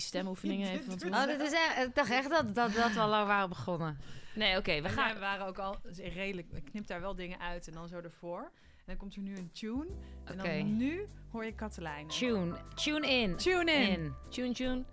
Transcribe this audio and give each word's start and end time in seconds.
die 0.00 0.08
stemoefeningen 0.08 0.70
even 0.70 0.98
van 1.00 1.14
Oh, 1.14 1.26
dit 1.26 1.40
is 1.40 1.52
echt, 1.52 1.86
ik 1.86 1.94
dacht 1.94 2.10
echt 2.10 2.30
dat, 2.30 2.54
dat, 2.54 2.74
dat 2.74 2.92
we 2.92 3.00
al 3.00 3.08
lang 3.08 3.26
waren 3.26 3.48
begonnen. 3.48 3.98
Nee, 4.34 4.56
oké, 4.56 4.74
we 4.74 4.82
We 4.82 4.88
gaan... 4.88 5.18
waren 5.18 5.46
ook 5.46 5.58
al 5.58 5.76
redelijk... 5.96 6.46
Ik 6.52 6.64
knip 6.64 6.86
daar 6.86 7.00
wel 7.00 7.14
dingen 7.14 7.40
uit 7.40 7.68
en 7.68 7.74
dan 7.74 7.88
zo 7.88 7.96
ervoor. 7.96 8.40
En 8.76 8.86
dan 8.86 8.96
komt 8.96 9.14
er 9.14 9.20
nu 9.20 9.36
een 9.36 9.50
tune. 9.52 9.86
En 10.24 10.40
Oké. 10.40 10.58
dan 10.58 10.76
nu 10.76 11.06
hoor 11.32 11.44
je 11.44 11.54
Katelijn. 11.54 12.06
Tune, 12.08 12.56
tune 12.74 13.06
in. 13.08 13.36
Tune 13.36 13.72
in. 13.72 13.88
in. 13.88 14.14
Tune 14.28 14.52
tune. 14.52 14.84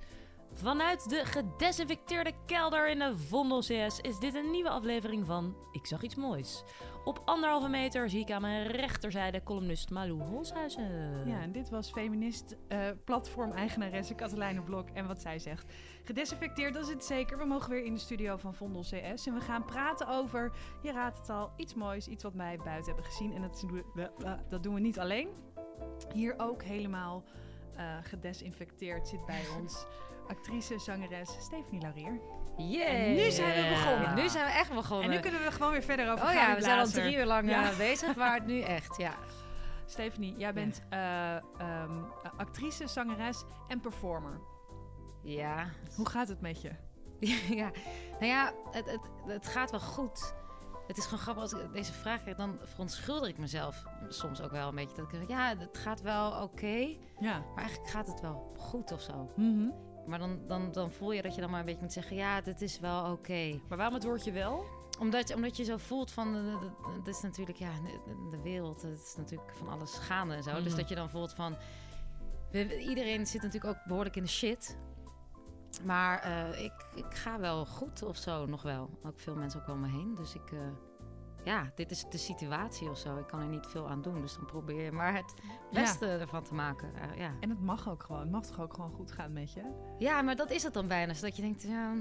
Vanuit 0.57 1.09
de 1.09 1.25
gedesinfecteerde 1.25 2.33
kelder 2.45 2.89
in 2.89 2.99
de 2.99 3.17
Vondel 3.17 3.59
CS 3.59 3.99
is 4.01 4.19
dit 4.19 4.35
een 4.35 4.51
nieuwe 4.51 4.69
aflevering 4.69 5.25
van 5.25 5.55
Ik 5.71 5.85
zag 5.85 6.01
iets 6.01 6.15
moois. 6.15 6.63
Op 7.05 7.21
anderhalve 7.25 7.69
meter 7.69 8.09
zie 8.09 8.19
ik 8.19 8.31
aan 8.31 8.41
mijn 8.41 8.67
rechterzijde 8.67 9.43
columnist 9.43 9.89
Malou 9.89 10.21
Holshuizen. 10.21 10.83
Ja, 11.25 11.41
en 11.41 11.51
dit 11.51 11.70
was 11.70 11.91
feminist 11.91 12.55
eh 12.67 12.89
platform-eigenaresse 13.03 14.15
Katelijne 14.15 14.62
Blok. 14.62 14.89
En 14.89 15.07
wat 15.07 15.21
zij 15.21 15.39
zegt. 15.39 15.73
Gedesinfecteerd, 16.03 16.73
dat 16.73 16.84
is 16.84 16.93
het 16.93 17.05
zeker. 17.05 17.37
We 17.37 17.45
mogen 17.45 17.70
weer 17.70 17.84
in 17.84 17.93
de 17.93 17.99
studio 17.99 18.37
van 18.37 18.53
Vondel 18.53 18.81
CS. 18.81 19.27
En 19.27 19.34
we 19.34 19.41
gaan 19.41 19.65
praten 19.65 20.07
over, 20.07 20.51
je 20.81 20.91
raadt 20.91 21.17
het 21.17 21.29
al, 21.29 21.51
iets 21.57 21.73
moois. 21.73 22.07
Iets 22.07 22.23
wat 22.23 22.34
wij 22.34 22.57
buiten 22.57 22.85
hebben 22.85 23.12
gezien. 23.12 23.34
En 23.34 23.41
dat 23.41 23.59
doen 23.59 23.84
we, 23.93 24.09
dat 24.49 24.63
doen 24.63 24.73
we 24.73 24.79
niet 24.79 24.99
alleen. 24.99 25.29
Hier 26.13 26.34
ook 26.37 26.63
helemaal 26.63 27.23
eh, 27.77 27.98
gedesinfecteerd 28.01 29.07
zit 29.07 29.26
bij 29.26 29.43
ons 29.59 29.85
actrice, 30.27 30.80
zangeres 30.80 31.30
Stephanie 31.40 31.81
Laurier. 31.81 32.20
Yeah. 32.58 32.90
En 33.08 33.16
nu 33.16 33.31
zijn 33.31 33.63
we 33.63 33.70
begonnen. 33.70 34.16
Nu 34.16 34.30
zijn 34.30 34.45
we 34.45 34.52
echt 34.52 34.73
begonnen. 34.73 35.05
En 35.05 35.12
nu 35.16 35.20
kunnen 35.20 35.41
we 35.44 35.52
gewoon 35.52 35.72
weer 35.72 35.84
verder 35.84 36.12
over 36.12 36.26
Oh 36.27 36.34
ja, 36.34 36.55
we 36.55 36.62
zijn 36.62 36.80
al 36.80 36.88
drie 36.88 37.18
uur 37.18 37.26
lang 37.26 37.49
Ja. 37.49 37.70
eh, 37.72 37.77
bezig, 37.77 38.16
maar 38.16 38.34
het 38.34 38.45
nu 38.45 38.62
echt, 38.62 38.98
ja. 38.98 39.13
Stephanie, 39.85 40.38
jij 40.38 40.54
bent 40.54 40.82
eh, 40.90 41.35
ehm, 41.35 42.02
actrice, 42.38 42.88
zangeres 42.88 43.44
en 43.68 43.80
performer. 43.80 44.40
Ja, 45.23 45.70
Hoe 45.95 46.09
gaat 46.09 46.27
het 46.27 46.41
met 46.41 46.62
je? 46.62 46.71
ja. 47.62 47.71
Nou 48.12 48.26
ja, 48.26 48.54
het, 48.71 48.91
het, 48.91 49.01
het 49.26 49.48
gaat 49.48 49.71
wel 49.71 49.79
goed. 49.79 50.34
Het 50.88 50.98
is 50.98 51.04
gewoon 51.04 51.20
grappig, 51.20 51.44
als 51.44 51.54
ik 51.54 51.73
deze 51.73 51.94
vraag 51.94 52.21
krijg, 52.21 52.38
dan 52.38 52.57
verontschuldig 52.63 53.29
ik 53.29 53.38
mezelf 53.38 53.84
soms 54.07 54.41
ook 54.41 54.51
wel 54.51 54.68
een 54.68 54.76
beetje. 54.76 54.96
Dat 54.96 55.05
ik 55.05 55.12
denk, 55.12 55.29
ja, 55.29 55.55
het 55.57 55.77
gaat 55.77 56.01
wel 56.01 56.41
oké, 56.41 56.96
Ja. 57.20 57.40
maar 57.40 57.57
eigenlijk 57.63 57.90
gaat 57.90 58.07
het 58.07 58.21
wel 58.21 58.54
goed 58.57 58.91
of 58.91 59.01
zo. 59.01 59.32
Mhm. 59.35 59.70
Maar 60.08 60.20
dan, 60.20 60.40
dan, 60.48 60.72
dan 60.72 60.91
voel 60.91 61.12
je 61.12 61.22
dat 61.22 61.36
je 61.36 61.41
dan 61.41 61.50
maar 61.50 61.60
een 61.60 61.66
beetje 61.66 61.82
moet 61.82 61.94
zeggen, 61.94 62.16
ja, 62.16 62.41
dit 62.41 62.62
is 62.62 62.80
wel 62.80 63.12
oké. 63.12 63.60
Maar 63.68 63.77
waarom 63.77 63.96
het 63.96 64.03
woordje 64.03 64.31
wel? 64.31 64.66
Omdat, 65.00 65.28
je- 65.28 65.36
omdat 65.36 65.58
je 65.58 65.63
zo 65.63 65.78
voelt 65.78 66.12
van, 66.12 66.36
eh, 66.36 66.52
dat- 66.52 66.62
dat- 66.62 66.94
het 66.96 67.08
is 67.08 67.22
natuurlijk, 67.22 67.58
ja, 67.58 67.72
de, 68.06 68.28
de 68.30 68.41
wereld, 68.41 68.81
het 68.81 69.00
is 69.00 69.16
natuurlijk 69.18 69.52
van 69.58 69.68
alles 69.69 69.94
gaande 69.94 70.34
en 70.35 70.44
zo. 70.44 70.53
Dus 70.53 70.66
Mhm. 70.68 70.75
dat 70.75 70.90
je 70.90 70.96
dan 70.96 71.09
voelt 71.09 71.34
van, 71.34 71.56
we- 72.52 72.80
iedereen 72.80 73.25
zit 73.28 73.41
natuurlijk 73.41 73.78
ook 73.78 73.84
behoorlijk 73.88 74.16
in 74.16 74.24
de 74.24 74.30
shit. 74.30 74.78
Maar 75.85 76.19
eh, 76.19 76.63
ik, 76.63 76.85
ik 76.96 77.13
ga 77.13 77.40
wel 77.40 77.66
goed 77.66 78.03
of 78.03 78.18
zo, 78.18 78.46
nog 78.46 78.62
wel. 78.62 78.90
Ook 79.03 79.19
veel 79.19 79.35
mensen 79.35 79.62
ook 79.62 79.68
om 79.68 79.80
me 79.80 79.88
heen. 79.88 80.16
Dus 80.16 80.35
ik, 80.35 80.52
eh, 80.52 80.59
ja, 81.47 81.72
dit 81.75 81.91
is 81.91 82.06
de 82.09 82.17
situatie 82.17 82.90
of 82.90 82.97
zo. 82.97 83.17
Ik 83.17 83.28
kan 83.28 83.40
er 83.40 83.47
niet 83.47 83.67
veel 83.67 83.90
aan 83.90 84.01
doen. 84.01 84.22
Dus 84.22 84.34
dan 84.34 84.45
probeer 84.45 84.81
je 84.81 84.91
maar 84.91 85.16
het 85.16 85.34
beste 85.72 86.07
ervan 86.07 86.44
te 86.44 86.53
maken. 86.53 86.95
Eh, 86.95 87.17
ja. 87.17 87.31
En 87.39 87.50
het 87.50 87.62
mag 87.62 87.89
ook 87.89 88.03
gewoon. 88.03 88.22
Het 88.22 88.31
mag 88.31 88.45
toch 88.45 88.59
ook 88.59 88.73
gewoon 88.73 88.91
goed 88.91 89.12
gaan 89.12 89.34
met 89.34 89.53
je? 89.53 89.62
ja, 89.97 90.22
maar 90.22 90.35
dat 90.35 90.51
is 90.51 90.63
het 90.63 90.73
dan 90.73 90.88
bijna. 90.88 91.13
Zodat 91.13 91.35
je 91.35 91.41
denkt, 91.41 91.63
ja, 91.63 91.94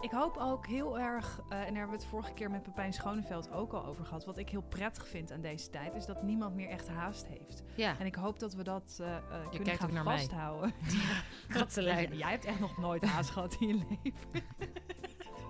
Ik 0.00 0.10
hoop 0.10 0.36
ook 0.36 0.66
heel 0.66 0.98
erg, 0.98 1.40
eh, 1.48 1.58
en 1.58 1.64
daar 1.64 1.64
hebben 1.64 1.86
we 1.86 1.96
het 1.96 2.04
vorige 2.04 2.32
keer 2.32 2.50
met 2.50 2.62
Pepijn 2.62 2.92
Schoneveld 2.92 3.52
ook 3.52 3.72
al 3.72 3.84
over 3.84 4.04
gehad. 4.04 4.24
Wat 4.24 4.38
ik 4.38 4.48
heel 4.48 4.62
prettig 4.62 5.08
vind 5.08 5.32
aan 5.32 5.40
deze 5.40 5.70
tijd, 5.70 5.94
is 5.94 6.06
dat 6.06 6.22
niemand 6.22 6.54
meer 6.54 6.68
echt 6.68 6.88
haast 6.88 7.26
heeft. 7.26 7.62
ja. 7.74 7.98
En 7.98 8.06
ik 8.06 8.14
hoop 8.14 8.38
dat 8.38 8.54
we 8.54 8.62
dat 8.62 8.98
eh, 9.00 9.16
kunnen 9.40 9.62
kijkt 9.62 9.80
gaan 9.80 9.88
ook 9.88 9.94
naar 9.94 10.04
mij. 10.04 10.18
vasthouden. 10.18 10.72
Katselijn. 11.58 12.16
Jij 12.16 12.30
hebt 12.30 12.44
echt 12.44 12.60
nog 12.60 12.78
nooit 12.78 13.04
haast 13.04 13.30
gehad 13.30 13.56
in 13.60 13.68
je 13.68 13.74
leven. 14.02 14.42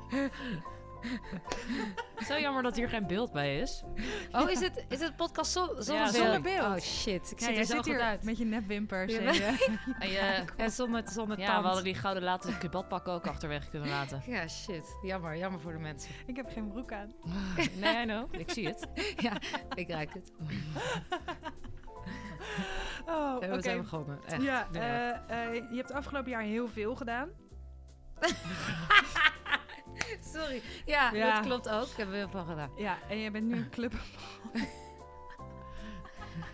Zo 2.29 2.39
jammer 2.39 2.63
dat 2.63 2.77
hier 2.77 2.89
geen 2.89 3.07
beeld 3.07 3.33
bij 3.33 3.59
is. 3.59 3.83
Oh, 4.33 4.51
is 4.51 4.61
het, 4.61 4.85
is 4.89 5.01
het 5.01 5.17
podcast 5.17 5.53
zo- 5.53 5.67
zonder, 5.79 5.95
Ja, 5.95 6.03
beeld? 6.03 6.15
zonder 6.15 6.41
beeld. 6.41 6.67
Oh 6.67 6.77
shit, 6.79 7.31
ik 7.31 7.41
Ja, 7.41 7.47
zie 7.47 7.57
er 7.57 7.65
zo 7.65 7.73
zit 7.75 7.77
goed 7.77 7.87
hier 7.93 8.01
uit. 8.01 8.23
met 8.25 8.39
je 8.39 8.45
nepwimpers. 8.45 9.13
Ja, 9.13 9.21
en 9.99 10.09
je- 10.09 10.45
En 10.57 10.71
zonder, 10.71 11.03
zonder 11.09 11.39
ja, 11.39 11.61
we 11.61 11.67
hadden 11.67 11.85
die 11.85 11.95
gouden 11.95 12.23
laten 12.23 12.59
kubadpak 12.59 13.09
ook 13.09 13.27
achterwege 13.27 13.71
kunnen 13.71 13.89
laten. 13.89 14.23
Ja, 14.27 14.49
shit. 14.49 14.97
Jammer, 15.03 15.37
jammer 15.37 15.61
voor 15.61 15.73
de 15.73 15.79
mensen. 15.79 16.11
ik 16.27 16.37
heb 16.37 16.51
geen 16.51 16.69
broek 16.69 16.93
aan. 16.93 17.13
Nee, 17.81 18.03
I 18.03 18.05
know. 18.05 18.35
Ik 18.35 18.51
zie 18.51 18.67
het. 18.67 18.87
ja, 19.17 19.33
ik 19.75 19.89
ruik 19.91 20.15
het. 20.15 20.33
Oh, 23.07 23.39
We 23.39 23.47
oké. 23.47 23.63
zijn 23.63 23.81
begonnen. 23.81 24.19
Echt. 24.27 24.43
Ja, 24.43 24.69
Ja. 24.73 25.25
eh, 25.27 25.47
eh, 25.47 25.55
je 25.71 25.77
hebt 25.77 25.93
afgelopen 25.93 26.31
jaar 26.31 26.43
heel 26.43 26.69
veel 26.69 26.95
gedaan. 26.97 27.29
Sorry. 30.33 30.63
Ja, 30.85 31.11
Ja. 31.13 31.35
dat 31.35 31.47
klopt 31.47 31.69
ook. 31.69 31.87
Ik 31.87 31.97
heb 31.97 32.09
er 32.09 32.15
heel 32.15 32.29
veel 32.29 32.45
gedaan. 32.45 32.71
Ja, 32.77 32.99
en 33.09 33.19
je 33.19 33.31
bent 33.31 33.47
nu 33.47 33.57
een 33.57 33.71
club. 33.79 33.93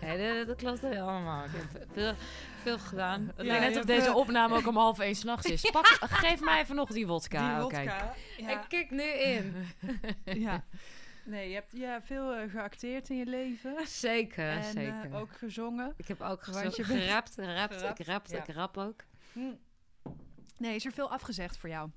Nee, 0.01 0.37
dat, 0.37 0.47
dat 0.47 0.57
klopt 0.57 0.79
wel 0.79 1.07
allemaal. 1.09 1.43
Ik 1.45 1.51
heb 1.53 1.85
veel, 1.93 2.13
veel 2.61 2.79
gedaan. 2.79 3.21
Het 3.21 3.33
Ja, 3.37 3.43
lijkt 3.43 3.59
net 3.61 3.69
of 3.69 3.75
hebt, 3.75 3.87
deze 3.87 4.13
opname 4.13 4.55
ook 4.55 4.67
om 4.67 4.77
half 4.77 4.99
één 4.99 5.15
s'nachts 5.15 5.45
is. 5.49 5.69
Pak, 5.71 5.85
geef 6.01 6.41
mij 6.41 6.61
even 6.61 6.75
nog 6.75 6.89
die 6.89 7.07
wodka. 7.07 7.55
Die 7.55 7.65
Oké. 7.65 7.75
wodka. 7.77 8.13
Ja. 8.37 8.49
Ik 8.49 8.65
kik 8.67 8.91
nu 8.91 9.03
in. 9.03 9.55
ja. 10.45 10.63
Nee, 11.25 11.47
je 11.49 11.53
hebt 11.55 11.71
ja, 11.77 12.01
veel 12.01 12.33
eh, 12.35 12.49
geacteerd 12.51 13.09
in 13.09 13.17
je 13.17 13.25
leven. 13.25 13.87
Zeker, 13.87 14.49
en 14.49 14.63
zeker. 14.63 15.05
eh, 15.11 15.19
ook 15.19 15.29
gezongen. 15.37 15.93
Ik 15.97 16.07
heb 16.07 16.21
ook 16.21 16.45
Want 16.45 16.57
gezo- 16.57 16.75
je 16.75 16.83
gerapt, 16.83 17.33
gerapt, 17.33 17.73
Gerapt, 17.75 17.99
ik 17.99 18.05
rapt, 18.05 18.31
ja. 18.31 18.37
ik 18.37 18.55
rap 18.55 18.77
ook. 18.77 19.03
Hm. 19.33 19.39
Nee, 20.57 20.75
is 20.75 20.85
er 20.85 20.91
veel 20.91 21.11
afgezegd 21.11 21.57
voor 21.57 21.69
jou? 21.69 21.89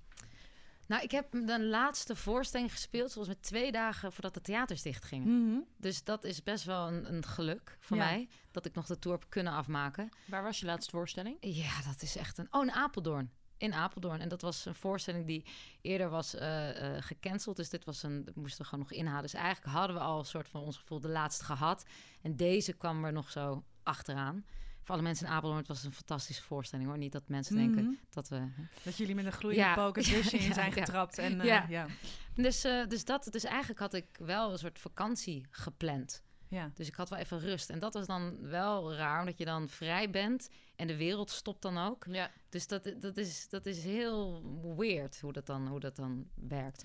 Nou, 0.93 1.05
ik 1.05 1.11
heb 1.11 1.31
de 1.31 1.63
laatste 1.65 2.17
voorstelling 2.17 2.73
gespeeld, 2.73 3.13
volgens 3.13 3.35
mij 3.35 3.43
twee 3.45 3.73
dagen 3.73 4.13
voordat 4.13 4.35
de 4.35 4.41
theaters 4.41 4.83
dichtgingen. 4.83 5.47
Mhm. 5.47 5.61
Dus 5.77 6.05
dat 6.05 6.25
is 6.25 6.43
best 6.43 6.65
wel 6.65 6.89
een, 6.89 7.13
een 7.15 7.25
geluk 7.25 7.77
voor 7.81 7.97
Ja. 7.97 8.05
mij, 8.05 8.29
dat 8.51 8.65
ik 8.67 8.75
nog 8.75 8.87
de 8.87 8.99
tour 8.99 9.19
heb 9.19 9.31
kunnen 9.31 9.53
afmaken. 9.53 10.09
Waar 10.25 10.43
was 10.43 10.61
je 10.61 10.67
laatste 10.67 10.91
voorstelling? 10.91 11.37
Ja, 11.41 11.83
dat 11.83 12.03
is 12.03 12.17
echt 12.17 12.39
een... 12.39 12.47
Oh, 12.51 12.63
in 12.63 12.73
Apeldoorn. 12.73 13.31
In 13.57 13.73
Apeldoorn. 13.75 14.21
En 14.21 14.29
dat 14.29 14.41
was 14.43 14.65
een 14.65 14.75
voorstelling 14.75 15.27
die 15.27 15.45
eerder 15.81 16.09
was 16.09 16.35
eh, 16.35 16.69
gecanceld. 16.99 17.57
Dus 17.57 17.69
dit 17.69 17.85
was 17.85 18.03
een... 18.03 18.25
Dat 18.25 18.35
moesten 18.35 18.63
we 18.63 18.69
gewoon 18.69 18.87
nog 18.89 18.99
inhalen. 18.99 19.23
Dus 19.23 19.35
eigenlijk 19.35 19.75
hadden 19.77 19.97
we 19.97 20.03
al 20.03 20.19
een 20.19 20.25
soort 20.25 20.49
van 20.49 20.61
ons 20.61 20.77
gevoel 20.77 21.01
de 21.01 21.09
laatste 21.09 21.45
gehad. 21.45 21.85
En 22.23 22.37
deze 22.37 22.73
kwam 22.73 23.05
er 23.05 23.13
nog 23.13 23.31
zo 23.31 23.65
achteraan. 23.83 24.45
Voor 24.85 24.95
alle 24.95 25.03
mensen 25.03 25.27
in 25.27 25.33
Apeldoorn, 25.33 25.59
het 25.59 25.69
was 25.69 25.85
een 25.85 25.93
fantastische 25.93 26.43
voorstelling 26.43 26.89
hoor. 26.89 26.99
Niet 26.99 27.13
dat 27.13 27.29
mensen 27.29 27.57
denken 27.57 27.85
Mhm. 27.85 27.95
dat 28.11 28.29
we... 28.29 28.49
Dat 28.83 28.97
jullie 28.97 29.15
met 29.15 29.25
een 29.25 29.33
gloeiende 29.33 29.65
Ja. 29.67 29.75
poker 29.75 30.09
in 30.33 30.41
Ja, 30.41 30.53
zijn 30.55 30.73
getrapt. 30.73 31.19
En, 31.19 31.41
eh, 31.41 31.47
Ja. 31.47 31.67
ja. 31.69 31.87
Dus, 32.35 32.65
eh, 32.65 32.87
dus, 32.87 33.05
dat, 33.05 33.29
dus 33.31 33.45
eigenlijk 33.45 33.81
had 33.81 33.95
ik 33.95 34.07
wel 34.19 34.53
een 34.53 34.59
soort 34.59 34.79
vakantie 34.79 35.47
gepland. 35.51 36.23
Ja. 36.49 36.71
Dus 36.75 36.89
ik 36.89 36.95
had 36.95 37.09
wel 37.11 37.19
even 37.19 37.39
rust. 37.41 37.71
En 37.71 37.79
dat 37.79 37.95
was 37.95 38.07
dan 38.07 38.41
wel 38.49 38.95
raar, 38.95 39.21
omdat 39.21 39.39
je 39.39 39.45
dan 39.45 39.69
vrij 39.69 40.11
bent 40.11 40.49
en 40.77 40.87
de 40.87 40.97
wereld 40.97 41.31
stopt 41.31 41.63
dan 41.63 41.79
ook. 41.79 42.05
Ja. 42.11 42.31
Dus 42.49 42.67
dat, 42.67 42.93
dat, 43.01 43.17
is, 43.17 43.49
dat 43.49 43.67
is 43.67 43.85
heel 43.85 44.43
weird 44.77 45.21
hoe 45.21 45.33
dat 45.33 45.47
dan, 45.47 45.69
hoe 45.69 45.81
dat 45.81 45.97
dan 45.97 46.29
werkt. 46.35 46.85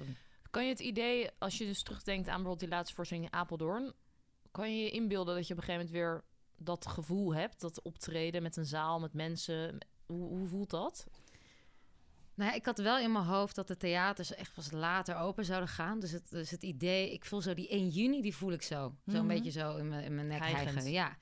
Kan 0.49 0.63
je 0.63 0.69
het 0.69 0.79
idee, 0.79 1.29
als 1.39 1.57
je 1.57 1.65
dus 1.65 1.83
terugdenkt 1.83 2.27
aan 2.27 2.33
bijvoorbeeld 2.35 2.59
die 2.59 2.69
laatste 2.69 2.95
voorstelling 2.95 3.25
in 3.25 3.33
Apeldoorn... 3.33 3.93
kan 4.51 4.75
je 4.77 4.83
je 4.83 4.89
inbeelden 4.89 5.35
dat 5.35 5.47
je 5.47 5.53
op 5.53 5.59
een 5.59 5.65
gegeven 5.65 5.85
moment 5.91 6.03
weer 6.05 6.23
dat 6.57 6.87
gevoel 6.87 7.35
hebt... 7.35 7.61
dat 7.61 7.81
optreden 7.81 8.41
met 8.43 8.57
een 8.57 8.65
zaal, 8.65 8.99
met 8.99 9.13
mensen... 9.13 9.77
Hoe, 10.05 10.27
hoe 10.27 10.47
voelt 10.47 10.69
dat? 10.69 11.05
Nou 12.33 12.49
ja, 12.49 12.55
ik 12.55 12.65
had 12.65 12.77
wel 12.77 12.99
in 12.99 13.11
mijn 13.11 13.25
hoofd 13.25 13.55
dat 13.55 13.67
de 13.67 13.77
theaters 13.77 14.35
echt 14.35 14.53
pas 14.53 14.71
later 14.71 15.15
open 15.15 15.45
zouden 15.45 15.69
gaan. 15.69 15.99
Dus 15.99 16.11
het, 16.11 16.29
dus 16.29 16.49
het 16.51 16.63
idee, 16.63 17.13
ik 17.13 17.25
voel 17.25 17.41
zo 17.41 17.53
die 17.53 17.67
1 17.69 17.87
juni, 17.89 18.21
die 18.21 18.35
voel 18.35 18.51
ik 18.51 18.61
zo. 18.61 18.95
Zo'n 19.05 19.17
Mhm. 19.17 19.27
beetje 19.27 19.51
zo 19.51 19.75
in 19.77 19.87
mijn, 19.89 20.03
in 20.03 20.15
mijn 20.15 20.27
nek 20.27 20.39
hijgen. 20.39 20.91
Ja, 20.91 21.17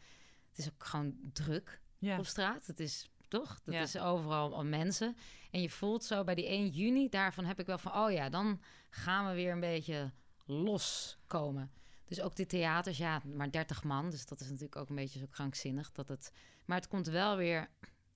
het 0.50 0.58
is 0.58 0.68
ook 0.68 0.84
gewoon 0.86 1.16
druk 1.34 1.82
Ja. 1.98 2.18
op 2.18 2.26
straat. 2.26 2.66
Het 2.68 2.80
is 2.80 3.10
toch? 3.28 3.62
Dat 3.64 3.74
Ja. 3.74 3.82
is 3.82 3.98
overal 3.98 4.56
al 4.56 4.64
mensen. 4.66 5.18
En 5.52 5.62
je 5.62 5.70
voelt 5.70 6.04
zo 6.04 6.24
bij 6.24 6.36
die 6.36 6.48
1 6.52 6.68
juni, 6.70 7.10
daarvan 7.10 7.46
heb 7.46 7.60
ik 7.60 7.66
wel 7.66 7.78
van, 7.78 7.94
oh 7.96 8.12
ja, 8.12 8.30
dan 8.30 8.62
gaan 8.90 9.28
we 9.28 9.34
weer 9.34 9.52
een 9.52 9.60
beetje 9.60 10.12
loskomen. 10.46 11.72
Dus 12.06 12.22
ook 12.22 12.36
de 12.36 12.46
theaters, 12.46 12.98
ja, 12.98 13.22
maar 13.36 13.52
30 13.52 13.84
man. 13.84 14.10
Dus 14.10 14.26
dat 14.26 14.40
is 14.40 14.46
natuurlijk 14.48 14.76
ook 14.76 14.90
een 14.90 14.96
beetje 14.96 15.20
zo 15.20 15.26
krankzinnig. 15.30 15.92
Dat 15.92 16.10
het, 16.10 16.32
maar 16.66 16.78
het 16.78 16.88
komt 16.88 17.08
wel 17.08 17.38
weer 17.38 17.68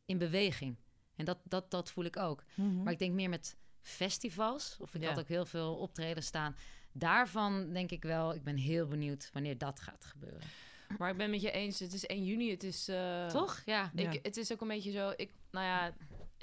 in 0.05 0.17
beweging. 0.17 0.75
En 1.15 1.25
dat, 1.25 1.37
dat, 1.43 1.71
dat 1.71 1.91
voel 1.91 2.03
ik 2.03 2.17
ook. 2.17 2.43
Mhm. 2.55 2.83
Maar 2.83 2.93
ik 2.93 2.99
denk 2.99 3.13
meer 3.13 3.29
met 3.29 3.57
festivals. 3.81 4.77
Of 4.79 4.95
ik 4.95 5.01
Ja. 5.01 5.09
had 5.09 5.19
ook 5.19 5.27
heel 5.27 5.45
veel 5.45 5.75
optreden 5.75 6.23
staan. 6.23 6.55
Daarvan 6.91 7.73
denk 7.73 7.91
ik 7.91 8.03
wel, 8.03 8.33
ik 8.35 8.43
ben 8.43 8.57
heel 8.57 8.87
benieuwd 8.87 9.29
wanneer 9.33 9.57
dat 9.57 9.79
gaat 9.79 10.05
gebeuren. 10.05 10.47
Maar 10.97 11.09
ik 11.11 11.17
ben 11.17 11.29
met 11.29 11.41
je 11.41 11.51
eens, 11.51 11.79
het 11.79 11.93
is 11.93 12.05
1 12.05 12.25
juni, 12.25 12.51
het 12.51 12.63
is... 12.63 12.87
eh, 12.87 13.27
Toch? 13.27 13.61
Ja. 13.65 13.91
Ja. 13.95 14.11
Ik, 14.11 14.25
het 14.25 14.37
is 14.37 14.51
ook 14.51 14.61
een 14.61 14.67
beetje 14.67 14.91
zo, 14.91 15.13
ik, 15.15 15.31
nou 15.51 15.65
ja, 15.65 15.93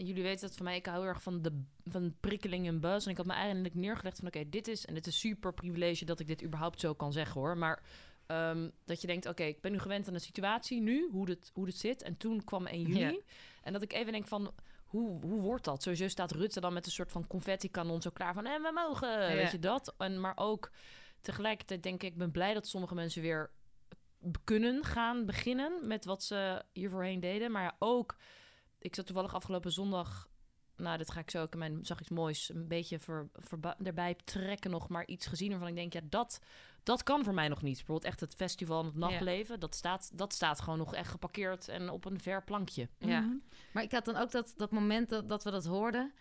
jullie 0.05 0.23
weten 0.23 0.47
dat 0.47 0.57
van 0.57 0.65
mij, 0.65 0.77
ik 0.77 0.87
hou 0.87 0.99
heel 0.99 1.09
erg 1.09 1.23
van 1.23 1.43
de 1.43 1.63
van 1.85 2.15
prikkeling 2.21 2.67
en 2.67 2.81
buzz. 2.81 3.05
En 3.05 3.11
ik 3.11 3.17
had 3.17 3.27
me 3.27 3.33
eigenlijk 3.33 3.75
neergelegd 3.75 4.19
van, 4.19 4.27
oké, 4.27 4.49
dit 4.49 4.69
is, 4.69 4.87
en 4.87 4.95
het 4.95 5.07
is 5.07 5.19
super 5.19 5.55
privilege 5.55 6.05
dat 6.05 6.21
ik 6.21 6.27
dit 6.27 6.43
überhaupt 6.43 6.81
zo 6.81 6.95
kan 6.95 7.13
zeggen 7.13 7.41
hoor, 7.41 7.59
maar 7.59 7.83
Ehm, 8.27 8.69
dat 8.85 9.01
je 9.01 9.07
denkt, 9.07 9.27
oké, 9.27 9.43
ik 9.43 9.61
ben 9.61 9.73
nu 9.73 9.79
gewend 9.79 10.09
aan 10.09 10.15
de 10.15 10.21
situatie 10.21 10.81
nu, 10.81 11.09
hoe 11.11 11.29
het, 11.29 11.51
hoe 11.55 11.71
zit. 11.71 12.03
En 12.03 12.17
toen 12.17 12.45
kwam 12.45 12.67
1 12.67 12.83
juni. 12.83 13.01
Ja. 13.01 13.21
En 13.63 13.73
dat 13.73 13.83
ik 13.83 13.93
even 13.93 14.13
denk 14.13 14.27
van, 14.27 14.55
hoe, 14.85 15.21
hoe 15.21 15.41
wordt 15.41 15.65
dat? 15.65 15.83
Sowieso 15.83 16.09
staat 16.09 16.33
Rutte 16.33 16.61
dan 16.61 16.73
met 16.73 16.87
een 16.87 16.93
soort 16.93 17.13
van 17.13 17.27
confetti-kanon 17.27 18.03
zo 18.03 18.11
klaar 18.11 18.35
van... 18.35 18.47
en 18.47 18.63
we 18.63 18.71
mogen, 18.75 19.19
weet 19.19 19.51
je 19.51 19.59
dat? 19.59 19.95
En, 19.99 20.21
maar 20.21 20.37
ook 20.37 20.71
tegelijkertijd 21.21 21.83
denk 21.83 22.03
ik, 22.03 22.13
ik 22.13 22.19
ben 22.19 22.31
blij 22.31 22.55
dat 22.55 22.67
sommige 22.67 22.95
mensen 22.95 23.23
weer 23.23 23.51
kunnen 24.45 24.85
gaan 24.85 25.27
beginnen... 25.27 25.87
met 25.87 26.05
wat 26.05 26.23
ze 26.23 26.63
hier 26.73 26.91
voorheen 26.91 27.21
deden. 27.21 27.51
Maar 27.51 27.63
ja, 27.63 27.77
ook, 27.79 28.17
ik 28.79 28.95
zat 28.95 29.07
toevallig 29.07 29.35
afgelopen 29.35 29.73
zondag... 29.73 30.29
Nou, 30.77 30.99
dat 30.99 31.11
ga 31.11 31.21
ik 31.21 31.31
zo 31.31 31.43
ook 31.43 31.53
in 31.53 31.59
mijn 31.59 31.85
zag 31.85 32.01
iets 32.01 32.09
moois 32.09 32.49
een 32.49 32.69
beetje 32.69 32.99
ver, 32.99 33.29
verba- 33.33 33.77
erbij 33.83 34.15
trekken 34.25 34.71
nog, 34.71 34.89
maar 34.89 35.07
iets 35.07 35.27
gezien 35.27 35.51
waarvan 35.51 35.69
ik 35.69 35.75
denk, 35.75 35.93
ja, 35.93 36.01
dat, 36.05 36.41
dat 36.83 37.03
kan 37.03 37.25
voor 37.25 37.35
mij 37.35 37.49
nog 37.49 37.63
niet. 37.63 37.77
Bijvoorbeeld 37.77 38.07
echt 38.07 38.21
het 38.21 38.35
festival 38.35 38.81
en 38.81 38.87
het 38.87 38.95
nachtleven, 38.95 39.61
dat, 39.61 39.75
staat, 39.75 40.11
dat 40.19 40.33
staat 40.33 40.61
gewoon 40.61 40.79
nog 40.79 40.95
echt 40.95 41.11
geparkeerd 41.11 41.69
en 41.69 41.91
op 41.91 42.05
een 42.05 42.21
ver 42.21 42.45
plankje. 42.45 42.89
Ja. 42.99 43.21
Mhm. 43.21 43.35
Maar 43.73 43.83
ik 43.83 43.93
had 43.93 44.05
dan 44.05 44.17
ook 44.17 44.31
dat, 44.31 44.55
dat 44.57 44.71
moment 44.71 45.09
dat, 45.09 45.29
dat 45.29 45.45
we 45.45 45.51
dat 45.51 45.65
hoorden, 45.65 46.13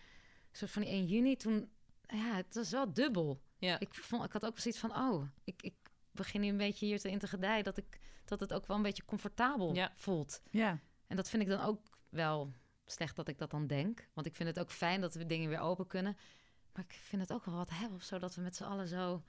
soort 0.51 0.71
van 0.71 0.81
die 0.81 0.91
1 0.91 1.05
juni, 1.05 1.35
toen, 1.35 1.69
ja, 2.07 2.35
het 2.35 2.55
was 2.55 2.69
wel 2.71 2.93
dubbel. 2.93 3.41
Ja. 3.57 3.79
Ik, 3.79 3.93
vond, 3.93 4.23
ik 4.23 4.31
had 4.31 4.45
ook 4.45 4.59
zoiets 4.59 4.79
van, 4.79 4.95
oh, 4.95 5.27
ik, 5.43 5.61
ik 5.61 5.75
begin 6.11 6.41
nu 6.41 6.47
een 6.47 6.57
beetje 6.57 6.85
hier 6.85 6.99
te 6.99 7.09
in 7.09 7.19
te 7.19 7.27
gedijen, 7.27 7.63
dat, 7.63 7.77
ik, 7.77 7.99
dat 8.25 8.39
het 8.39 8.53
ook 8.53 8.65
wel 8.65 8.77
een 8.77 8.83
beetje 8.83 9.05
comfortabel 9.05 9.73
Ja. 9.73 9.91
voelt. 9.95 10.41
Ja. 10.49 10.79
En 11.07 11.15
dat 11.15 11.29
vind 11.29 11.41
ik 11.43 11.49
dan 11.49 11.61
ook 11.61 11.94
wel 12.09 12.53
slecht 12.85 13.15
dat 13.15 13.27
ik 13.27 13.37
dat 13.37 13.51
dan 13.51 13.67
denk. 13.67 14.07
Want 14.13 14.27
ik 14.27 14.35
vind 14.35 14.49
het 14.49 14.59
ook 14.59 14.71
fijn 14.71 15.01
dat 15.01 15.13
we 15.15 15.25
dingen 15.25 15.49
weer 15.49 15.59
open 15.59 15.87
kunnen. 15.87 16.17
Maar 16.73 16.83
ik 16.83 16.93
vind 16.93 17.21
het 17.21 17.33
ook 17.33 17.45
wel 17.45 17.55
wat 17.55 17.69
hebben 17.69 17.97
of 17.97 18.03
zo, 18.03 18.19
dat 18.19 18.35
we 18.35 18.41
met 18.41 18.55
z'n 18.55 18.63
allen 18.63 18.87
zo... 18.87 19.23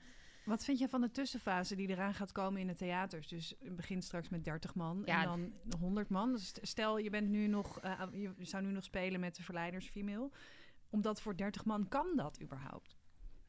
Wat 0.45 0.63
vind 0.63 0.79
je 0.79 0.89
van 0.89 1.01
de 1.01 1.11
tussenfase 1.11 1.75
die 1.75 1.87
eraan 1.87 2.13
gaat 2.13 2.31
komen 2.31 2.61
in 2.61 2.67
de 2.67 2.75
theaters? 2.75 3.27
Dus 3.27 3.53
het 3.63 3.75
begint 3.75 4.03
straks 4.03 4.29
met 4.29 4.43
30 4.43 4.75
man 4.75 5.01
Ja. 5.05 5.21
en 5.21 5.53
dan 5.63 5.79
100 5.79 6.09
man. 6.09 6.31
Dus 6.31 6.53
stel, 6.61 6.97
je 6.97 7.09
bent 7.09 7.27
nu 7.29 7.47
nog, 7.47 7.79
eh, 7.79 8.01
je 8.13 8.33
zou 8.45 8.63
nu 8.63 8.71
nog 8.71 8.83
spelen 8.83 9.19
met 9.19 9.35
de 9.35 9.43
verleiders 9.43 9.89
female. 9.89 10.29
Omdat 10.89 11.21
voor 11.21 11.35
30 11.35 11.65
man 11.65 11.87
kan 11.87 12.07
dat 12.15 12.41
überhaupt. 12.41 12.95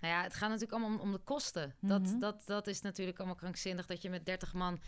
Nou 0.01 0.15
ja, 0.15 0.23
het 0.23 0.35
gaat 0.35 0.49
natuurlijk 0.51 0.73
allemaal 0.73 0.99
om, 0.99 1.01
om 1.01 1.13
de 1.13 1.19
kosten. 1.19 1.75
dat, 1.81 2.01
Mhm. 2.03 2.19
dat, 2.19 2.43
dat 2.47 2.67
is 2.67 2.81
natuurlijk 2.81 3.19
allemaal 3.19 3.37
krankzinnig 3.37 3.87
dat 3.87 4.03
je 4.03 4.11
met 4.11 4.27
30 4.27 4.53
man... 4.53 4.81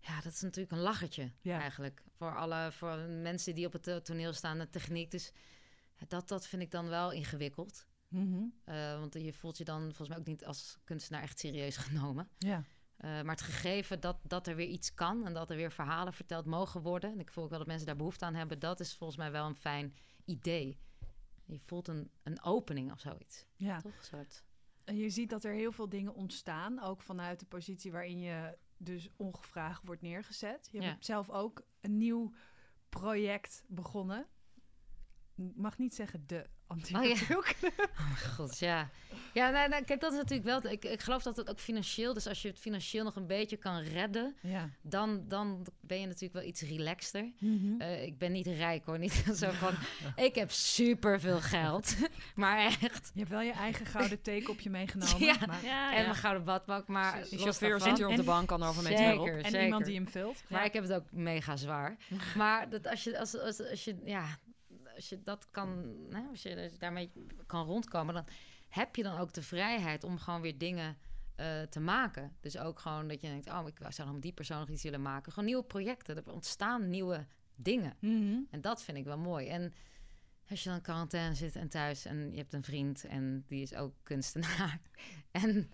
Ja, 0.00 0.20
dat 0.20 0.32
is 0.32 0.40
natuurlijk 0.40 0.72
een 0.72 0.80
lachertje 0.82 1.30
Ja. 1.40 1.60
eigenlijk. 1.60 2.02
Voor 2.12 2.36
alle 2.36 2.72
voor 2.72 2.96
mensen 2.98 3.54
die 3.54 3.66
op 3.66 3.72
het 3.72 4.04
toneel 4.04 4.32
staan, 4.32 4.58
de 4.58 4.70
techniek. 4.70 5.10
Dus 5.10 5.32
dat, 6.08 6.28
dat 6.28 6.46
vind 6.46 6.62
ik 6.62 6.70
dan 6.70 6.88
wel 6.88 7.12
ingewikkeld. 7.12 7.86
Eh, 8.64 8.98
want 8.98 9.14
je 9.14 9.32
voelt 9.32 9.58
je 9.58 9.64
dan 9.64 9.80
volgens 9.82 10.08
mij 10.08 10.18
ook 10.18 10.26
niet 10.26 10.44
als 10.44 10.78
kunstenaar 10.84 11.22
echt 11.22 11.38
serieus 11.38 11.76
genomen. 11.86 12.28
Ja. 12.38 12.64
Eh, 12.96 13.10
maar 13.10 13.24
het 13.34 13.40
gegeven 13.40 14.00
dat, 14.00 14.18
dat 14.22 14.46
er 14.46 14.56
weer 14.56 14.68
iets 14.68 14.94
kan 14.94 15.26
en 15.26 15.32
dat 15.34 15.50
er 15.50 15.56
weer 15.56 15.72
verhalen 15.72 16.12
verteld 16.12 16.46
mogen 16.46 16.80
worden. 16.82 17.12
En 17.12 17.20
ik 17.20 17.30
voel 17.30 17.44
ook 17.44 17.50
wel 17.50 17.58
dat 17.58 17.68
mensen 17.68 17.86
daar 17.86 17.96
behoefte 17.96 18.24
aan 18.24 18.34
hebben. 18.34 18.58
Dat 18.58 18.80
is 18.80 18.94
volgens 18.96 19.18
mij 19.18 19.30
wel 19.30 19.46
een 19.46 19.56
fijn 19.56 19.94
idee. 20.24 20.78
Je 21.44 21.60
voelt 21.66 21.88
een, 21.88 22.10
een 22.22 22.42
opening 22.42 22.92
of 22.92 23.00
zoiets. 23.00 23.46
ja. 23.56 23.80
Toch? 23.80 23.96
Een 23.96 24.04
soort. 24.04 24.44
En 24.84 24.96
je 24.96 25.10
ziet 25.10 25.30
dat 25.30 25.44
er 25.44 25.52
heel 25.52 25.72
veel 25.72 25.88
dingen 25.88 26.14
ontstaan, 26.14 26.80
ook 26.82 27.02
vanuit 27.02 27.40
de 27.40 27.46
positie 27.46 27.92
waarin 27.92 28.20
je 28.20 28.58
dus 28.82 29.08
ongevraagd 29.16 29.82
wordt 29.86 30.02
neergezet. 30.02 30.68
Je 30.72 30.80
Ja. 30.80 30.88
hebt 30.88 31.04
zelf 31.04 31.30
ook 31.30 31.62
een 31.80 31.96
nieuw 31.96 32.32
project 32.88 33.64
begonnen. 33.68 34.26
Ik 35.36 35.56
mag 35.56 35.78
niet 35.78 35.94
zeggen 35.94 36.26
de 36.26 36.46
Oh 36.70 37.04
Oh, 37.98 38.34
god, 38.36 38.58
ja. 38.58 38.90
Ja, 39.34 39.50
nou, 39.50 39.68
nou, 39.68 39.84
kijk, 39.84 40.00
dat 40.00 40.12
is 40.12 40.18
natuurlijk 40.18 40.44
wel... 40.62 40.72
Ik, 40.72 40.84
ik 40.84 41.00
geloof 41.00 41.22
dat 41.22 41.36
het 41.36 41.50
ook 41.50 41.58
financieel... 41.58 42.14
Dus 42.14 42.26
als 42.26 42.42
je 42.42 42.48
het 42.48 42.58
financieel 42.58 43.04
nog 43.04 43.16
een 43.16 43.26
beetje 43.26 43.56
kan 43.56 43.78
redden... 43.80 44.36
ja. 44.40 44.70
dan, 44.82 45.24
dan 45.28 45.66
ben 45.80 46.00
je 46.00 46.06
natuurlijk 46.06 46.32
wel 46.32 46.42
iets 46.42 46.60
relaxter. 46.62 47.30
Mhm. 47.38 47.80
Eh, 47.80 48.02
ik 48.02 48.18
ben 48.18 48.32
niet 48.32 48.46
rijk, 48.46 48.84
hoor. 48.84 48.98
Niet 48.98 49.24
zo 49.36 49.50
van... 49.50 49.74
ik 50.16 50.34
heb 50.34 50.50
super 50.50 51.20
veel 51.20 51.40
geld. 51.40 51.96
maar 52.34 52.58
echt... 52.66 53.10
Je 53.14 53.18
hebt 53.18 53.30
wel 53.30 53.40
je 53.40 53.52
eigen 53.52 53.86
gouden 53.86 54.22
theekopje 54.22 54.70
meegenomen. 54.70 55.18
Ja. 55.20 55.36
maar- 55.46 55.64
Ja, 55.64 55.94
En 55.96 56.02
mijn 56.02 56.14
gouden 56.14 56.44
badbak, 56.44 56.86
maar... 56.86 57.18
Los 57.30 57.42
chauffeur 57.42 57.80
zit 57.80 57.96
hier 57.96 58.06
op 58.08 58.12
de 58.14 58.18
En- 58.20 58.24
bank, 58.24 58.50
anderhalve 58.50 58.82
meter 58.82 58.98
verderop. 58.98 59.26
Zeker, 59.26 59.42
En 59.44 59.50
zeker. 59.50 59.64
iemand 59.64 59.84
die 59.84 59.94
hem 59.94 60.08
vult. 60.08 60.42
Maar 60.48 60.64
ik 60.64 60.72
heb 60.72 60.82
het 60.82 60.92
ook 60.92 61.04
mega 61.10 61.56
zwaar. 61.56 61.96
maar 62.36 62.68
dat 62.68 62.86
als 62.86 63.04
je, 63.04 63.18
als, 63.18 63.38
als, 63.38 63.68
als 63.70 63.84
je, 63.84 63.96
ja, 64.04 64.24
als 65.00 65.08
je 65.08 65.22
dat 65.22 65.50
kan, 65.50 65.96
hè, 66.10 66.22
als 66.30 66.42
je 66.42 66.54
dus 66.54 66.78
daarmee 66.78 67.12
kan 67.46 67.66
rondkomen, 67.66 68.14
dan 68.14 68.24
heb 68.68 68.96
je 68.96 69.02
dan 69.02 69.18
ook 69.18 69.32
de 69.32 69.42
vrijheid 69.42 70.04
om 70.04 70.18
gewoon 70.18 70.40
weer 70.40 70.58
dingen 70.58 70.98
eh, 71.36 71.62
te 71.62 71.80
maken. 71.80 72.36
Dus 72.40 72.58
ook 72.58 72.78
gewoon 72.78 73.08
dat 73.08 73.20
je 73.20 73.28
denkt, 73.28 73.50
oh, 73.50 73.66
ik 73.66 73.78
zou 73.88 74.08
dan 74.08 74.20
die 74.20 74.32
persoon 74.32 74.58
nog 74.58 74.68
iets 74.68 74.82
willen 74.82 75.02
maken. 75.02 75.32
Gewoon 75.32 75.48
nieuwe 75.48 75.64
projecten. 75.64 76.16
Er 76.16 76.32
ontstaan 76.32 76.90
nieuwe 76.90 77.26
dingen. 77.54 77.96
Mhm. 78.00 78.40
En 78.50 78.60
dat 78.60 78.82
vind 78.82 78.98
ik 78.98 79.04
wel 79.04 79.18
mooi. 79.18 79.48
En 79.48 79.74
als 80.48 80.62
je 80.62 80.68
dan 80.68 80.78
in 80.78 80.84
quarantaine 80.84 81.34
zit 81.34 81.56
en 81.56 81.68
thuis 81.68 82.04
en 82.04 82.30
je 82.30 82.36
hebt 82.36 82.52
een 82.52 82.64
vriend 82.64 83.04
en 83.04 83.44
die 83.46 83.62
is 83.62 83.74
ook 83.74 83.94
kunstenaar. 84.02 84.80
en 85.30 85.70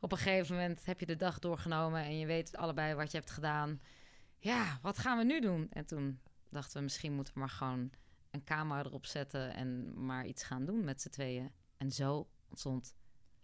op 0.00 0.12
een 0.12 0.18
gegeven 0.18 0.56
moment 0.56 0.84
heb 0.84 1.00
je 1.00 1.06
de 1.06 1.16
dag 1.16 1.38
doorgenomen 1.38 2.02
en 2.02 2.18
je 2.18 2.26
weet 2.26 2.56
allebei 2.56 2.94
wat 2.94 3.10
je 3.10 3.18
hebt 3.18 3.30
gedaan. 3.30 3.80
Ja, 4.38 4.78
wat 4.82 4.98
gaan 4.98 5.18
we 5.18 5.24
nu 5.24 5.40
doen? 5.40 5.66
En 5.70 5.86
toen 5.86 6.20
dachten 6.50 6.76
we, 6.76 6.82
misschien 6.82 7.12
moeten 7.12 7.34
we 7.34 7.40
maar 7.40 7.48
gewoon 7.48 7.90
een 8.36 8.44
camera 8.44 8.84
erop 8.84 9.06
zetten 9.06 9.54
en 9.54 9.92
maar 10.06 10.26
iets 10.26 10.42
gaan 10.42 10.64
doen 10.64 10.84
met 10.84 11.00
z'n 11.00 11.08
tweeën. 11.08 11.50
En 11.76 11.92
zo 11.92 12.28
ontstond 12.48 12.94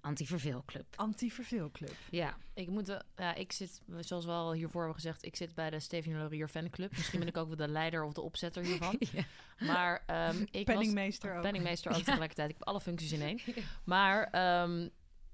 Anti-Verveelclub. 0.00 0.86
Anti-verveelclub. 0.96 1.94
Ja, 2.10 2.36
Ik 2.54 2.68
moet, 2.68 2.86
ja, 3.16 3.34
ik 3.34 3.52
zit, 3.52 3.82
zoals 4.00 4.24
we 4.24 4.30
al 4.30 4.52
hiervoor 4.52 4.80
hebben 4.80 5.00
gezegd, 5.00 5.24
ik 5.24 5.36
zit 5.36 5.54
bij 5.54 5.70
de 5.70 5.80
Steven 5.80 6.12
Laurier 6.12 6.48
fanclub. 6.48 6.90
Misschien 6.90 7.18
ben 7.18 7.28
ik 7.28 7.36
ook 7.36 7.46
wel 7.46 7.56
de 7.56 7.68
leider 7.68 8.04
of 8.04 8.12
de 8.12 8.20
opzetter 8.20 8.64
hiervan. 8.64 8.96
ja. 9.12 9.24
Maar 9.58 10.02
ehm, 10.06 10.40
ik 10.40 10.50
was 10.52 10.62
Penningmeester 10.64 11.36
ook. 11.36 11.42
penningmeester 11.42 11.90
ook 11.92 12.02
tegelijkertijd. 12.10 12.50
Ik 12.50 12.56
heb 12.58 12.66
alle 12.66 12.80
functies 12.80 13.12
in 13.12 13.22
één. 13.22 13.40
Maar 13.84 14.28
ehm, 14.30 14.88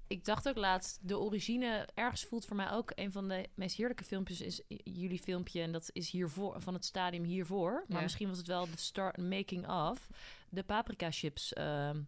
ik 0.09 0.25
dacht 0.25 0.47
ook 0.49 0.57
laatst, 0.57 0.99
de 1.01 1.17
origine 1.19 1.87
ergens 1.93 2.23
voelt 2.23 2.45
voor 2.45 2.55
mij 2.55 2.71
ook 2.71 2.91
een 2.95 3.11
van 3.11 3.27
de 3.27 3.49
meest 3.53 3.75
heerlijke 3.75 4.03
filmpjes 4.03 4.41
is 4.41 4.61
jullie 4.83 5.19
filmpje 5.19 5.61
en 5.61 5.71
dat 5.71 5.89
is 5.93 6.09
hiervoor 6.09 6.61
van 6.61 6.73
het 6.73 6.85
stadium 6.85 7.23
hiervoor. 7.23 7.71
Maar 7.87 7.97
Ja. 7.97 8.03
misschien 8.03 8.27
was 8.27 8.37
het 8.37 8.47
wel 8.47 8.65
de 8.65 8.77
start 8.77 9.17
making 9.17 9.67
of 9.67 10.07
de 10.49 10.63
paprika 10.63 11.11
chips 11.11 11.53
ehm, 11.53 12.01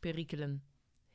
perikelen. 0.00 0.64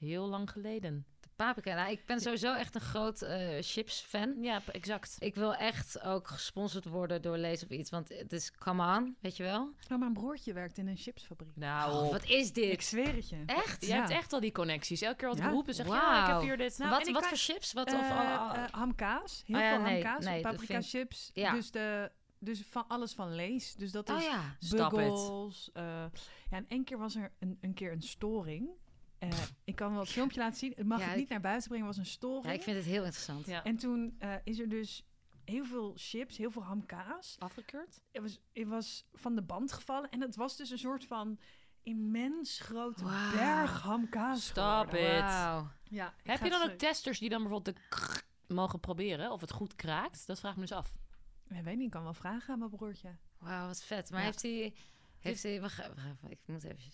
Heel 0.02 0.28
lang 0.28 0.50
geleden. 0.52 1.06
De 1.20 1.28
paprika. 1.36 1.76
Nou, 1.76 1.92
ik 1.92 2.06
ben 2.06 2.20
sowieso 2.22 2.54
echt 2.54 2.76
een 2.76 2.82
groot 2.82 3.22
eh, 3.22 3.58
chips-fan. 3.62 4.36
Ja, 4.42 4.62
exact. 4.72 5.16
Ik 5.20 5.36
wil 5.36 5.56
echt 5.56 6.02
ook 6.02 6.28
gesponsord 6.28 6.86
worden 6.86 7.22
door 7.22 7.38
Lees 7.38 7.64
of 7.64 7.70
iets. 7.70 7.90
Want 7.90 8.10
het 8.10 8.34
is 8.34 8.52
come 8.52 8.98
on, 8.98 9.16
weet 9.20 9.38
je 9.38 9.44
wel? 9.44 9.70
Nou, 9.88 10.00
mijn 10.00 10.14
broertje 10.14 10.54
werkt 10.54 10.78
in 10.78 10.88
een 10.88 10.98
chipsfabriek. 10.98 11.56
Nou, 11.56 11.94
Oh, 12.06 12.12
wat 12.12 12.24
is 12.30 12.48
Ik 12.48 12.54
dit? 12.54 12.84
zweer 12.84 13.16
het 13.16 13.30
je. 13.30 13.44
Echt? 13.46 13.86
je 13.86 13.94
hebt 13.94 14.10
echt 14.10 14.34
al 14.34 14.40
die 14.40 14.52
connecties. 14.52 15.02
Elke 15.02 15.16
keer 15.18 15.28
wat 15.28 15.38
ik 15.38 15.44
Ja. 15.44 15.50
roep, 15.50 15.66
zeg 15.70 15.86
je, 15.86 15.92
ja, 15.92 16.22
ik 16.28 16.34
heb 16.34 16.42
hier 16.42 16.58
dit. 16.58 16.78
Nou, 16.78 16.90
wat 16.90 17.08
ik 17.08 17.14
wat 17.14 17.28
voor 17.28 17.38
chips? 17.38 17.74
Wat, 17.74 17.88
Eh, 17.88 17.94
of, 18.00 18.10
oh, 18.10 18.18
oh. 18.18 18.52
eh, 18.56 18.64
hamkaas. 18.72 19.44
Heel 19.46 19.56
Oh 19.56 19.62
ja, 19.62 19.70
veel 19.76 19.82
nee, 19.84 20.04
hamkaas. 20.04 20.26
nee, 20.26 20.42
paprika 20.42 20.66
vind- 20.74 20.86
chips. 20.90 21.32
Ja. 21.34 21.52
Dus, 21.52 21.72
de, 21.72 22.12
dus 22.40 22.64
van 22.70 22.86
alles 22.88 23.14
van 23.14 23.36
Lees. 23.36 23.76
Dus 23.76 23.92
dat 23.92 24.10
oh 24.10 24.18
is 24.18 24.26
ja. 24.26 24.56
Buggles. 24.90 25.70
eh, 25.74 25.84
ja, 26.50 26.58
en 26.58 26.66
één 26.68 26.84
keer 26.84 26.98
was 26.98 27.16
er 27.16 27.32
een, 27.40 27.58
een 27.62 27.74
keer 27.74 27.92
een 27.92 28.02
storing. 28.02 28.70
Eh, 29.30 29.30
ik 29.64 29.76
kan 29.76 29.92
wel 29.92 30.00
het 30.00 30.10
filmpje 30.10 30.40
laten 30.40 30.58
zien. 30.58 30.74
Het 30.76 30.86
mag 30.88 31.00
Ja, 31.00 31.06
het 31.06 31.16
niet 31.16 31.24
ik- 31.24 31.30
naar 31.30 31.42
buiten 31.42 31.68
brengen. 31.70 31.86
was 31.86 31.98
een 31.98 32.06
storing. 32.06 32.46
ja, 32.46 32.52
ik 32.52 32.62
vind 32.64 32.76
het 32.78 32.86
heel 32.86 33.04
interessant. 33.04 33.46
Ja. 33.46 33.64
En 33.64 33.78
toen 33.78 34.16
eh, 34.20 34.36
is 34.44 34.60
er 34.60 34.70
dus 34.70 35.06
heel 35.46 35.66
veel 35.66 35.94
chips, 35.96 36.38
heel 36.38 36.52
veel 36.52 36.64
hamkaas. 36.64 37.36
Afgekeurd? 37.40 38.02
Het 38.12 38.22
was, 38.22 38.40
het 38.54 38.68
was 38.68 39.06
van 39.14 39.36
de 39.36 39.42
band 39.42 39.72
gevallen. 39.72 40.10
En 40.10 40.22
het 40.22 40.36
was 40.36 40.58
dus 40.58 40.70
een 40.70 40.78
soort 40.78 41.06
van 41.06 41.40
immens 41.84 42.60
grote 42.60 43.04
berg 43.36 43.82
hamkaas. 43.82 44.46
Stop 44.46 44.64
geworden. 44.90 45.16
it. 45.18 45.70
Ja, 45.84 46.14
ik 46.24 46.30
Heb 46.30 46.44
je 46.44 46.50
dan 46.50 46.70
ook 46.72 46.78
testers 46.78 47.20
die 47.20 47.30
dan 47.30 47.42
bijvoorbeeld 47.44 47.76
de 47.78 47.82
krrr 47.90 48.24
mogen 48.48 48.80
proberen 48.80 49.32
of 49.32 49.42
het 49.42 49.52
goed 49.52 49.76
kraakt? 49.76 50.28
Dat 50.28 50.40
vraag 50.40 50.52
ik 50.52 50.58
me 50.58 50.66
dus 50.66 50.78
af. 50.78 50.94
Ik 51.50 51.64
weet 51.64 51.76
niet, 51.76 51.86
ik 51.86 51.92
kan 51.92 52.04
wel 52.04 52.14
vragen 52.14 52.54
aan 52.54 52.60
mijn 52.60 52.72
broertje. 52.72 53.18
Wauw, 53.38 53.68
wat 53.68 53.84
vet. 53.84 54.10
Maar 54.12 54.20
Ja. 54.20 54.26
heeft 54.26 54.42
hij... 54.42 54.74
Heeft 55.20 55.44
hij... 55.44 55.62
Wacht, 55.62 55.78
wacht 55.78 55.92
even, 55.98 56.30
ik 56.30 56.40
moet 56.46 56.64
even... 56.64 56.92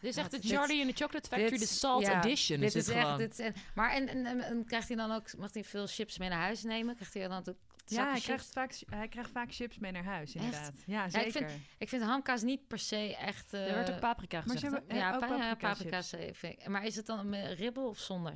Dit 0.00 0.10
is 0.10 0.16
Ja, 0.16 0.22
echt 0.22 0.30
de 0.30 0.38
dit- 0.38 0.50
Charlie 0.50 0.80
in 0.80 0.86
the 0.94 1.02
Chocolate 1.02 1.28
Factory, 1.28 1.58
de 1.58 1.66
Salt 1.66 2.06
ja, 2.06 2.24
Edition. 2.24 2.60
Dit 2.60 2.74
is, 2.74 2.86
het 2.86 2.94
echt... 2.96 3.02
gewoon. 3.04 3.18
Dit 3.18 3.32
is, 3.38 3.38
en, 3.38 3.54
maar 3.74 3.90
en, 3.92 4.08
en, 4.08 4.26
en, 4.26 4.40
en 4.40 4.64
krijgt 4.64 4.88
hij 4.88 4.96
dan 4.96 5.12
ook... 5.12 5.36
Mag 5.36 5.52
hij 5.54 5.64
veel 5.64 5.86
chips 5.86 6.18
mee 6.18 6.28
naar 6.28 6.40
huis 6.40 6.62
nemen? 6.62 6.94
Krijgt 6.94 7.14
hij 7.14 7.28
dan 7.28 7.38
ook 7.48 7.54
Ja, 7.86 8.02
hij 8.04 8.12
chips? 8.12 8.24
krijgt, 8.24 8.52
vaak, 8.52 8.98
hij 8.98 9.08
krijgt 9.08 9.30
vaak 9.30 9.54
chips 9.54 9.78
mee 9.78 9.92
naar 9.92 10.04
huis, 10.04 10.34
Echt? 10.34 10.44
inderdaad. 10.44 10.72
Ja, 10.86 11.04
ik 11.04 11.10
zeker. 11.10 11.32
vind- 11.32 11.50
Ik 11.78 11.88
vind 11.88 12.02
hamkaas 12.02 12.42
niet 12.42 12.66
per 12.66 12.78
se 12.78 13.16
echt... 13.16 13.52
er 13.52 13.74
werd 13.74 13.88
eh, 13.88 13.94
ook 13.94 14.00
paprika 14.00 14.36
maar 14.36 14.56
gezegd. 14.56 14.60
ze 14.60 14.66
hè? 14.68 14.74
hebben- 14.76 14.96
Ja, 14.96 15.14
ook 15.14 15.20
pa- 15.20 15.26
ja, 15.26 15.54
paprika 15.54 15.68
paprika's. 15.68 16.12
eh, 16.12 16.28
vind 16.32 16.60
ik- 16.60 16.68
Maar 16.68 16.84
is 16.84 16.96
het 16.96 17.06
dan 17.06 17.28
met 17.28 17.58
ribbel 17.58 17.88
of 17.88 17.98
zonder? 17.98 18.34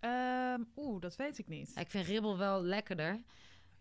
Ehm, 0.00 0.60
Oeh, 0.76 1.00
dat 1.00 1.16
weet 1.16 1.38
ik 1.38 1.48
niet. 1.48 1.72
Ja, 1.74 1.80
ik 1.80 1.90
vind 1.90 2.06
ribbel 2.06 2.38
wel 2.38 2.62
lekkerder. 2.62 3.20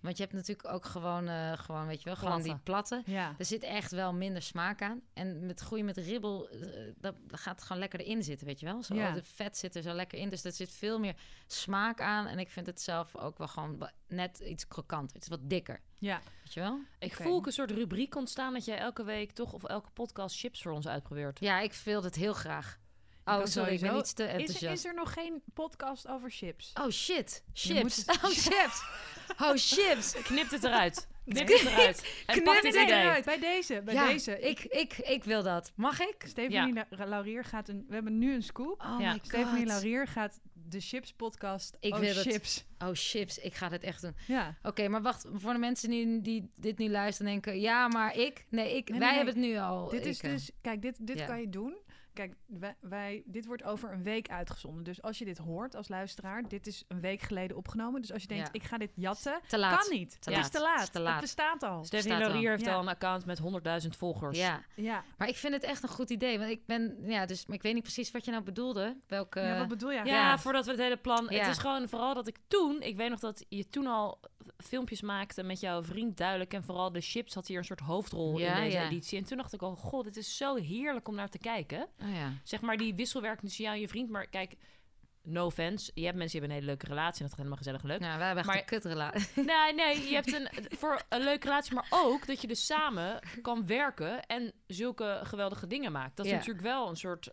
Want 0.06 0.18
je 0.18 0.24
hebt 0.24 0.36
natuurlijk 0.36 0.74
ook 0.74 0.86
gewoon, 0.86 1.28
eh, 1.28 1.54
gewoon 1.54 1.88
weet 1.88 2.00
je 2.00 2.06
wel, 2.06 2.16
gewoon 2.16 2.32
Platte. 2.42 2.50
die 2.50 2.64
platte. 2.64 3.02
Ja. 3.06 3.36
Er 3.38 3.46
zit 3.46 3.64
echt 3.64 3.92
wel 3.92 4.14
minder 4.14 4.42
smaak 4.42 4.82
aan. 4.82 5.02
En 5.14 5.46
met 5.46 5.60
groei 5.60 5.84
met 5.84 5.98
ribbel, 5.98 6.50
eh, 6.50 6.60
dat, 6.98 7.16
dat 7.28 7.40
gaat 7.40 7.62
gewoon 7.62 7.78
lekker 7.78 8.00
erin 8.00 8.24
zitten, 8.24 8.48
weet 8.48 8.60
je 8.60 8.66
wel. 8.66 8.84
Zo, 8.84 8.96
Ja. 8.96 9.12
De 9.12 9.24
vet 9.24 9.58
zit 9.58 9.76
er 9.76 9.82
zo 9.82 9.94
lekker 9.94 10.18
in. 10.18 10.30
Dus 10.30 10.44
er 10.44 10.52
zit 10.52 10.70
veel 10.70 11.00
meer 11.00 11.16
smaak 11.48 12.02
aan. 12.02 12.28
En 12.28 12.40
ik 12.40 12.50
vind 12.50 12.66
het 12.66 12.82
zelf 12.82 13.16
ook 13.16 13.38
wel 13.38 13.48
gewoon 13.48 13.90
net 14.08 14.40
iets 14.40 14.68
krokanter. 14.68 15.16
Het 15.16 15.24
is 15.24 15.30
wat 15.30 15.50
dikker, 15.50 15.82
ja. 16.00 16.22
weet 16.44 16.54
je 16.54 16.60
wel. 16.60 16.80
Ik 17.00 17.16
voel 17.16 17.36
ook 17.36 17.46
een 17.46 17.52
soort 17.52 17.72
rubriek 17.72 18.16
ontstaan 18.16 18.54
dat 18.54 18.66
jij 18.66 18.78
elke 18.78 19.04
week 19.04 19.32
toch 19.32 19.54
of 19.54 19.64
elke 19.64 19.90
podcast 19.90 20.40
chips 20.40 20.62
voor 20.62 20.72
ons 20.72 20.88
uitprobeert. 20.88 21.40
Ja, 21.40 21.60
ik 21.60 21.74
wil 21.74 22.04
het 22.04 22.16
heel 22.16 22.34
graag. 22.34 22.80
Oh, 23.26 23.46
sorry, 23.46 23.74
ik 23.74 23.80
ben 23.82 23.98
iets 23.98 24.14
te 24.14 24.24
Is, 24.24 24.30
er- 24.30 24.36
enthousiast. 24.40 24.74
is 24.78 24.86
er 24.86 24.94
nog 24.94 25.14
geen 25.14 25.42
podcast 25.54 26.08
over 26.08 26.32
chips? 26.32 26.72
Oh 26.82 26.90
shit, 26.90 27.44
chips. 27.54 27.82
moet 27.82 27.96
het- 27.96 28.10
Oh 28.24 28.30
chips. 28.30 28.84
Oh 29.42 29.54
chips. 29.56 30.12
Knip 30.30 30.50
het 30.50 30.64
eruit. 30.64 31.08
Knip 31.26 31.48
het 31.48 31.62
eruit. 31.66 32.24
En 32.26 32.34
Knip 32.34 32.44
pak 32.46 32.62
het 32.64 32.76
eruit. 32.76 33.26
Bij 33.26 33.40
deze, 33.40 33.82
bij 33.86 33.94
ja, 33.94 34.08
deze. 34.08 34.40
Ik, 34.40 34.60
ik, 34.64 34.98
ik 34.98 35.24
wil 35.24 35.44
dat. 35.44 35.72
Mag 35.76 36.00
ik? 36.00 36.16
Stephanie 36.28 36.74
La- 36.90 37.06
Laurier 37.06 37.44
gaat 37.44 37.68
een... 37.70 37.86
We 37.88 37.94
hebben 37.94 38.18
nu 38.18 38.34
een 38.34 38.44
scoop. 38.44 38.82
Oh 38.82 38.96
Ja. 39.00 39.12
my 39.12 39.18
god. 39.18 39.28
Stephanie 39.28 39.66
Laurier 39.66 40.08
gaat 40.08 40.40
de 40.54 40.80
Chips 40.80 41.14
podcast 41.14 41.78
Ik 41.80 41.94
oh, 41.94 42.00
wil 42.00 42.16
het. 42.16 42.28
chips. 42.28 42.66
Oh 42.80 42.90
chips, 42.94 43.38
ik 43.40 43.54
ga 43.54 43.70
dit 43.70 43.84
echt 43.84 44.02
doen. 44.02 44.16
Ja. 44.28 44.56
Oké, 44.64 44.88
maar 44.88 45.02
wacht. 45.02 45.26
Voor 45.34 45.54
de 45.54 45.60
mensen 45.60 45.90
die, 45.90 46.22
die 46.22 46.52
dit 46.56 46.78
nu 46.78 46.90
luisteren 46.90 47.32
en 47.32 47.40
denken... 47.42 47.62
Ja, 47.62 47.88
maar 47.88 48.18
ik... 48.18 48.46
Nee, 48.50 48.76
ik, 48.76 48.90
Nee, 48.90 49.00
wij 49.00 49.08
nee. 49.08 49.18
hebben 49.18 49.34
het 49.36 49.44
nu 49.44 49.58
al. 49.58 49.90
Dit 49.90 50.06
is 50.06 50.18
ik, 50.18 50.24
eh, 50.24 50.32
dus, 50.32 50.52
kijk, 50.62 50.82
dit, 50.82 51.08
dit 51.08 51.20
ja. 51.20 51.26
kan 51.26 51.40
je 51.40 51.50
doen. 51.50 51.76
Kijk, 52.16 52.36
wij, 52.46 52.76
wij, 52.80 53.24
dit 53.26 53.46
wordt 53.46 53.64
over 53.64 53.92
een 53.92 54.04
week 54.04 54.30
uitgezonden. 54.30 54.84
Dus 54.84 55.02
als 55.02 55.18
je 55.18 55.26
dit 55.26 55.38
hoort 55.38 55.76
als 55.76 55.88
luisteraar, 55.88 56.48
dit 56.48 56.68
is 56.68 56.84
een 56.88 57.00
week 57.00 57.22
geleden 57.22 57.58
opgenomen. 57.58 58.02
Dus 58.02 58.12
als 58.14 58.22
je 58.22 58.28
denkt, 58.28 58.44
Ja. 58.46 58.54
ik 58.54 58.64
ga 58.64 58.78
dit 58.78 58.92
jatten, 58.96 59.40
Te 59.48 59.58
laat. 59.58 59.80
kan 59.80 59.98
niet. 59.98 60.10
Te 60.10 60.30
het 60.30 60.36
laat. 60.36 60.46
is 60.46 60.52
te 60.52 60.62
laat. 60.62 60.82
Is 60.82 60.90
te 60.90 61.00
laat. 61.00 61.12
Het 61.12 61.22
bestaat 61.22 61.64
al. 61.64 61.84
Stephanie. 61.84 62.18
Laurier 62.18 62.50
heeft 62.50 62.66
Ja. 62.66 62.74
al 62.74 62.82
een 62.82 62.88
account 62.88 63.26
met 63.26 63.40
100.000 63.40 63.96
volgers. 63.98 64.38
Ja, 64.38 64.62
Ja. 64.76 65.04
maar 65.18 65.28
ik 65.28 65.36
vind 65.36 65.54
het 65.54 65.64
echt 65.64 65.84
een 65.84 65.90
goed 65.90 66.10
idee. 66.10 66.38
Want 66.40 66.52
ik 66.52 66.66
ben... 66.66 66.98
Ja, 67.06 67.26
dus... 67.26 67.46
Maar 67.46 67.56
ik 67.56 67.62
weet 67.62 67.74
niet 67.74 67.84
precies 67.84 68.12
wat 68.12 68.26
je 68.26 68.32
nou 68.32 68.44
bedoelde. 68.44 68.98
Welke... 69.08 69.40
ja, 69.40 69.58
wat 69.58 69.68
bedoel 69.68 69.92
je? 69.92 70.04
Ja, 70.06 70.38
voordat 70.40 70.66
we 70.66 70.72
het 70.72 70.80
hele 70.80 70.98
plan... 70.98 71.28
Ja. 71.30 71.38
Het 71.40 71.48
is 71.52 71.58
gewoon 71.58 71.90
vooral 71.90 72.14
dat 72.14 72.28
ik 72.28 72.38
toen... 72.48 72.82
Ik 72.82 72.96
weet 72.98 73.10
nog 73.10 73.20
dat 73.20 73.46
je 73.50 73.70
toen 73.70 73.88
al 73.88 74.20
filmpjes 74.58 75.02
maakte 75.02 75.44
met 75.44 75.60
jouw 75.60 75.84
vriend 75.84 76.18
duidelijk. 76.18 76.54
En 76.54 76.64
vooral 76.64 76.92
de 76.92 77.02
chips 77.02 77.34
had 77.34 77.48
hier 77.48 77.58
een 77.58 77.64
soort 77.66 77.80
hoofdrol 77.80 78.40
Ja, 78.40 78.56
in 78.56 78.64
deze 78.64 78.78
ja. 78.78 78.86
editie. 78.86 79.18
En 79.18 79.26
toen 79.26 79.38
dacht 79.38 79.54
ik 79.54 79.62
al, 79.62 79.76
god, 79.76 80.04
dit 80.04 80.18
is 80.18 80.38
zo 80.38 80.56
heerlijk 80.56 81.08
om 81.08 81.16
naar 81.16 81.30
te 81.30 81.38
kijken. 81.38 81.88
Oh 82.02 82.14
ja. 82.14 82.32
Zeg 82.44 82.62
maar 82.62 82.78
die 82.78 82.96
wisselwerking 82.96 83.42
tussen 83.48 83.64
jou 83.64 83.76
en 83.76 83.82
je 83.82 83.88
vriend. 83.88 84.10
Maar 84.10 84.28
kijk, 84.28 84.56
no 85.24 85.46
offense. 85.46 85.92
Je 85.94 86.06
hebt 86.06 86.18
mensen 86.18 86.40
die 86.40 86.40
hebben 86.40 86.50
een 86.50 86.56
hele 86.64 86.66
leuke 86.66 86.86
relatie. 86.86 87.14
En 87.24 87.28
dat 87.30 87.30
gaat 87.30 87.38
helemaal 87.38 87.58
gezellig 87.58 87.84
leuk. 87.84 88.00
Nou, 88.00 88.18
wij 88.18 88.26
hebben 88.26 88.44
echt 88.46 88.54
Maar- 88.54 88.62
een 88.62 88.66
kutrelatie. 88.82 89.44
Nee, 89.54 89.74
nee, 89.74 90.10
je 90.10 90.14
hebt 90.16 90.34
een, 90.34 90.48
voor 90.78 91.02
een 91.10 91.24
leuke 91.24 91.46
relatie, 91.48 91.74
maar 91.74 91.88
ook 91.90 92.28
dat 92.28 92.42
je 92.42 92.48
dus 92.48 92.66
samen 92.66 93.20
kan 93.42 93.66
werken 93.66 94.26
en 94.26 94.54
zulke 94.68 95.20
geweldige 95.24 95.68
dingen 95.68 95.92
maakt. 95.92 96.16
Dat 96.16 96.26
is 96.26 96.32
Ja. 96.32 96.38
natuurlijk 96.38 96.66
wel 96.66 96.90
een 96.90 96.96
soort. 96.98 97.30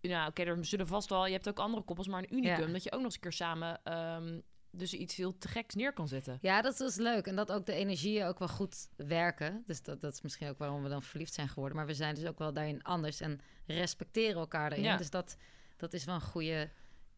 Nou, 0.00 0.28
oké, 0.28 0.42
er 0.42 0.64
zullen 0.64 0.86
vast 0.86 1.08
wel. 1.08 1.26
Je 1.26 1.32
hebt 1.32 1.48
ook 1.48 1.58
andere 1.58 1.82
koppels, 1.82 2.08
maar 2.08 2.18
een 2.18 2.34
unicum 2.36 2.66
Ja. 2.66 2.72
dat 2.72 2.82
je 2.82 2.90
ook 2.92 2.96
nog 3.00 3.04
eens 3.04 3.14
een 3.14 3.20
keer 3.20 3.32
samen 3.32 3.80
ehm, 3.84 4.40
dus 4.76 4.94
iets 4.94 5.16
heel 5.16 5.38
te 5.38 5.48
geks 5.48 5.74
neer 5.74 5.92
kan 5.92 6.08
zetten. 6.08 6.38
Ja, 6.40 6.62
dat 6.62 6.80
is 6.80 6.96
leuk. 6.96 7.26
En 7.26 7.36
dat 7.36 7.52
ook 7.52 7.66
de 7.66 7.72
energieën 7.72 8.26
ook 8.26 8.38
wel 8.38 8.48
goed 8.48 8.88
werken. 8.96 9.62
Dus 9.66 9.82
dat, 9.82 10.00
dat 10.00 10.12
is 10.12 10.20
misschien 10.20 10.48
ook 10.48 10.58
waarom 10.58 10.82
we 10.82 10.88
dan 10.88 11.02
verliefd 11.02 11.34
zijn 11.34 11.48
geworden. 11.48 11.76
Maar 11.76 11.86
we 11.86 11.94
zijn 11.94 12.14
dus 12.14 12.24
ook 12.24 12.38
wel 12.38 12.52
daarin 12.52 12.82
anders 12.82 13.20
en 13.20 13.40
respecteren 13.66 14.40
elkaar 14.40 14.70
daarin. 14.70 14.88
Ja. 14.88 14.96
Dus 14.96 15.10
dat, 15.10 15.36
dat 15.76 15.92
is 15.92 16.04
wel 16.04 16.14
een 16.14 16.20
goede 16.20 16.70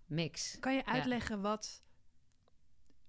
mix. 0.06 0.56
Kan 0.60 0.74
je 0.74 0.86
uitleggen 0.86 1.40
wat 1.40 1.82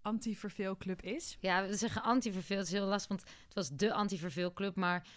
anti-verveelclub 0.01 1.01
is? 1.01 1.37
Ja, 1.39 1.67
we 1.67 1.75
zeggen 1.75 2.03
anti-verveel. 2.03 2.57
Het 2.57 2.67
is 2.67 2.73
heel 2.73 2.85
lastig, 2.85 3.09
want 3.09 3.21
het 3.21 3.53
was 3.53 3.69
de 3.69 3.93
anti-verveelclub. 3.93 4.75
Maar 4.75 5.07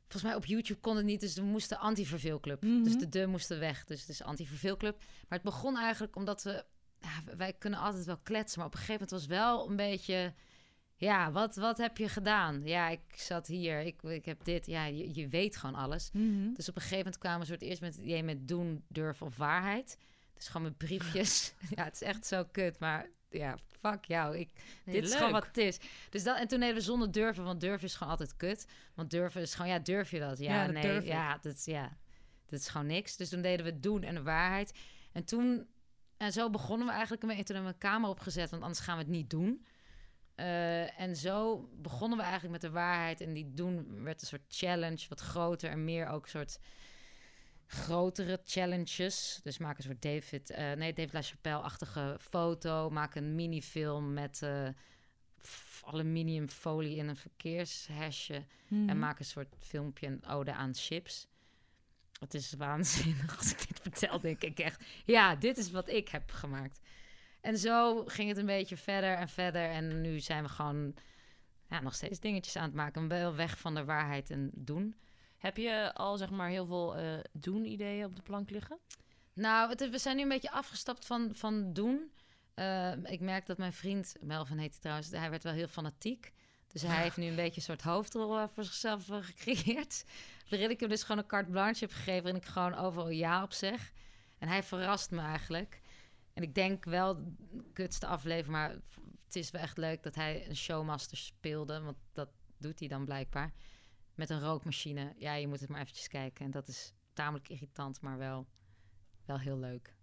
volgens 0.00 0.22
mij 0.22 0.34
op 0.34 0.44
YouTube 0.44 0.80
kon 0.80 0.96
het 0.96 1.04
niet. 1.04 1.20
Dus 1.20 1.34
we 1.34 1.42
moesten 1.42 1.78
anti-verveelclub. 1.78 2.62
Mhm. 2.62 2.82
Dus 2.82 2.96
de 2.96 3.08
de 3.08 3.26
moesten 3.26 3.58
weg. 3.58 3.84
Dus 3.84 4.00
het 4.00 4.08
is 4.08 4.22
anti-verveelclub. 4.22 4.98
Maar 4.98 5.38
het 5.38 5.42
begon 5.42 5.76
eigenlijk 5.76 6.16
omdat 6.16 6.42
we... 6.42 6.64
Ja, 7.00 7.36
wij 7.36 7.52
kunnen 7.52 7.78
altijd 7.80 8.04
wel 8.04 8.18
kletsen. 8.22 8.58
Maar 8.58 8.68
op 8.68 8.74
een 8.74 8.80
gegeven 8.80 9.06
moment 9.08 9.28
was 9.28 9.38
wel 9.38 9.70
een 9.70 9.76
beetje... 9.76 10.34
Ja, 10.98 11.32
wat, 11.32 11.56
wat 11.56 11.78
heb 11.78 11.98
je 11.98 12.08
gedaan? 12.08 12.64
Ja, 12.64 12.88
ik 12.88 13.00
zat 13.16 13.46
hier. 13.46 13.80
Ik, 13.80 14.02
ik 14.02 14.24
heb 14.24 14.44
dit. 14.44 14.66
Ja, 14.66 14.84
je, 14.84 15.14
je 15.14 15.28
weet 15.28 15.56
gewoon 15.56 15.74
alles. 15.74 16.10
Dus 16.54 16.68
op 16.68 16.76
een 16.76 16.82
gegeven 16.82 17.04
moment 17.04 17.18
kwamen 17.18 17.40
we 17.40 17.46
soort 17.46 17.62
eerst 17.62 17.80
met 17.80 17.96
idee 17.96 18.22
met 18.22 18.48
doen, 18.48 18.84
durven 18.88 19.26
of 19.26 19.36
waarheid. 19.36 19.98
Dus 20.34 20.46
gewoon 20.46 20.62
met 20.62 20.76
briefjes. 20.76 21.54
ja, 21.76 21.84
het 21.84 21.94
is 21.94 22.02
echt 22.02 22.26
zo 22.26 22.44
kut. 22.44 22.78
Maar 22.78 23.10
ja, 23.30 23.58
fuck 23.80 24.04
jou. 24.04 24.36
Ik, 24.38 24.50
Nee, 24.84 25.00
dit 25.00 25.10
is 25.10 25.14
gewoon 25.14 25.32
wat 25.32 25.46
het 25.46 25.56
is. 25.56 25.78
Dus 26.10 26.22
dat, 26.22 26.38
en 26.38 26.48
toen 26.48 26.60
deden 26.60 26.74
we 26.74 26.80
zonder 26.80 27.12
durven, 27.12 27.44
want 27.44 27.60
durven 27.60 27.86
is 27.86 27.94
gewoon 27.94 28.12
altijd 28.12 28.36
kut. 28.36 28.66
Want 28.94 29.10
durven 29.10 29.40
is 29.40 29.54
gewoon, 29.54 29.70
ja, 29.70 29.78
durf 29.78 30.10
je 30.10 30.18
dat? 30.18 30.38
Ja, 30.38 30.54
Ja, 30.54 30.64
dat 30.64 30.72
nee, 30.72 30.82
durf 30.82 31.04
ja, 31.04 31.38
dat 31.38 31.54
is, 31.54 31.64
ja, 31.64 31.96
dat 32.46 32.60
is 32.60 32.68
gewoon 32.68 32.86
niks. 32.86 33.16
Dus 33.16 33.28
toen 33.28 33.42
deden 33.42 33.66
we 33.66 33.80
doen 33.80 34.02
en 34.02 34.14
de 34.14 34.22
waarheid. 34.22 34.78
En 35.12 35.24
toen, 35.24 35.66
en 36.16 36.32
zo 36.32 36.50
begonnen 36.50 36.86
we 36.86 36.92
eigenlijk 36.92 37.22
een 37.22 37.28
beetje. 37.28 37.44
Toen 37.44 37.54
hebben 37.54 37.74
we 37.74 37.78
een 37.84 37.90
camera 37.90 38.10
opgezet, 38.10 38.50
want 38.50 38.62
anders 38.62 38.80
gaan 38.80 38.96
we 38.96 39.02
het 39.02 39.12
niet 39.12 39.30
doen. 39.30 39.66
Eh, 40.34 41.00
en 41.00 41.16
zo 41.16 41.68
begonnen 41.72 42.18
we 42.18 42.24
eigenlijk 42.24 42.52
met 42.52 42.70
de 42.70 42.78
waarheid. 42.78 43.20
En 43.20 43.32
die 43.32 43.54
doen 43.54 44.02
werd 44.02 44.20
een 44.20 44.26
soort 44.26 44.44
challenge, 44.48 45.06
wat 45.08 45.20
groter 45.20 45.70
en 45.70 45.84
meer 45.84 46.08
ook 46.08 46.22
een 46.22 46.30
soort 46.30 46.58
grotere 47.66 48.40
challenges. 48.44 49.40
Dus 49.42 49.58
maak 49.58 49.76
een 49.76 49.84
soort 49.84 50.02
David, 50.02 50.50
eh, 50.50 50.72
nee, 50.72 50.92
David 50.92 51.12
LaChapelle-achtige 51.12 52.16
foto. 52.20 52.90
Maak 52.90 53.14
een 53.14 53.34
minifilm 53.34 54.12
met 54.12 54.42
eh, 54.42 54.68
aluminiumfolie 55.84 56.96
in 56.96 57.08
een 57.08 57.16
verkeershesje. 57.16 58.44
Mhm. 58.68 58.88
En 58.88 58.98
maak 58.98 59.18
een 59.18 59.24
soort 59.24 59.54
filmpje, 59.58 60.06
een 60.06 60.26
ode 60.26 60.52
aan 60.52 60.74
chips. 60.74 61.26
Het 62.20 62.34
is 62.34 62.52
waanzinnig 62.52 63.38
als 63.38 63.50
ik 63.52 63.58
dit 63.68 63.80
vertel, 63.82 64.20
denk 64.20 64.42
ik 64.42 64.58
echt... 64.58 64.84
Ja, 65.04 65.36
dit 65.36 65.56
is 65.56 65.70
wat 65.70 65.88
ik 65.88 66.08
heb 66.08 66.30
gemaakt. 66.30 66.80
En 67.40 67.58
zo 67.58 68.04
ging 68.04 68.28
het 68.28 68.38
een 68.38 68.46
beetje 68.46 68.76
verder 68.76 69.14
en 69.14 69.28
verder. 69.28 69.70
En 69.70 70.00
nu 70.00 70.20
zijn 70.20 70.42
we 70.42 70.48
gewoon 70.48 70.94
ja, 71.68 71.80
nog 71.80 71.94
steeds 71.94 72.20
dingetjes 72.20 72.56
aan 72.56 72.64
het 72.64 72.74
maken. 72.74 73.08
Wel 73.08 73.34
weg 73.34 73.58
van 73.58 73.74
de 73.74 73.84
waarheid 73.84 74.30
en 74.30 74.50
doen. 74.54 74.94
Heb 75.38 75.56
je 75.56 75.94
al 75.94 76.16
zeg 76.16 76.30
maar 76.30 76.48
heel 76.48 76.66
veel 76.66 76.96
eh, 76.96 77.18
doen-ideeën 77.32 78.04
op 78.04 78.16
de 78.16 78.22
plank 78.22 78.50
liggen? 78.50 78.78
Nou, 79.32 79.68
het, 79.68 79.90
we 79.90 79.98
zijn 79.98 80.16
nu 80.16 80.22
een 80.22 80.28
beetje 80.28 80.50
afgestapt 80.50 81.06
van, 81.06 81.30
van 81.34 81.72
doen. 81.72 82.12
Eh, 82.54 82.92
ik 83.04 83.20
merk 83.20 83.46
dat 83.46 83.58
mijn 83.58 83.72
vriend, 83.72 84.14
Melvin 84.20 84.58
heet 84.58 84.70
hij 84.70 84.80
trouwens, 84.80 85.10
hij 85.10 85.30
werd 85.30 85.42
wel 85.42 85.52
heel 85.52 85.68
fanatiek. 85.68 86.32
Dus 86.72 86.82
hij 86.82 87.02
heeft 87.02 87.16
nu 87.16 87.26
een 87.26 87.36
beetje 87.36 87.56
een 87.56 87.62
soort 87.62 87.82
hoofdrol 87.82 88.38
eh, 88.38 88.44
voor 88.52 88.64
zichzelf 88.64 89.10
eh, 89.10 89.18
gecreëerd. 89.20 90.04
Waarin 90.50 90.70
ik 90.70 90.80
hem 90.80 90.88
dus 90.88 91.02
gewoon 91.02 91.22
een 91.22 91.28
carte 91.28 91.50
blanche 91.50 91.84
heb 91.84 91.92
gegeven... 91.92 92.22
waarin 92.22 92.40
ik 92.40 92.48
gewoon 92.48 92.74
overal 92.74 93.08
ja 93.08 93.42
op 93.42 93.52
zeg. 93.52 93.92
En 94.38 94.48
hij 94.48 94.62
verrast 94.62 95.10
me 95.10 95.20
eigenlijk. 95.20 95.80
En 96.32 96.42
ik 96.42 96.54
denk 96.54 96.84
wel, 96.84 97.32
kutste 97.72 98.06
aflevering... 98.06 98.52
maar 98.52 98.70
het 99.24 99.36
is 99.36 99.50
wel 99.50 99.62
echt 99.62 99.76
leuk 99.76 100.02
dat 100.02 100.14
hij 100.14 100.48
een 100.48 100.56
showmaster 100.56 101.16
speelde... 101.16 101.80
want 101.80 101.96
dat 102.12 102.28
doet 102.58 102.78
hij 102.78 102.88
dan 102.88 103.04
blijkbaar. 103.04 103.52
Met 104.14 104.30
een 104.30 104.40
rookmachine. 104.40 105.14
Ja, 105.18 105.34
je 105.34 105.48
moet 105.48 105.60
het 105.60 105.68
maar 105.68 105.80
eventjes 105.80 106.08
kijken. 106.08 106.44
En 106.44 106.50
dat 106.50 106.68
is 106.68 106.92
tamelijk 107.12 107.48
irritant, 107.48 108.00
maar 108.00 108.18
wel, 108.18 108.46
wel 109.24 109.38
heel 109.38 109.58
leuk. 109.58 109.94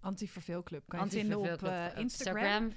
Anti-verveelclub. 0.00 0.82
Kan 0.88 1.04
je 1.04 1.10
vinden 1.10 1.38
op 1.38 1.62
eh, 1.62 1.96
Instagram. 1.96 2.72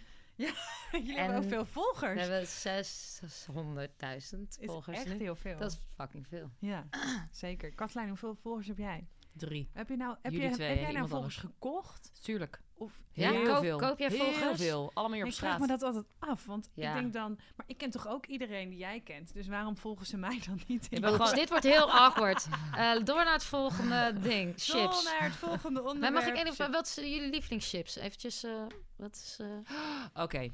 Jullie 0.92 1.18
hebben 1.18 1.36
En 1.36 1.44
ook 1.44 1.50
veel 1.50 1.66
volgers. 1.66 2.14
We 2.14 2.20
hebben 2.20 2.48
600.000 2.48 4.40
is 4.48 4.58
volgers 4.66 4.98
echt 4.98 5.08
nu. 5.08 5.18
heel 5.18 5.36
veel. 5.36 5.58
Dat 5.58 5.72
is 5.72 5.80
fucking 5.96 6.28
veel. 6.28 6.50
Ja, 6.60 6.88
zeker. 7.32 7.76
Katlijn, 7.76 8.08
hoeveel 8.08 8.36
volgers 8.36 8.68
heb 8.68 8.78
jij? 8.78 9.08
Drie. 9.34 9.70
Heb, 9.74 9.90
je 9.90 9.96
nou, 9.96 10.16
heb, 10.22 10.32
Jullie 10.32 10.48
je, 10.50 10.54
twee 10.56 10.68
heb 10.70 10.80
jij 10.80 10.92
nou 10.92 11.08
volgers 11.08 11.36
gekocht? 11.36 12.24
Tuurlijk. 12.24 12.62
Of 12.74 12.92
Ja, 13.12 13.32
Heel 13.32 13.44
koop- 13.46 13.58
veel. 13.64 13.78
koop 13.78 14.00
jij 14.00 14.08
Heel 14.10 14.18
volgers? 14.34 14.62
veel. 14.62 14.92
Allemaal 14.94 15.16
hier 15.18 15.26
op 15.26 15.32
ik 15.32 15.38
vraag 15.38 15.54
straat. 15.54 15.68
me 15.70 15.78
dat 15.78 15.84
altijd 15.84 16.06
af, 16.20 16.46
want 16.46 16.70
Ja. 16.74 16.90
ik 16.90 17.02
denk 17.02 17.14
dan... 17.14 17.40
Maar 17.56 17.66
ik 17.68 17.78
ken 17.78 17.90
toch 17.90 18.08
ook 18.08 18.26
iedereen 18.26 18.70
die 18.70 18.78
jij 18.78 19.00
kent, 19.02 19.34
dus 19.34 19.48
waarom 19.48 19.78
volgen 19.78 20.06
ze 20.06 20.18
mij 20.18 20.42
dan 20.46 20.60
niet? 20.68 20.88
In 20.90 21.02
dit 21.36 21.50
wordt 21.50 21.64
heel 21.64 21.92
awkward. 21.92 22.48
Eh, 22.76 23.04
door 23.04 23.24
naar 23.24 23.34
het 23.34 23.44
volgende 23.44 24.14
ding. 24.22 24.46
Door 24.66 24.78
Chips. 24.82 25.04
naar 25.04 25.24
het 25.24 25.36
volgende 25.36 25.82
Maar 25.82 25.90
onderwerp. 25.92 26.14
mag 26.14 26.26
ik 26.26 26.36
Chips. 26.56 26.58
wat 26.72 26.88
is 26.88 26.96
jullie 26.96 27.30
lievelingschips? 27.30 27.96
Eventjes, 27.96 28.44
eh, 28.44 28.64
wat 28.96 29.16
is... 29.16 29.38
eh, 29.40 30.24
Oké. 30.24 30.50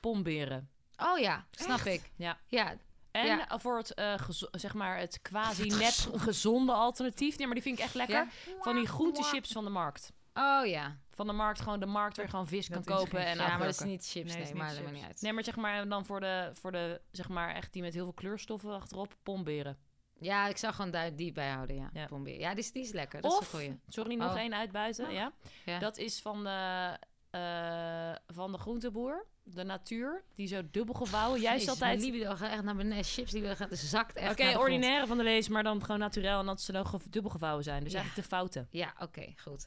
Pomberen. 0.00 0.70
Oh 0.96 1.18
ja, 1.18 1.46
snap 1.50 1.76
Echt? 1.78 1.86
ik. 1.86 2.10
Ja. 2.16 2.38
Ja, 2.46 2.76
En 3.10 3.26
Ja. 3.26 3.58
voor 3.58 3.76
het, 3.76 3.94
eh, 3.94 4.14
zeg 4.50 4.74
maar, 4.74 4.98
het 4.98 5.18
quasi 5.22 5.66
net 5.68 6.08
gezonde 6.16 6.72
alternatief. 6.72 7.36
Nee, 7.38 7.46
maar 7.46 7.54
die 7.54 7.64
vind 7.64 7.78
ik 7.78 7.84
echt 7.84 7.94
lekker. 7.94 8.16
Ja? 8.16 8.26
Van 8.60 8.76
die 8.76 8.86
groentechips 8.86 9.52
van 9.52 9.64
de 9.64 9.70
markt. 9.70 10.12
Oh 10.34 10.66
ja. 10.66 10.96
Van 11.10 11.26
de 11.26 11.32
markt, 11.32 11.60
gewoon 11.60 11.80
de 11.80 11.86
markt 11.86 12.16
waar 12.16 12.24
je 12.24 12.30
gewoon 12.30 12.46
vis 12.48 12.66
Dat 12.68 12.84
kan 12.84 12.96
is 12.96 13.02
kopen 13.02 13.24
en 13.26 13.36
ja, 13.36 13.48
maar 13.48 13.58
dat 13.66 13.68
is 13.74 13.80
niet 13.80 14.06
chips, 14.08 14.26
Nee, 14.28 14.36
nee, 14.42 14.52
is 14.52 14.52
maar 14.58 14.74
dat 14.74 14.82
maakt 14.82 14.94
niet 14.94 15.04
uit. 15.04 15.20
Nee, 15.22 15.32
maar 15.32 15.44
zeg 15.44 15.56
maar 15.56 15.88
dan 15.88 16.04
voor 16.04 16.20
de, 16.20 16.50
voor 16.54 16.72
de, 16.72 17.00
zeg 17.10 17.28
maar 17.28 17.54
echt 17.54 17.72
die 17.72 17.82
met 17.82 17.94
heel 17.94 18.04
veel 18.04 18.12
kleurstoffen 18.12 18.74
achterop, 18.74 19.16
pomberen. 19.22 19.78
Ja, 20.20 20.46
ik 20.46 20.56
zou 20.56 20.74
gewoon 20.74 20.90
daar 20.90 21.16
die 21.16 21.32
bijhouden, 21.32 21.76
ja. 21.76 21.90
Ja. 21.92 22.08
Ja, 22.24 22.50
die 22.50 22.58
is, 22.58 22.72
die 22.72 22.82
is 22.82 22.92
lekker. 22.92 23.20
Dat 23.20 23.32
is 23.32 23.38
Of, 23.38 23.52
een 23.52 23.58
goeie. 23.58 23.80
sorry, 23.88 24.14
nog 24.14 24.32
Oh. 24.32 24.38
één 24.38 24.54
uitbuiten, 24.54 25.12
ja. 25.12 25.32
Ja. 25.64 25.78
Dat 25.78 25.96
is 25.98 26.20
van 26.20 26.44
de 26.44 26.98
eh, 27.30 28.12
van 28.26 28.52
de 28.52 28.58
groenteboer. 28.58 29.26
De 29.42 29.64
natuur. 29.64 30.22
Die 30.34 30.46
zo 30.46 30.62
dubbel 30.70 30.94
gevouwen. 30.94 31.40
Jij 31.40 31.52
Jezus, 31.52 31.68
altijd... 31.68 32.00
libido 32.00 32.34
gaat 32.34 32.50
echt 32.50 32.62
naar 32.62 32.76
beneden. 32.76 33.04
Chips 33.04 33.30
die 33.32 33.56
gaan, 33.56 33.68
zakt 33.70 34.16
echt 34.16 34.30
Oké, 34.32 34.42
grond. 34.42 34.58
ordinaire 34.58 35.06
van 35.06 35.16
de 35.16 35.22
lees, 35.22 35.48
maar 35.48 35.62
dan 35.62 35.84
gewoon 35.84 35.98
naturel. 36.00 36.40
En 36.40 36.46
dat 36.46 36.60
ze 36.60 36.72
dan 36.72 36.86
ge- 36.86 36.98
dubbel 37.10 37.30
gevouwen 37.30 37.64
zijn. 37.64 37.82
Dus 37.84 37.92
Ja. 37.92 37.98
eigenlijk 37.98 38.28
de 38.28 38.34
fouten. 38.36 38.66
Ja, 38.70 38.94
oké, 38.98 39.32
goed. 39.36 39.66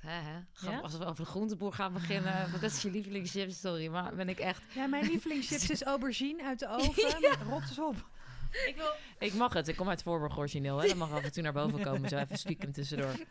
Ja? 0.62 0.80
Als 0.80 0.98
we 0.98 1.06
over 1.06 1.24
de 1.26 1.30
groenteboer 1.32 1.74
gaan 1.74 1.94
beginnen, 1.94 2.48
wat 2.52 2.62
is 2.64 2.82
je 2.82 2.92
lievelingschips? 2.92 3.60
Sorry, 3.60 3.88
maar 3.88 4.16
ben 4.16 4.30
ik 4.30 4.40
echt... 4.40 4.62
Ja, 4.76 4.86
mijn 4.86 5.06
lievelingschips 5.06 5.70
is 5.70 5.84
aubergine 5.84 6.44
uit 6.44 6.60
de 6.60 6.68
oven. 6.68 7.20
ja. 7.22 7.36
Rot 7.50 7.62
eens 7.62 7.80
op. 7.80 7.96
Ik, 8.68 8.74
wil... 8.76 8.92
ik 9.20 9.34
mag 9.34 9.54
het. 9.54 9.68
Ik 9.68 9.76
kom 9.76 9.90
uit 9.90 10.04
Voorburg 10.04 10.38
origineel. 10.38 10.78
Hè? 10.78 10.88
Dat 10.88 10.96
mag 10.96 11.12
af 11.12 11.24
en 11.24 11.32
toe 11.32 11.44
naar 11.44 11.54
boven 11.54 11.82
komen. 11.82 12.10
Zo 12.10 12.18
even 12.18 12.38
stiekem 12.38 12.72
tussendoor. 12.72 13.14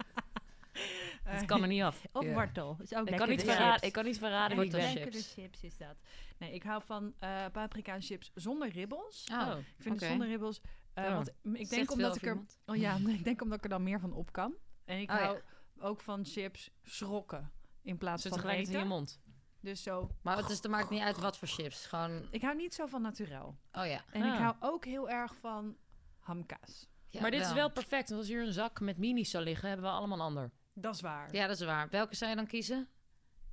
Dat 1.34 1.44
kan 1.44 1.62
er 1.62 1.68
niet 1.68 1.82
af. 1.82 2.02
Of 2.12 2.24
Ja. 2.24 2.32
wortel. 2.32 2.76
Is 2.82 2.94
ook 2.94 3.08
Ik 3.08 3.16
kan, 3.16 3.28
niet 3.28 3.42
verraden, 3.42 3.72
chips. 3.72 3.86
ik 3.86 3.92
kan 3.92 4.04
niet 4.04 4.18
verraden 4.18 4.58
wie 4.58 4.70
chips. 4.70 5.32
chips 5.32 5.62
is 5.62 5.76
dat. 5.76 5.96
Nee, 6.38 6.54
ik 6.54 6.62
hou 6.62 6.82
van 6.86 7.14
eh 7.18 7.44
paprika 7.52 8.00
chips 8.00 8.30
zonder 8.34 8.68
ribbels. 8.68 9.28
Oh, 9.32 9.38
Oh. 9.48 9.58
Ik 9.58 9.64
vind 9.78 9.94
oké. 9.94 10.04
het 10.04 10.10
zonder 10.12 10.28
ribbels. 10.28 10.60
eh, 10.94 11.04
Oh. 11.04 11.10
Want 11.14 11.30
ik 11.52 11.68
denk 11.70 11.90
omdat 11.90 12.16
ik 12.16 12.22
er. 12.22 12.28
iemand. 12.28 12.58
Oh 12.66 12.76
ja, 12.76 12.96
ik 13.18 13.24
denk 13.24 13.42
omdat 13.42 13.58
ik 13.58 13.64
er 13.64 13.70
dan 13.70 13.82
meer 13.82 14.00
van 14.00 14.12
op 14.12 14.32
kan. 14.32 14.54
En 14.84 15.00
ik 15.00 15.10
Oh 15.10 15.16
ja. 15.16 15.24
hou 15.24 15.40
ook 15.78 16.00
van 16.00 16.24
chips 16.24 16.70
schrokken 16.82 17.52
in 17.82 17.98
plaats 17.98 18.22
van 18.22 18.30
tegelijkertijd 18.32 18.76
in 18.76 18.82
je 18.82 18.88
mond. 18.88 19.20
Dus 19.60 19.82
zo. 19.82 20.10
Maar 20.22 20.36
het, 20.36 20.48
is, 20.50 20.56
het 20.56 20.68
maakt 20.68 20.90
niet 20.90 21.02
uit 21.02 21.18
wat 21.18 21.38
voor 21.38 21.48
chips. 21.48 21.86
Gewoon, 21.86 22.26
Ik 22.30 22.42
hou 22.42 22.56
niet 22.56 22.74
zo 22.74 22.86
van 22.86 23.02
naturel. 23.02 23.56
oh 23.72 23.86
ja. 23.86 24.04
En 24.12 24.22
ik 24.24 24.32
Ah. 24.32 24.38
hou 24.40 24.54
ook 24.60 24.84
heel 24.84 25.10
erg 25.10 25.34
van 25.36 25.76
hamkaas. 26.18 26.88
Ja, 27.08 27.20
maar 27.20 27.30
dit 27.30 27.40
is 27.40 27.52
wel 27.52 27.70
perfect. 27.70 28.08
Want 28.08 28.20
als 28.20 28.28
hier 28.30 28.42
een 28.46 28.52
zak 28.52 28.80
met 28.80 28.98
minis 28.98 29.30
zou 29.30 29.44
liggen, 29.44 29.68
hebben 29.68 29.86
we 29.86 29.92
allemaal 29.92 30.18
een 30.18 30.24
ander. 30.24 30.50
Dat 30.74 30.94
is 30.94 31.00
waar. 31.00 31.34
Ja, 31.34 31.46
dat 31.46 31.60
is 31.60 31.66
waar. 31.66 31.88
Welke 31.88 32.14
zou 32.16 32.30
je 32.30 32.36
dan 32.36 32.46
kiezen? 32.46 32.88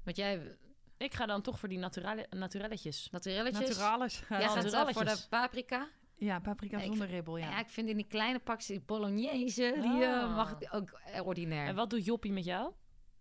Want 0.04 0.18
jij, 0.18 0.58
Ik 0.98 1.14
ga 1.14 1.26
dan 1.26 1.42
toch 1.42 1.60
voor 1.60 1.70
die 1.70 1.78
naturale, 1.78 2.28
naturelletjes. 2.30 3.10
naturelletjes? 3.12 3.68
Jij 3.68 4.48
gaat 4.48 4.70
wel 4.72 4.88
voor 4.94 5.06
de 5.06 5.26
paprika? 5.30 5.88
Ja, 6.16 6.40
paprika 6.40 6.78
Ja, 6.78 6.84
ik 6.84 6.90
zonder 6.90 7.08
ribbel, 7.08 7.38
ja. 7.38 7.50
Ja. 7.50 7.60
ik 7.60 7.70
vind 7.70 7.90
in 7.90 7.96
die 7.96 8.08
kleine 8.08 8.40
pakjes, 8.40 8.66
die 8.68 8.80
bolognese, 8.82 9.78
die 9.82 10.04
eh, 10.06 10.24
Ah. 10.24 10.36
mag 10.36 10.52
ik 10.60 10.68
ook 10.72 10.90
eh, 11.06 11.26
ordinair. 11.26 11.68
En 11.68 11.76
wat 11.76 11.90
doet 11.90 12.06
Joppie 12.06 12.32
met 12.32 12.46
jou? 12.46 12.74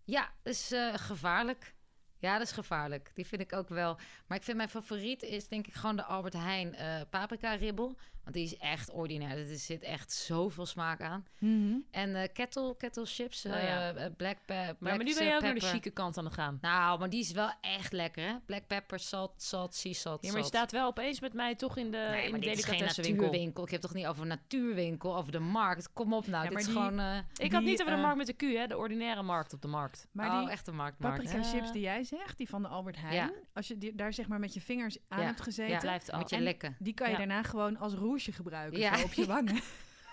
Ja, 0.04 0.32
dat 0.42 0.52
is 0.54 0.72
eh, 0.72 0.94
gevaarlijk. 0.94 1.74
Ja, 2.18 2.32
dat 2.38 2.46
is 2.46 2.52
gevaarlijk. 2.52 3.10
Die 3.14 3.26
vind 3.26 3.40
ik 3.40 3.52
ook 3.52 3.68
wel. 3.68 3.98
Maar 4.26 4.38
ik 4.38 4.44
vind 4.44 4.56
mijn 4.56 4.68
favoriet 4.68 5.22
is 5.22 5.48
denk 5.48 5.66
ik 5.66 5.74
gewoon 5.74 5.96
de 5.96 6.04
Albert 6.04 6.32
Heijn 6.34 6.74
eh, 6.74 7.00
paprika 7.10 7.54
ribbel. 7.54 7.96
Want 8.28 8.40
die 8.40 8.44
is 8.44 8.56
echt 8.56 8.90
ordinair. 8.90 9.38
Er 9.38 9.56
zit 9.56 9.82
echt 9.82 10.12
zoveel 10.12 10.66
smaak 10.66 11.00
aan. 11.00 11.26
Mhm. 11.38 11.76
En 11.90 12.14
eh 12.22 12.28
kettle, 12.32 12.76
kettle 12.76 13.06
chips, 13.06 13.46
Oh 13.46 13.52
ja. 13.52 13.58
eh, 13.58 14.04
eh, 14.04 14.12
black, 14.16 14.36
pe 14.44 14.54
black 14.54 14.76
Maar, 14.80 14.96
maar 14.96 15.04
nu 15.04 15.14
ben 15.14 15.26
je 15.26 15.34
ook 15.34 15.40
naar 15.40 15.54
de 15.54 15.60
pepper. 15.60 15.68
chique 15.74 15.90
kant 15.90 16.18
aan 16.18 16.24
het 16.24 16.34
gaan. 16.34 16.58
Nou, 16.60 16.98
maar 16.98 17.10
die 17.10 17.20
is 17.20 17.32
wel 17.32 17.50
echt 17.60 17.92
lekker, 17.92 18.26
hè? 18.26 18.34
Black 18.46 18.66
pepper, 18.66 18.98
salt, 18.98 19.32
salt, 19.36 19.74
sea 19.74 19.92
salt, 19.92 20.22
Ja, 20.22 20.28
maar 20.28 20.36
je 20.38 20.42
salt. 20.46 20.54
staat 20.56 20.72
wel 20.72 20.86
opeens 20.86 21.20
met 21.20 21.32
mij 21.32 21.54
toch 21.54 21.76
in 21.76 21.90
de, 21.90 21.96
Nee, 22.10 22.24
in 22.24 22.30
maar 22.30 22.40
de 22.40 22.46
dit 22.46 22.56
is 22.58 22.64
geen 22.64 22.72
delicatessenwinkel. 22.72 23.24
natuurwinkel. 23.24 23.64
Ik 23.64 23.70
heb 23.70 23.80
toch 23.80 23.94
niet 23.94 24.06
over 24.06 24.22
een 24.22 24.28
natuurwinkel, 24.28 25.16
over 25.16 25.32
de 25.32 25.38
markt. 25.38 25.92
Kom 25.92 26.12
op 26.12 26.26
nou, 26.26 26.44
Ja, 26.44 26.50
dit 26.50 26.58
is 26.58 26.64
die- 26.64 26.74
gewoon... 26.74 26.98
eh, 26.98 27.16
Ik 27.36 27.52
had 27.52 27.60
Die, 27.60 27.70
niet 27.70 27.80
over 27.80 27.94
de 27.94 28.00
markt 28.00 28.16
met 28.16 28.26
de 28.26 28.32
Q, 28.32 28.40
hè? 28.40 28.66
De 28.66 28.76
ordinaire 28.76 29.22
markt 29.22 29.52
op 29.52 29.62
de 29.62 29.68
markt. 29.68 30.06
Maar 30.12 30.30
oh, 30.30 30.38
die 30.40 30.50
echt 30.50 30.66
een 30.66 30.74
marktmarkt. 30.76 31.22
paprika 31.22 31.42
chips 31.48 31.72
die 31.72 31.82
jij 31.82 32.04
zegt, 32.04 32.36
die 32.38 32.48
van 32.48 32.62
de 32.62 32.68
Albert 32.68 32.96
Heijn. 33.00 33.14
Ja. 33.14 33.30
Als 33.54 33.68
je 33.68 33.78
die, 33.78 33.94
daar 33.94 34.12
zeg 34.12 34.28
maar 34.28 34.38
met 34.40 34.54
je 34.54 34.60
vingers 34.60 34.96
aan 35.08 35.20
Ja. 35.20 35.24
hebt 35.26 35.40
gezeten, 35.40 35.72
Ja. 35.72 35.78
blijft 35.78 36.10
af. 36.10 36.20
Moet 36.20 36.30
je 36.30 36.36
En 36.36 36.42
lekken. 36.42 36.76
die 36.78 36.94
kan 36.94 37.10
je 37.10 37.16
daarna 37.16 37.42
gewoon 37.42 37.78
als 37.78 37.94
rouge 38.18 38.32
gebruiken 38.32 38.78
Ja. 38.80 38.96
zo 38.96 39.04
op 39.04 39.12
je 39.12 39.26
wangen. 39.26 39.60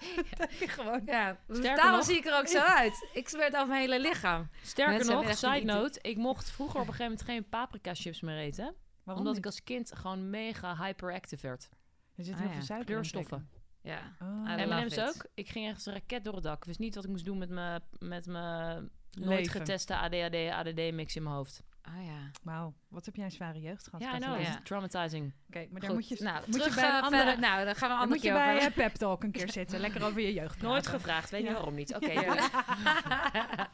dat 0.29 0.37
heb 0.39 0.51
je 0.51 0.67
gewoon. 0.67 1.01
Ja, 1.05 1.37
dus 1.47 1.57
Sterker 1.57 1.75
daarom 1.81 1.95
nog- 1.97 2.05
zie 2.05 2.17
ik 2.17 2.25
er 2.25 2.37
ook 2.37 2.47
zo 2.47 2.59
uit. 2.59 3.07
Ik 3.13 3.29
zweet 3.29 3.55
over 3.55 3.67
mijn 3.67 3.79
hele 3.81 3.99
lichaam. 3.99 4.49
Sterker 4.63 4.93
Mensen 4.95 5.13
nog, 5.15 5.37
side 5.37 5.63
note, 5.63 5.99
ik 6.01 6.17
mocht 6.17 6.49
vroeger 6.51 6.79
op 6.79 6.87
een 6.87 6.93
gegeven 6.93 7.11
moment 7.11 7.29
geen 7.29 7.49
paprika 7.49 7.93
chips 7.93 8.21
meer 8.21 8.37
eten. 8.37 8.75
Waarom 9.03 9.25
omdat 9.25 9.25
niet? 9.35 9.37
ik 9.37 9.45
als 9.45 9.63
kind 9.63 9.95
gewoon 9.95 10.29
mega 10.29 10.75
hyperactive 10.77 11.47
werd. 11.47 11.69
Er 12.15 12.23
zit 12.23 12.33
Ah, 12.33 12.39
heel 12.39 12.49
ja. 12.49 12.53
veel 12.55 12.63
suiker 12.63 12.85
Kleurstoffen. 12.87 13.49
Ja. 13.81 14.15
Oh. 14.21 14.49
En 14.51 14.69
M&M's 14.69 14.97
it. 14.97 14.99
ook. 15.07 15.25
Ik 15.33 15.49
ging 15.49 15.65
echt 15.65 15.75
als 15.75 15.85
een 15.85 15.93
raket 15.93 16.23
door 16.23 16.33
het 16.33 16.43
dak. 16.43 16.57
Ik 16.57 16.63
wist 16.65 16.79
niet 16.79 16.95
wat 16.95 17.03
ik 17.03 17.09
moest 17.09 17.25
doen 17.25 17.37
met 17.37 17.49
mijn 17.49 17.81
met 17.99 18.25
mijn 18.25 18.89
nooit 19.11 19.49
geteste 19.49 19.95
ADHD, 19.97 20.35
ADD-mix 20.51 21.15
in 21.15 21.23
mijn 21.23 21.35
hoofd. 21.35 21.63
Oh 21.87 22.05
ja. 22.05 22.31
Wauw, 22.43 22.73
wat 22.87 23.05
heb 23.05 23.15
jij 23.15 23.25
een 23.25 23.31
zware 23.31 23.59
jeugd 23.59 23.83
gehad? 23.87 24.01
Ja, 24.01 24.07
I 24.15 24.17
know. 24.17 24.21
Kathleen. 24.23 24.45
Ja. 24.47 24.53
It's 24.57 24.63
traumatizing. 24.67 25.33
Oké, 25.47 25.59
maar 25.71 25.81
daar 25.81 25.89
Goed. 25.89 25.99
moet 25.99 26.07
je, 26.07 26.23
nou, 26.23 26.37
moet 26.45 26.55
je 26.55 26.59
terug, 26.61 26.75
bij 26.75 26.83
een 26.83 26.89
eh, 26.95 27.01
andere, 27.03 27.23
verder. 27.23 27.39
Nou, 27.39 27.65
dan 27.65 27.75
gaan 27.75 27.89
we 27.89 27.93
een 27.95 27.99
dan 27.99 27.99
ander 27.99 28.07
moet 28.07 28.21
je 28.21 28.29
keer 28.31 28.33
bij 28.37 28.55
over. 28.55 28.67
eh, 28.67 28.73
Pep 28.75 28.93
Talk 28.93 29.23
een 29.23 29.31
keer 29.31 29.51
zitten. 29.51 29.79
Lekker 29.79 30.03
over 30.05 30.21
je 30.21 30.33
jeugd 30.33 30.47
praten. 30.51 30.67
Nooit 30.67 30.87
gevraagd, 30.87 31.29
weet 31.29 31.41
Ja. 31.41 31.47
niet 31.47 31.55
waarom 31.57 31.75
niet. 31.75 31.95
Oké, 31.95 32.11
Ja. 32.11 32.21
ja. 32.21 33.69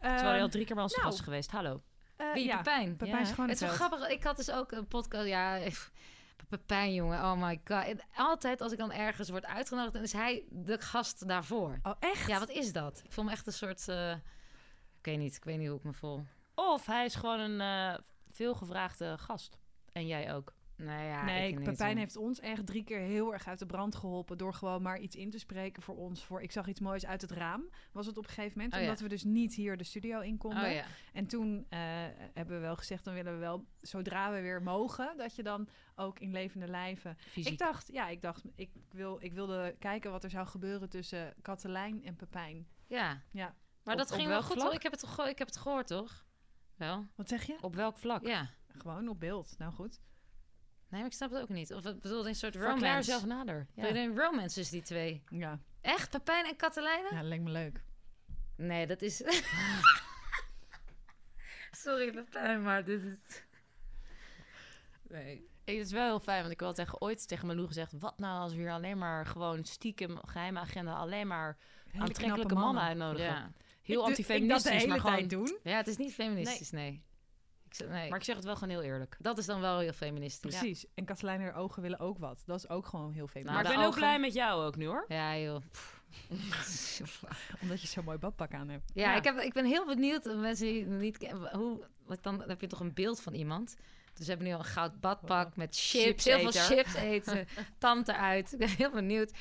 terwijl 0.00 0.34
je 0.36 0.40
al 0.42 0.48
drie 0.48 0.64
keer 0.64 0.74
bij 0.74 0.84
ons 0.84 0.94
nou. 0.96 1.06
gast 1.08 1.20
geweest. 1.20 1.50
Hallo. 1.50 1.82
eh, 2.16 2.32
Wie, 2.32 2.44
ja, 2.44 2.56
Pepijn? 2.56 2.96
Pepijn 2.96 3.18
Ja. 3.18 3.24
Schoneveld. 3.24 3.48
Het 3.60 3.70
is 3.70 3.78
wel 3.78 3.88
grappig. 3.88 4.08
Ik 4.08 4.22
had 4.24 4.36
dus 4.36 4.50
ook 4.50 4.72
een 4.72 4.86
podcast. 4.86 5.26
Ja, 5.26 5.58
Pepijn, 6.48 6.94
jongen. 6.94 7.18
Oh 7.18 7.42
my 7.42 7.60
god. 7.64 7.84
En 7.84 8.00
Altijd 8.16 8.60
als 8.60 8.72
ik 8.72 8.78
dan 8.78 8.92
ergens 8.92 9.28
word 9.28 9.46
uitgenodigd, 9.46 9.92
dan 9.94 10.02
is 10.02 10.12
hij 10.12 10.44
de 10.50 10.80
gast 10.80 11.28
daarvoor. 11.28 11.78
Oh, 11.82 11.92
echt? 11.98 12.26
Ja, 12.28 12.38
wat 12.38 12.50
is 12.50 12.72
dat? 12.72 13.00
Ik 13.04 13.12
voel 13.12 13.24
me 13.24 13.30
echt 13.30 13.46
een 13.46 13.52
soort... 13.52 13.88
eh, 13.88 14.10
ik 14.98 15.12
weet 15.12 15.18
niet. 15.18 15.36
Ik 15.36 15.44
weet 15.44 15.58
niet 15.58 15.68
hoe 15.68 15.78
ik 15.78 15.84
me 15.84 15.92
voel. 15.92 16.26
Of 16.56 16.86
hij 16.86 17.04
is 17.04 17.14
gewoon 17.14 17.40
een 17.40 17.60
eh 17.60 17.98
veelgevraagde 18.30 19.18
gast. 19.18 19.58
En 19.92 20.06
jij 20.06 20.34
ook. 20.34 20.54
Nou 20.76 21.02
ja, 21.02 21.24
nee, 21.24 21.52
ik 21.52 21.64
Pepijn 21.64 21.98
heeft 21.98 22.16
ons 22.16 22.40
echt 22.40 22.66
drie 22.66 22.84
keer 22.84 22.98
heel 22.98 23.32
erg 23.32 23.46
uit 23.46 23.58
de 23.58 23.66
brand 23.66 23.94
geholpen... 23.94 24.38
door 24.38 24.54
gewoon 24.54 24.82
maar 24.82 24.98
iets 24.98 25.16
in 25.16 25.30
te 25.30 25.38
spreken 25.38 25.82
voor 25.82 25.96
ons. 25.96 26.24
Voor 26.24 26.42
ik 26.42 26.52
zag 26.52 26.66
iets 26.66 26.80
moois 26.80 27.06
uit 27.06 27.20
het 27.20 27.30
raam, 27.30 27.68
was 27.92 28.06
het 28.06 28.18
op 28.18 28.24
een 28.24 28.30
gegeven 28.30 28.52
moment. 28.56 28.74
Oh, 28.74 28.80
ja. 28.80 28.86
omdat 28.86 29.00
we 29.00 29.08
dus 29.08 29.24
niet 29.24 29.54
hier 29.54 29.76
de 29.76 29.84
studio 29.84 30.20
in 30.20 30.38
konden. 30.38 30.64
Oh 30.64 30.72
ja. 30.72 30.84
En 31.12 31.26
toen 31.26 31.66
eh, 31.68 31.78
hebben 32.34 32.54
we 32.54 32.60
wel 32.60 32.76
gezegd, 32.76 33.04
dan 33.04 33.14
willen 33.14 33.32
we 33.32 33.38
wel, 33.38 33.66
zodra 33.80 34.32
we 34.32 34.40
weer 34.40 34.62
mogen... 34.62 35.16
dat 35.16 35.34
je 35.34 35.42
dan 35.42 35.68
ook 35.94 36.18
in 36.18 36.32
levende 36.32 36.68
lijven... 36.68 37.16
Fysiek. 37.18 37.52
Ik 37.52 37.58
dacht, 37.58 37.92
ja, 37.92 38.08
ik 38.08 38.22
dacht, 38.22 38.44
ik, 38.54 38.70
wil, 38.90 39.16
ik 39.20 39.32
wilde 39.32 39.76
kijken 39.78 40.10
wat 40.10 40.24
er 40.24 40.30
zou 40.30 40.46
gebeuren 40.46 40.88
tussen 40.88 41.34
Katelijn 41.42 42.04
en 42.04 42.16
Pepijn. 42.16 42.68
Ja. 42.86 43.22
Ja. 43.30 43.54
Maar 43.82 43.94
Op- 43.94 44.00
dat 44.00 44.12
ging 44.12 44.28
wel 44.28 44.42
goed 44.42 44.52
vlak? 44.52 44.64
hoor. 44.64 44.74
Ik 44.74 44.82
heb, 44.82 44.92
het, 44.92 45.28
ik 45.28 45.38
heb 45.38 45.46
het 45.46 45.56
gehoord, 45.56 45.86
toch? 45.86 46.25
Wel? 46.76 47.06
Wat 47.14 47.28
zeg 47.28 47.44
je? 47.44 47.56
Op 47.60 47.74
welk 47.74 47.98
vlak? 47.98 48.26
Ja. 48.26 48.50
Gewoon 48.78 49.08
op 49.08 49.20
beeld. 49.20 49.54
Nou 49.58 49.72
goed. 49.72 50.00
Nee, 50.88 51.00
maar 51.00 51.10
ik 51.10 51.16
snap 51.16 51.30
het 51.30 51.42
ook 51.42 51.48
niet. 51.48 51.74
Of 51.74 51.84
het 51.84 52.00
bedoelde 52.00 52.28
een 52.28 52.34
soort 52.34 52.52
Verklaar 52.52 52.74
romance. 52.74 53.10
jezelf 53.10 53.24
nader. 53.26 53.66
Ja. 53.74 53.94
Een 53.94 54.18
romance 54.18 54.60
is 54.60 54.70
die 54.70 54.82
twee. 54.82 55.22
Ja, 55.28 55.60
Echt? 55.80 56.10
Pepijn 56.10 56.46
en 56.46 56.56
Katelijne? 56.56 57.08
ja 57.10 57.22
lijkt 57.22 57.44
me 57.44 57.50
leuk. 57.50 57.82
Nee, 58.56 58.86
dat 58.86 59.02
is... 59.02 59.16
Sorry 61.84 62.12
Pepijn, 62.12 62.62
maar 62.62 62.84
dit 62.84 63.02
is... 63.02 63.42
Nee. 65.08 65.48
Ik, 65.64 65.76
het 65.76 65.86
is 65.86 65.92
wel 65.92 66.06
heel 66.06 66.20
fijn, 66.20 66.40
want 66.40 66.52
ik 66.52 66.60
had 66.60 66.74
tegen, 66.74 67.00
ooit 67.00 67.28
tegen 67.28 67.46
Malou 67.46 67.66
gezegd... 67.66 67.92
wat 67.98 68.18
nou 68.18 68.40
als 68.40 68.52
we 68.52 68.58
hier 68.58 68.70
alleen 68.70 68.98
maar 68.98 69.26
gewoon 69.26 69.64
stiekem 69.64 70.18
geheime 70.26 70.58
agenda... 70.58 70.94
alleen 70.94 71.26
maar 71.26 71.56
Hele 71.86 72.04
aantrekkelijke 72.04 72.46
knappe 72.46 72.64
mannen 72.64 72.82
uitnodigen. 72.82 73.34
Ja. 73.34 73.52
Heel 73.86 74.08
Ik 74.08 74.16
doe- 74.16 74.24
Ik 74.24 74.48
dat 74.48 74.62
de 74.62 74.70
antifeministisch, 74.70 74.72
hele 74.72 74.86
maar 74.86 75.00
gewoon... 75.00 75.16
tijd 75.16 75.30
doen. 75.30 75.58
ja, 75.62 75.76
het 75.76 75.86
is 75.86 75.96
niet 75.96 76.14
feministisch, 76.14 76.70
nee. 76.70 77.02
Ik 77.78 77.88
nee. 77.88 78.08
Maar 78.08 78.18
ik 78.18 78.24
zeg 78.24 78.36
het 78.36 78.44
wel 78.44 78.54
gewoon 78.56 78.68
heel 78.70 78.82
eerlijk. 78.82 79.16
dat 79.20 79.38
is 79.38 79.46
dan 79.46 79.60
wel 79.60 79.78
heel 79.78 79.92
feministisch. 79.92 80.58
Precies. 80.58 80.86
En 80.94 81.04
Katelijn 81.04 81.40
haar 81.40 81.54
ogen 81.54 81.82
willen 81.82 81.98
ook 81.98 82.18
wat. 82.18 82.42
Dat 82.46 82.58
is 82.58 82.68
ook 82.68 82.86
gewoon 82.86 83.12
heel 83.12 83.26
veel. 83.28 83.42
Nou, 83.42 83.54
maar 83.54 83.64
de 83.64 83.70
ik 83.70 83.76
ben 83.76 83.86
ook 83.86 83.94
blij 83.94 84.18
met 84.18 84.34
jou 84.34 84.64
ook 84.66 84.76
nu, 84.76 84.86
hoor. 84.86 85.04
Ja, 85.08 85.38
joh. 85.38 85.60
Omdat 87.62 87.80
je 87.80 87.86
zo'n 87.86 88.04
mooi 88.04 88.18
badpak 88.18 88.52
aan 88.54 88.68
hebt. 88.68 88.90
ja, 88.94 89.10
Ja. 89.10 89.16
Ik, 89.16 89.24
heb, 89.24 89.38
ik 89.38 89.52
ben 89.52 89.64
heel 89.64 89.86
benieuwd, 89.86 90.24
mensen 90.24 90.66
die 90.66 90.84
niet 90.86 91.18
kennen, 91.18 91.56
hoe, 91.56 91.80
wat 92.06 92.22
dan 92.22 92.42
heb 92.46 92.60
je 92.60 92.66
toch 92.66 92.80
een 92.80 92.94
beeld 92.94 93.20
van 93.20 93.34
iemand. 93.34 93.76
Dus 94.14 94.24
we 94.24 94.30
hebben 94.32 94.46
nu 94.46 94.52
al 94.52 94.58
een 94.58 94.64
goud 94.64 95.00
badpak 95.00 95.56
met 95.56 95.76
chips, 95.76 96.24
heel 96.24 96.50
veel 96.50 96.62
chips 96.62 96.94
eten, 96.94 97.46
tand 97.78 98.08
eruit. 98.08 98.52
Ik 98.52 98.58
ben 98.58 98.68
heel 98.68 98.90
benieuwd 98.90 99.32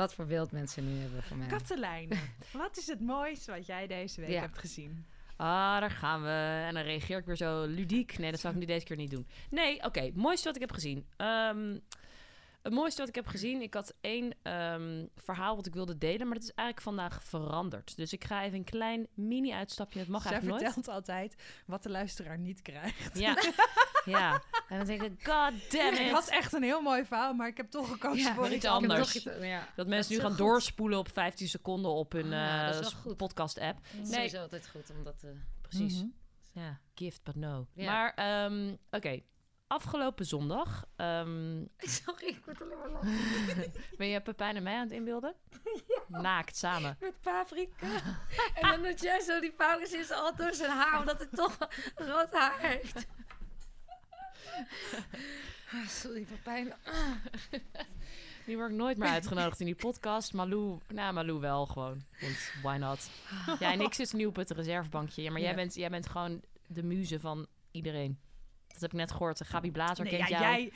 wat 0.00 0.14
voor 0.14 0.26
beeld 0.26 0.52
mensen 0.52 0.94
nu 0.94 1.00
hebben 1.00 1.22
van 1.22 1.38
mij. 1.38 1.46
Katelijn, 1.46 2.08
wat 2.52 2.76
is 2.76 2.86
het 2.86 3.00
mooiste 3.00 3.50
wat 3.50 3.66
jij 3.66 3.86
deze 3.86 4.20
week 4.20 4.30
Ja. 4.30 4.40
hebt 4.40 4.58
gezien? 4.58 5.06
Ah, 5.36 5.80
daar 5.80 5.90
gaan 5.90 6.22
we. 6.22 6.62
En 6.66 6.74
dan 6.74 6.82
reageer 6.82 7.18
ik 7.18 7.24
weer 7.24 7.36
zo 7.36 7.64
ludiek. 7.64 8.18
Nee, 8.18 8.30
dat 8.30 8.40
zou 8.40 8.52
ik 8.54 8.60
nu 8.60 8.66
deze 8.66 8.84
keer 8.84 8.96
niet 8.96 9.10
doen. 9.10 9.26
Nee, 9.50 9.84
oké. 9.84 10.10
mooiste 10.14 10.46
wat 10.46 10.54
ik 10.54 10.60
heb 10.60 10.72
gezien. 10.72 11.06
Ehm, 11.16 11.78
het 12.62 12.72
mooiste 12.72 13.00
wat 13.00 13.08
ik 13.08 13.14
heb 13.14 13.26
gezien. 13.26 13.62
Ik 13.62 13.74
had 13.74 13.94
één 14.00 14.34
ehm, 14.42 15.06
verhaal 15.16 15.56
wat 15.56 15.66
ik 15.66 15.74
wilde 15.74 15.98
delen. 15.98 16.26
Maar 16.26 16.34
dat 16.38 16.48
is 16.48 16.54
eigenlijk 16.54 16.80
vandaag 16.96 17.24
veranderd. 17.24 17.96
Dus 17.96 18.12
ik 18.12 18.24
ga 18.24 18.42
even 18.44 18.58
een 18.58 18.64
klein 18.64 19.06
mini-uitstapje. 19.14 19.98
Het 19.98 20.08
mag 20.08 20.22
Zij 20.22 20.30
eigenlijk 20.30 20.60
nooit. 20.62 20.74
vertelt 20.74 20.96
altijd 20.96 21.34
wat 21.66 21.82
de 21.82 21.90
luisteraar 21.90 22.38
niet 22.38 22.62
krijgt. 22.62 23.18
Ja. 23.18 23.34
ja. 24.04 24.42
En 24.68 24.76
dan 24.78 24.86
denk 24.86 25.02
ik, 25.02 25.12
god 25.26 25.70
damn 25.70 25.90
Het 25.96 25.98
it. 25.98 26.10
was 26.10 26.28
echt 26.28 26.52
een 26.52 26.62
heel 26.62 26.80
mooi 26.82 27.04
verhaal, 27.04 27.32
maar 27.34 27.48
ik 27.48 27.56
heb 27.56 27.70
toch 27.70 27.88
gekozen 27.90 28.18
Ja, 28.24 28.34
voor 28.34 28.46
iets 28.46 28.64
Ik 28.64 28.70
anders. 28.70 29.14
iets- 29.16 29.24
ja. 29.40 29.66
Dat 29.76 29.86
mensen 29.86 30.10
is 30.10 30.16
nu 30.16 30.22
gaan 30.22 30.30
goed. 30.36 30.38
doorspoelen 30.38 30.98
op 30.98 31.08
15 31.12 31.48
seconden 31.48 31.90
op 31.90 32.12
hun 32.12 32.32
Ah, 32.32 32.68
is 32.80 32.94
eh, 33.06 33.16
podcast-app. 33.16 33.78
Het 33.82 33.92
is 33.92 34.08
Nee. 34.08 34.12
sowieso 34.14 34.40
altijd 34.40 34.68
goed 34.68 34.90
om 34.90 35.04
dat 35.04 35.18
te... 35.18 35.34
Precies. 35.62 35.94
Mhm. 35.96 36.06
Ja, 36.52 36.80
gift 36.94 37.22
but 37.24 37.34
no. 37.36 37.66
Ja. 37.74 37.92
Maar, 37.92 38.12
ehm, 38.14 38.74
oké. 38.90 39.20
afgelopen 39.66 40.26
zondag... 40.26 40.84
ehm, 40.96 41.64
Sorry, 41.78 42.26
ik 42.26 42.40
word 42.44 42.62
alleen 42.62 42.78
maar 42.78 42.90
lachen. 42.90 43.72
ben 43.96 44.06
je 44.06 44.20
Pepijn 44.20 44.56
en 44.56 44.62
mij 44.62 44.74
aan 44.74 44.82
het 44.82 44.92
inbeelden? 44.92 45.34
Naakt, 46.08 46.56
samen. 46.56 46.96
Met 47.00 47.20
paprika. 47.20 47.86
en 48.54 48.68
dan 48.70 48.82
doet 48.82 49.00
jij 49.00 49.20
zo 49.20 49.40
die 49.40 49.52
paprika 49.52 50.14
al 50.14 50.36
door 50.36 50.54
zijn 50.54 50.70
haar, 50.70 50.98
omdat 51.00 51.18
het 51.20 51.32
toch 51.34 51.58
rood 51.94 52.32
haar 52.32 52.58
heeft. 52.60 53.06
Ah, 55.72 55.86
Sorry, 55.88 56.22
Pepijn. 56.24 56.72
Die 58.46 58.56
word 58.58 58.70
ik 58.70 58.76
nooit 58.76 58.96
meer 58.98 59.08
uitgenodigd 59.08 59.60
in 59.60 59.66
die 59.66 59.74
podcast. 59.74 60.32
Malou, 60.32 60.78
nou 60.88 61.12
Malou 61.12 61.40
wel 61.40 61.66
gewoon. 61.66 62.02
Want 62.20 62.52
why 62.62 62.76
not? 62.76 63.10
Jij 63.58 63.72
en 63.72 63.80
ik 63.80 63.94
zitten 63.94 64.18
nu 64.18 64.26
op 64.26 64.36
het 64.36 64.50
reservebankje. 64.50 65.22
Ja, 65.22 65.30
maar 65.30 65.40
jij, 65.40 65.50
Ja. 65.50 65.56
bent, 65.56 65.74
jij 65.74 65.90
bent 65.90 66.06
gewoon 66.08 66.40
de 66.66 66.82
muze 66.82 67.20
van 67.20 67.46
iedereen. 67.70 68.18
Dat 68.80 68.90
heb 68.90 69.00
ik 69.00 69.06
net 69.06 69.10
gehoord. 69.16 69.44
Gabi 69.46 69.70
Blazer 69.70 70.04
Nee, 70.04 70.16
kent 70.16 70.28
ja, 70.28 70.40
jou. 70.40 70.52
jij, 70.54 70.72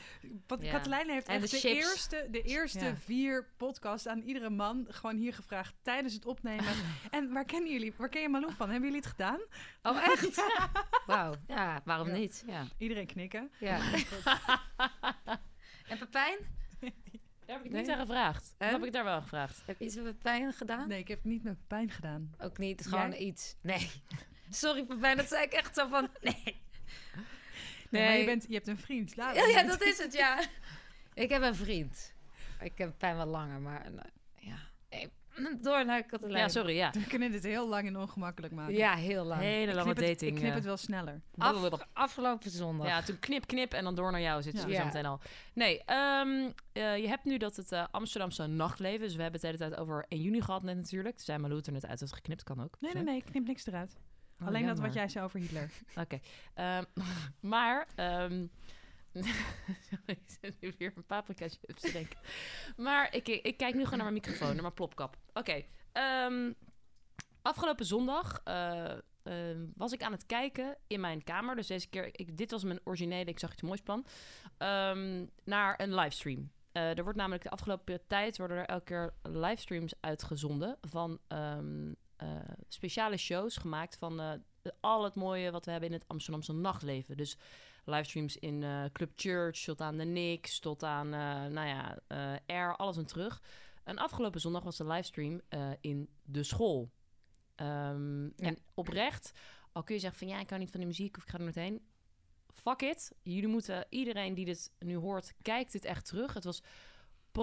wat 0.47 0.61
Ja. 0.63 0.71
Katelijne 0.71 1.11
heeft 1.11 1.27
En 1.27 1.41
echt 1.41 1.51
de 1.51 1.59
de, 1.61 1.67
eerste, 1.75 2.27
de 2.31 2.41
eerste 2.41 2.85
Ja. 2.85 2.95
vier 2.95 3.47
podcasts 3.57 4.07
aan 4.07 4.21
iedere 4.21 4.49
man 4.49 4.85
gewoon 4.89 5.17
hier 5.17 5.33
gevraagd 5.33 5.75
tijdens 5.81 6.13
het 6.13 6.25
opnemen. 6.25 6.73
en 7.11 7.31
waar 7.33 7.45
kennen 7.45 7.71
jullie, 7.71 7.93
waar 7.97 8.09
ken 8.09 8.21
je 8.21 8.29
Malou 8.29 8.53
van? 8.53 8.69
Hebben 8.69 8.89
jullie 8.89 9.03
het 9.03 9.09
gedaan? 9.11 9.39
Oh, 9.83 10.05
echt? 10.11 10.43
Wauw. 11.05 11.33
Ja, 11.47 11.81
waarom 11.85 12.07
Ja. 12.07 12.13
niet? 12.13 12.43
Ja. 12.47 12.63
Iedereen 12.77 13.05
knikken. 13.07 13.51
ja. 13.59 13.79
en 15.87 15.97
Pepijn? 15.97 16.37
Daar 17.45 17.55
heb 17.55 17.65
ik 17.65 17.71
Nee. 17.71 17.81
niet 17.81 17.89
aan 17.91 17.99
gevraagd. 17.99 18.53
En? 18.57 18.69
heb 18.71 18.83
ik 18.85 18.91
daar 18.93 19.03
wel 19.03 19.21
gevraagd? 19.21 19.61
Heb 19.65 19.79
je 19.79 19.85
iets 19.85 19.95
met 19.95 20.03
Pepijn 20.03 20.53
gedaan? 20.53 20.87
Nee, 20.87 20.99
ik 20.99 21.07
heb 21.07 21.23
niet 21.23 21.43
met 21.43 21.67
pijn 21.67 21.89
gedaan. 21.89 22.33
Ook 22.39 22.57
niet, 22.57 22.87
gewoon 22.87 23.09
Jij? 23.09 23.17
iets. 23.19 23.55
Nee. 23.61 23.89
Sorry 24.49 24.85
Pepijn, 24.85 25.17
dat 25.17 25.27
zei 25.27 25.43
ik 25.43 25.51
echt 25.53 25.75
zo 25.75 25.87
van... 25.87 26.09
Nee. 26.21 26.61
Nee, 27.95 28.03
maar 28.03 28.11
Nee. 28.11 28.19
je, 28.19 28.25
bent, 28.25 28.45
je 28.47 28.53
hebt 28.53 28.67
een 28.67 28.77
vriend. 28.77 29.15
Laat 29.15 29.35
Ja, 29.35 29.45
ja, 29.47 29.63
dat 29.63 29.81
is 29.81 29.97
het, 29.97 30.13
ja. 30.13 30.39
Ik 31.13 31.29
heb 31.29 31.41
een 31.41 31.55
vriend. 31.55 32.13
Ik 32.59 32.77
heb 32.77 32.89
Pepijn 32.89 33.15
wel 33.15 33.25
langer, 33.25 33.59
maar... 33.61 33.85
eh, 33.85 33.91
ja. 34.39 34.57
Nee, 34.89 35.09
Door 35.61 35.85
naar 35.85 36.03
Katelijn. 36.03 36.37
Ja, 36.37 36.47
sorry, 36.47 36.75
ja. 36.75 36.91
We 37.01 37.07
kunnen 37.07 37.31
dit 37.31 37.43
heel 37.43 37.67
lang 37.69 37.87
en 37.87 37.97
ongemakkelijk 37.97 38.53
maken. 38.53 38.73
Ja, 38.75 38.95
heel 38.95 39.23
lang. 39.23 39.41
Hele 39.41 39.69
ik 39.71 39.75
lange 39.75 39.89
het, 39.89 39.97
dating. 39.97 40.31
ik 40.31 40.35
knip 40.35 40.49
eh. 40.49 40.55
het 40.55 40.63
wel 40.63 40.77
sneller. 40.77 41.21
Af, 41.37 41.85
afgelopen 41.93 42.49
zondag. 42.51 42.87
Ja, 42.87 43.01
toen 43.01 43.19
knip, 43.19 43.47
knip 43.47 43.73
en 43.73 43.83
dan 43.83 43.95
door 43.95 44.11
naar 44.11 44.21
jou 44.21 44.41
zit 44.41 44.53
Ja. 44.53 44.59
ze 44.61 44.67
Ja. 44.67 44.79
zo 44.79 44.85
meteen 44.85 45.05
al. 45.05 45.19
Nee, 45.53 45.83
ehm, 45.85 46.49
eh, 46.71 46.97
je 46.97 47.07
hebt 47.07 47.23
nu 47.23 47.37
dat 47.37 47.55
het 47.55 47.87
Amsterdamse 47.91 48.47
nachtleven. 48.47 48.99
Dus 48.99 49.15
we 49.15 49.21
hebben 49.21 49.41
het 49.41 49.49
de 49.51 49.57
hele 49.57 49.69
tijd 49.71 49.81
over 49.81 50.05
1 50.09 50.21
juni 50.21 50.41
gehad 50.41 50.63
net 50.63 50.75
natuurlijk. 50.75 51.15
Toen 51.15 51.25
zei 51.25 51.37
Malou 51.39 51.57
het 51.57 51.67
er 51.67 51.73
net 51.73 51.85
uit 51.85 51.99
dat 51.99 52.09
het 52.09 52.17
geknipt 52.17 52.43
kan 52.43 52.63
ook. 52.63 52.77
Nee, 52.79 52.93
nee, 52.93 53.03
nee, 53.03 53.15
ik 53.17 53.25
knip 53.25 53.47
niks 53.47 53.65
eruit. 53.67 53.97
Oh, 54.41 54.47
Alleen 54.47 54.65
dat 54.65 54.79
wat 54.79 54.93
jij 54.93 55.07
zei 55.07 55.25
over 55.25 55.39
Hitler. 55.39 55.71
Oké. 56.03 56.19
Ehm, 56.53 56.83
maar... 57.39 57.87
ehm 57.95 58.47
Sorry, 59.89 60.03
ik 60.05 60.37
zit 60.41 60.61
nu 60.61 60.73
weer 60.77 60.93
een 60.95 61.05
paprika 61.05 61.47
chips 61.47 61.81
te 61.81 61.91
denken. 61.91 62.19
Maar 62.77 63.15
ik, 63.15 63.27
ik 63.27 63.57
kijk 63.57 63.73
nu 63.73 63.83
gewoon 63.83 63.99
naar 63.99 64.11
mijn 64.11 64.21
microfoon, 64.21 64.53
naar 64.53 64.61
mijn 64.61 64.73
plopkap. 64.73 65.17
Oké. 65.33 65.63
ehm, 65.91 66.51
afgelopen 67.41 67.85
zondag 67.85 68.41
eh, 68.43 68.93
was 69.75 69.91
ik 69.91 70.03
aan 70.03 70.11
het 70.11 70.25
kijken 70.25 70.77
in 70.87 70.99
mijn 70.99 71.23
kamer. 71.23 71.55
Dus 71.55 71.67
deze 71.67 71.89
keer, 71.89 72.05
ik, 72.11 72.37
dit 72.37 72.51
was 72.51 72.63
mijn 72.63 72.79
originele 72.83 73.29
Ik 73.29 73.39
zag 73.39 73.51
iets 73.51 73.61
moois 73.61 73.81
plan. 73.81 74.05
naar 75.43 75.79
een 75.79 75.95
livestream. 75.95 76.51
Eh, 76.71 76.97
er 76.97 77.03
wordt 77.03 77.17
namelijk 77.17 77.43
de 77.43 77.49
afgelopen 77.49 78.07
tijd 78.07 78.37
worden 78.37 78.57
er 78.57 78.65
elke 78.65 78.83
keer 78.83 79.13
livestreams 79.23 79.93
uitgezonden 79.99 80.77
van 80.81 81.19
eh, 82.15 82.27
speciale 82.67 83.17
shows 83.17 83.57
gemaakt 83.57 83.97
van 83.97 84.19
eh, 84.19 84.31
al 84.79 85.03
het 85.03 85.15
mooie 85.15 85.51
wat 85.51 85.65
we 85.65 85.71
hebben 85.71 85.89
in 85.89 85.95
het 85.95 86.07
Amsterdamse 86.07 86.53
nachtleven. 86.53 87.17
Dus 87.17 87.37
livestreams 87.85 88.37
in 88.37 88.63
eh, 88.63 88.83
Club 88.91 89.11
Church 89.15 89.63
tot 89.63 89.81
aan 89.81 89.97
de 89.97 90.03
Nix, 90.03 90.59
tot 90.59 90.83
aan, 90.83 91.09
nou 91.53 91.67
ja, 91.67 91.99
Air, 92.45 92.75
alles 92.75 92.97
en 92.97 93.05
terug. 93.05 93.41
En 93.83 93.97
afgelopen 93.97 94.41
zondag 94.41 94.63
was 94.63 94.77
de 94.77 94.87
livestream 94.87 95.41
in 95.81 96.09
de 96.23 96.43
school. 96.43 96.91
Ehm, 97.55 98.23
Ja. 98.23 98.31
En 98.37 98.57
oprecht, 98.73 99.31
al 99.71 99.83
kun 99.83 99.95
je 99.95 100.01
zeggen 100.01 100.19
van 100.19 100.27
ja, 100.27 100.39
ik 100.39 100.49
hou 100.49 100.61
niet 100.61 100.71
van 100.71 100.79
de 100.79 100.85
muziek 100.85 101.17
of 101.17 101.23
ik 101.23 101.29
ga 101.29 101.37
er 101.37 101.43
nooit 101.43 101.55
heen. 101.55 101.81
Fuck 102.53 102.81
it. 102.81 103.11
Jullie 103.21 103.47
moeten, 103.47 103.85
iedereen 103.89 104.33
die 104.33 104.45
dit 104.45 104.71
nu 104.79 104.95
hoort, 104.95 105.33
kijkt 105.41 105.71
dit 105.71 105.85
echt 105.85 106.05
terug. 106.05 106.33
Het 106.33 106.43
was 106.43 106.63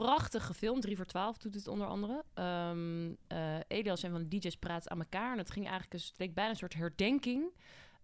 prachtig 0.00 0.46
gefilmd. 0.46 0.82
3 0.82 0.96
voor 0.96 1.06
12 1.06 1.38
doet 1.38 1.54
het 1.54 1.68
onder 1.68 1.86
andere. 1.86 2.24
Ehm 2.34 3.12
eh 3.26 3.58
Elias, 3.68 4.02
een 4.02 4.10
van 4.10 4.28
de 4.28 4.38
DJ's, 4.38 4.56
praat 4.56 4.88
aan 4.88 4.98
elkaar. 4.98 5.32
En 5.32 5.38
het 5.38 5.50
ging 5.50 5.68
eigenlijk, 5.68 6.04
het 6.04 6.18
leek 6.18 6.34
bijna 6.34 6.50
een 6.50 6.56
soort 6.56 6.74
herdenking 6.74 7.52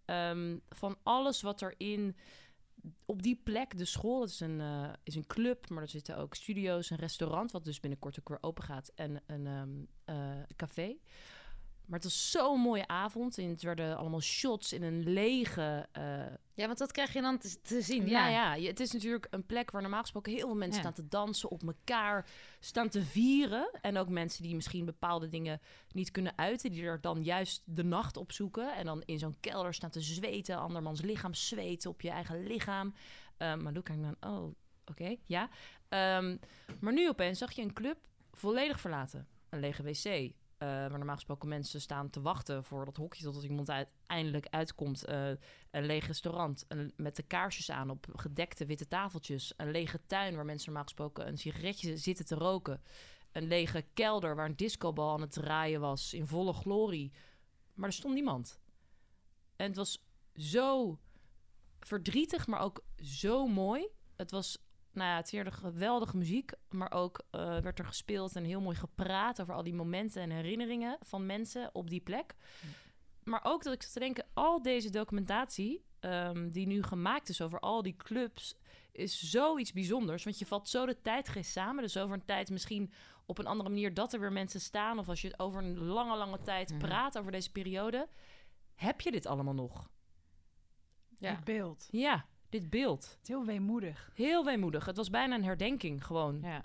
ehm, 0.05 0.59
van 0.69 0.97
alles 1.03 1.43
wat 1.43 1.61
er 1.61 1.75
in 1.77 2.17
op 3.07 3.23
die 3.23 3.41
plek, 3.45 3.79
de 3.79 3.85
school, 3.85 4.21
het 4.21 4.31
is 4.31 4.41
een, 4.41 4.61
eh, 4.61 4.93
is 5.03 5.15
een 5.15 5.27
club, 5.27 5.69
maar 5.69 5.83
er 5.83 5.89
zitten 5.89 6.17
ook 6.17 6.35
studio's, 6.35 6.91
een 6.91 6.97
restaurant, 6.97 7.53
wat 7.53 7.65
dus 7.65 7.81
binnenkort 7.81 8.19
ook 8.19 8.29
weer 8.29 8.39
open 8.41 8.65
gaat, 8.65 8.93
en 8.95 9.23
een 9.27 9.47
ehm, 9.47 9.69
eh, 10.05 10.43
café. 10.57 10.97
Maar 11.89 11.99
het 11.99 12.09
was 12.09 12.31
zo'n 12.31 12.61
mooie 12.61 12.87
avond. 12.87 13.39
En 13.39 13.49
het 13.49 13.63
werden 13.63 13.97
allemaal 13.97 14.21
shots 14.21 14.73
in 14.73 14.83
een 14.83 15.13
lege 15.13 15.89
eh, 15.93 16.03
Ja, 16.55 16.67
want 16.67 16.79
dat 16.79 16.93
krijg 16.93 17.13
je 17.13 17.21
dan 17.21 17.39
te, 17.39 17.61
te 17.63 17.81
zien. 17.83 18.07
ja, 18.09 18.29
Ja, 18.55 18.67
Het 18.67 18.81
is 18.81 18.93
natuurlijk 18.93 19.27
een 19.31 19.47
plek 19.47 19.71
waar 19.71 19.83
normaal 19.83 20.01
gesproken 20.01 20.33
heel 20.33 20.47
veel 20.47 20.57
mensen 20.57 20.83
Ja. 20.83 20.91
staan 20.91 21.05
te 21.05 21.09
dansen, 21.09 21.51
op 21.51 21.63
elkaar 21.63 22.27
staan 22.61 22.89
te 22.89 23.03
vieren. 23.03 23.71
En 23.81 23.97
ook 23.97 24.09
mensen 24.09 24.43
die 24.43 24.55
misschien 24.55 24.85
bepaalde 24.85 25.29
dingen 25.29 25.61
niet 25.93 26.11
kunnen 26.11 26.39
uiten, 26.39 26.71
die 26.71 26.83
er 26.85 27.01
dan 27.01 27.23
juist 27.23 27.63
de 27.65 27.85
nacht 27.85 28.17
op 28.17 28.33
zoeken. 28.33 28.75
En 28.75 28.85
dan 28.85 29.03
in 29.05 29.19
zo'n 29.19 29.37
kelder 29.41 29.75
staan 29.75 29.91
te 29.91 30.01
zweten, 30.01 30.59
andermans 30.59 31.01
lichaam 31.01 31.35
zweten 31.35 31.91
op 31.91 32.01
je 32.01 32.11
eigen 32.11 32.47
lichaam. 32.47 32.95
Ehm, 33.37 33.63
maar 33.63 33.73
doe 33.73 33.83
ik 33.83 34.03
dan, 34.03 34.17
oh, 34.33 34.55
oké, 34.87 35.17
ja. 35.25 35.49
Ehm, 35.89 36.37
maar 36.81 36.93
nu 36.93 37.09
opeens 37.09 37.39
zag 37.39 37.53
je 37.53 37.63
een 37.63 37.73
club 37.73 37.99
volledig 38.33 38.81
verlaten. 38.81 39.27
Een 39.49 39.61
lege 39.61 39.83
wc. 39.83 40.33
Eh, 40.59 40.69
waar 40.69 40.91
normaal 40.91 41.15
gesproken 41.15 41.49
mensen 41.49 41.81
staan 41.81 42.11
te 42.11 42.21
wachten 42.21 42.65
voor 42.65 42.85
dat 42.85 42.97
hokje 42.97 43.23
totdat 43.23 43.43
iemand 43.43 43.71
uiteindelijk 43.71 44.47
uitkomt. 44.51 45.05
eh, 45.05 45.29
een 45.71 45.87
leeg 45.87 46.07
restaurant 46.07 46.65
een, 46.69 46.93
met 46.97 47.17
de 47.17 47.23
kaarsjes 47.23 47.71
aan 47.71 47.91
op 47.91 48.07
gedekte 48.13 48.67
witte 48.67 48.89
tafeltjes. 48.89 49.55
Een 49.57 49.71
lege 49.71 50.01
tuin 50.07 50.35
waar 50.35 50.45
mensen 50.45 50.67
normaal 50.67 50.85
gesproken 50.85 51.29
een 51.29 51.39
sigaretje 51.39 51.97
zitten 51.97 52.27
te 52.27 52.35
roken. 52.35 52.83
Een 53.33 53.47
lege 53.47 53.85
kelder 53.95 54.37
waar 54.37 54.47
een 54.47 54.57
discobal 54.57 55.13
aan 55.13 55.21
het 55.21 55.33
draaien 55.33 55.81
was 55.81 56.15
in 56.15 56.27
volle 56.27 56.53
glorie. 56.53 57.13
Maar 57.75 57.89
er 57.89 57.95
stond 57.95 58.15
niemand. 58.15 58.61
En 59.57 59.67
het 59.67 59.77
was 59.77 60.05
zo 60.37 60.99
verdrietig, 61.81 62.47
maar 62.47 62.61
ook 62.61 62.85
zo 62.97 63.47
mooi. 63.47 63.89
Het 64.17 64.31
was, 64.31 64.59
nou 64.99 65.11
ja, 65.11 65.17
het 65.17 65.27
is 65.27 65.33
eerder 65.33 65.53
geweldige 65.53 66.17
muziek, 66.17 66.53
maar 66.71 66.93
ook 66.93 67.21
eh, 67.31 67.59
werd 67.59 67.79
er 67.79 67.85
gespeeld 67.85 68.37
en 68.37 68.45
heel 68.45 68.61
mooi 68.61 68.77
gepraat 68.77 69.41
over 69.41 69.55
al 69.55 69.63
die 69.63 69.75
momenten 69.75 70.23
en 70.23 70.31
herinneringen 70.31 70.99
van 71.01 71.27
mensen 71.27 71.71
op 71.73 71.91
die 71.91 72.01
plek. 72.01 72.35
Maar 73.25 73.41
ook 73.43 73.63
dat 73.63 73.73
ik 73.75 73.83
zat 73.83 73.93
te 73.93 73.99
denken, 73.99 74.27
al 74.35 74.63
deze 74.63 74.91
documentatie 74.91 75.85
ehm, 76.01 76.49
die 76.51 76.67
nu 76.67 76.83
gemaakt 76.83 77.29
is 77.29 77.41
over 77.41 77.61
al 77.61 77.83
die 77.83 77.97
clubs, 77.97 78.55
is 78.93 79.31
zoiets 79.31 79.73
bijzonders. 79.73 80.25
Want 80.25 80.39
je 80.39 80.47
valt 80.47 80.69
zo 80.69 80.87
de 80.87 81.01
tijdgeest 81.03 81.51
samen. 81.51 81.83
Dus 81.83 81.97
over 81.97 82.15
een 82.15 82.25
tijd 82.25 82.51
misschien 82.51 82.93
op 83.27 83.39
een 83.39 83.47
andere 83.47 83.69
manier 83.69 83.95
dat 83.95 84.13
er 84.13 84.21
weer 84.21 84.33
mensen 84.33 84.61
staan. 84.61 84.99
Of 84.99 85.09
als 85.09 85.21
je 85.21 85.35
over 85.39 85.63
een 85.63 85.79
lange, 85.79 86.17
lange 86.17 86.43
tijd 86.43 86.71
Mhm. 86.71 86.79
praat 86.79 87.19
over 87.19 87.33
deze 87.33 87.53
periode. 87.53 88.09
Heb 88.75 89.01
je 89.01 89.11
dit 89.11 89.27
allemaal 89.27 89.55
nog? 89.55 89.91
Ja. 91.19 91.31
Het 91.31 91.45
beeld. 91.45 91.89
Ja, 91.91 92.27
dit 92.49 92.71
beeld. 92.71 93.05
Het 93.05 93.19
is 93.23 93.29
heel 93.29 93.45
weemoedig. 93.45 94.11
Heel 94.15 94.45
weemoedig. 94.45 94.85
Het 94.87 94.97
was 94.97 95.11
bijna 95.11 95.35
een 95.35 95.45
herdenking 95.45 96.05
gewoon. 96.05 96.41
Ja. 96.43 96.65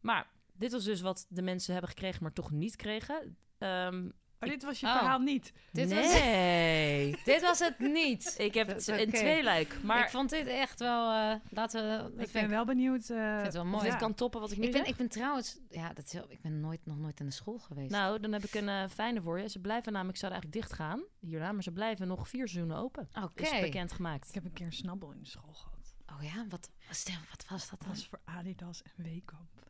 Maar 0.00 0.30
dit 0.52 0.72
was 0.72 0.84
dus 0.84 1.00
wat 1.00 1.26
de 1.28 1.42
mensen 1.42 1.72
hebben 1.72 1.90
gekregen, 1.90 2.22
maar 2.22 2.32
toch 2.32 2.50
niet 2.50 2.76
kregen. 2.76 3.36
Ehm, 3.58 4.08
Dit 4.50 4.62
was 4.64 4.80
je 4.80 4.86
Oh. 4.86 4.96
verhaal 4.98 5.18
niet. 5.18 5.52
Dit 5.72 5.92
was- 5.94 6.12
nee. 6.12 7.16
Dit 7.24 7.40
was 7.40 7.58
het 7.58 7.78
niet. 7.78 8.34
Ik 8.38 8.54
heb 8.54 8.66
Dat 8.66 8.76
het 8.76 8.88
is 8.88 9.00
in 9.00 9.08
oké. 9.08 9.16
twee 9.18 9.42
luik. 9.42 9.76
Maar 9.82 10.02
ik 10.04 10.10
vond 10.10 10.30
dit 10.30 10.46
echt 10.46 10.78
wel... 10.80 11.12
eh, 11.12 11.34
laten 11.50 11.82
we... 12.16 12.22
Ik 12.22 12.32
ben 12.32 12.48
wel 12.48 12.64
benieuwd. 12.64 13.10
eh, 13.10 13.16
ik 13.16 13.32
vind 13.32 13.44
het 13.44 13.54
wel 13.54 13.64
mooi. 13.64 13.82
dit 13.82 13.92
ja. 13.92 13.98
kan 13.98 14.14
toppen 14.14 14.40
wat 14.40 14.50
ik 14.50 14.58
nu 14.58 14.64
Ik 14.64 14.70
ben, 14.72 14.80
zeg? 14.80 14.88
ik 14.90 14.96
ben 14.96 15.08
trouwens... 15.08 15.58
Ja, 15.70 15.92
dat 15.92 16.04
is 16.04 16.14
ik 16.28 16.40
ben 16.42 16.60
nooit, 16.60 16.80
nog 16.86 16.96
nooit 16.98 17.20
in 17.20 17.26
de 17.26 17.32
school 17.32 17.58
geweest. 17.58 17.90
Nou, 17.90 18.20
dan 18.20 18.32
heb 18.32 18.44
ik 18.44 18.54
een 18.54 18.68
eh, 18.68 18.88
fijne 18.88 19.22
voor 19.22 19.40
je. 19.40 19.48
Ze 19.48 19.58
blijven 19.58 19.92
namelijk, 19.92 20.18
ze 20.18 20.26
zouden 20.26 20.42
eigenlijk 20.42 20.68
dicht 20.70 20.80
gaan 20.88 21.02
hierna, 21.20 21.52
maar 21.52 21.62
ze 21.62 21.72
blijven 21.72 22.06
nog 22.08 22.28
vier 22.28 22.48
seizoenen 22.48 22.76
open. 22.82 23.08
Oké. 23.22 23.42
Is 23.42 23.60
bekendgemaakt. 23.60 24.28
Ik 24.28 24.34
heb 24.34 24.44
een 24.44 24.52
keer 24.52 24.66
een 24.66 24.72
snabbel 24.72 25.12
in 25.12 25.22
de 25.22 25.28
school 25.28 25.52
gehad. 25.52 25.74
Oh 26.16 26.22
ja, 26.22 26.46
wat, 26.48 26.70
stel, 26.90 27.14
wat 27.30 27.44
was 27.48 27.60
dat 27.60 27.70
Dat 27.70 27.80
dan? 27.80 27.88
was 27.88 28.06
voor 28.06 28.20
Adidas 28.24 28.82
en 28.82 29.04
Weekamp. 29.04 29.64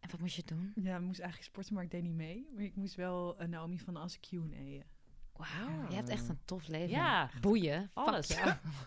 En 0.00 0.10
wat 0.10 0.20
moest 0.20 0.36
je 0.36 0.42
doen? 0.44 0.72
Ja, 0.74 0.96
ik 0.96 1.02
moest 1.02 1.20
eigenlijk 1.20 1.50
sporten, 1.50 1.74
maar 1.74 1.84
ik 1.84 1.90
deed 1.90 2.02
niet 2.02 2.14
mee. 2.14 2.48
Maar 2.54 2.64
ik 2.64 2.76
moest 2.76 2.94
wel 2.94 3.36
Naomi 3.48 3.78
van 3.78 3.96
As 3.96 4.20
Q&A'en. 4.20 4.84
Wauw, 5.40 5.88
je 5.88 5.94
hebt 5.94 6.08
echt 6.08 6.28
een 6.28 6.38
tof 6.44 6.66
leven. 6.68 6.88
Ja, 6.88 7.30
Boeien. 7.40 7.90
Alles. 7.94 8.36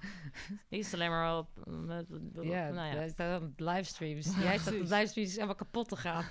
Niet 0.70 0.90
alleen 0.94 1.10
maar 1.10 1.38
op... 1.38 1.48
met- 1.66 2.10
met- 2.10 2.22
Ja, 2.46 2.70
nou 2.70 2.96
ja. 2.96 3.08
staat 3.08 3.42
op 3.42 3.60
livestreams. 3.60 4.36
Jij 4.40 4.58
staat 4.58 4.74
op 4.74 4.80
livestreams 4.82 5.34
helemaal 5.34 5.56
kapot 5.56 5.90
te 5.90 5.96
gaan. 5.96 6.26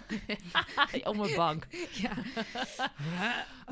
op 1.04 1.16
mijn 1.16 1.34
bank. 1.36 1.66
ja. 2.02 2.12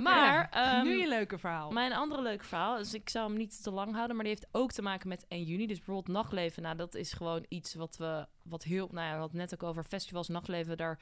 Maar... 0.02 0.48
ehm, 0.50 0.82
nu 0.84 0.98
je 1.00 1.08
leuke 1.08 1.38
verhaal. 1.38 1.70
Mijn 1.70 1.92
andere 1.92 2.22
leuke 2.22 2.44
verhaal, 2.44 2.76
dus 2.76 2.94
ik 2.94 3.08
zou 3.08 3.28
hem 3.28 3.36
niet 3.38 3.62
te 3.62 3.70
lang 3.70 3.94
houden, 3.94 4.16
maar 4.16 4.24
die 4.24 4.34
heeft 4.34 4.48
ook 4.52 4.72
te 4.72 4.82
maken 4.82 5.08
met 5.08 5.24
1 5.28 5.42
juni. 5.44 5.66
Dus 5.66 5.76
bijvoorbeeld 5.76 6.16
nachtleven, 6.16 6.62
nou 6.62 6.76
dat 6.76 6.94
is 6.94 7.12
gewoon 7.12 7.44
iets 7.48 7.74
wat 7.74 7.96
we, 7.96 8.26
wat 8.42 8.62
heel, 8.62 8.88
nou 8.92 9.06
ja, 9.06 9.12
we 9.14 9.18
hadden 9.20 9.36
net 9.38 9.54
ook 9.54 9.62
over 9.62 9.84
festivals, 9.84 10.28
nachtleven, 10.28 10.76
daar 10.76 10.98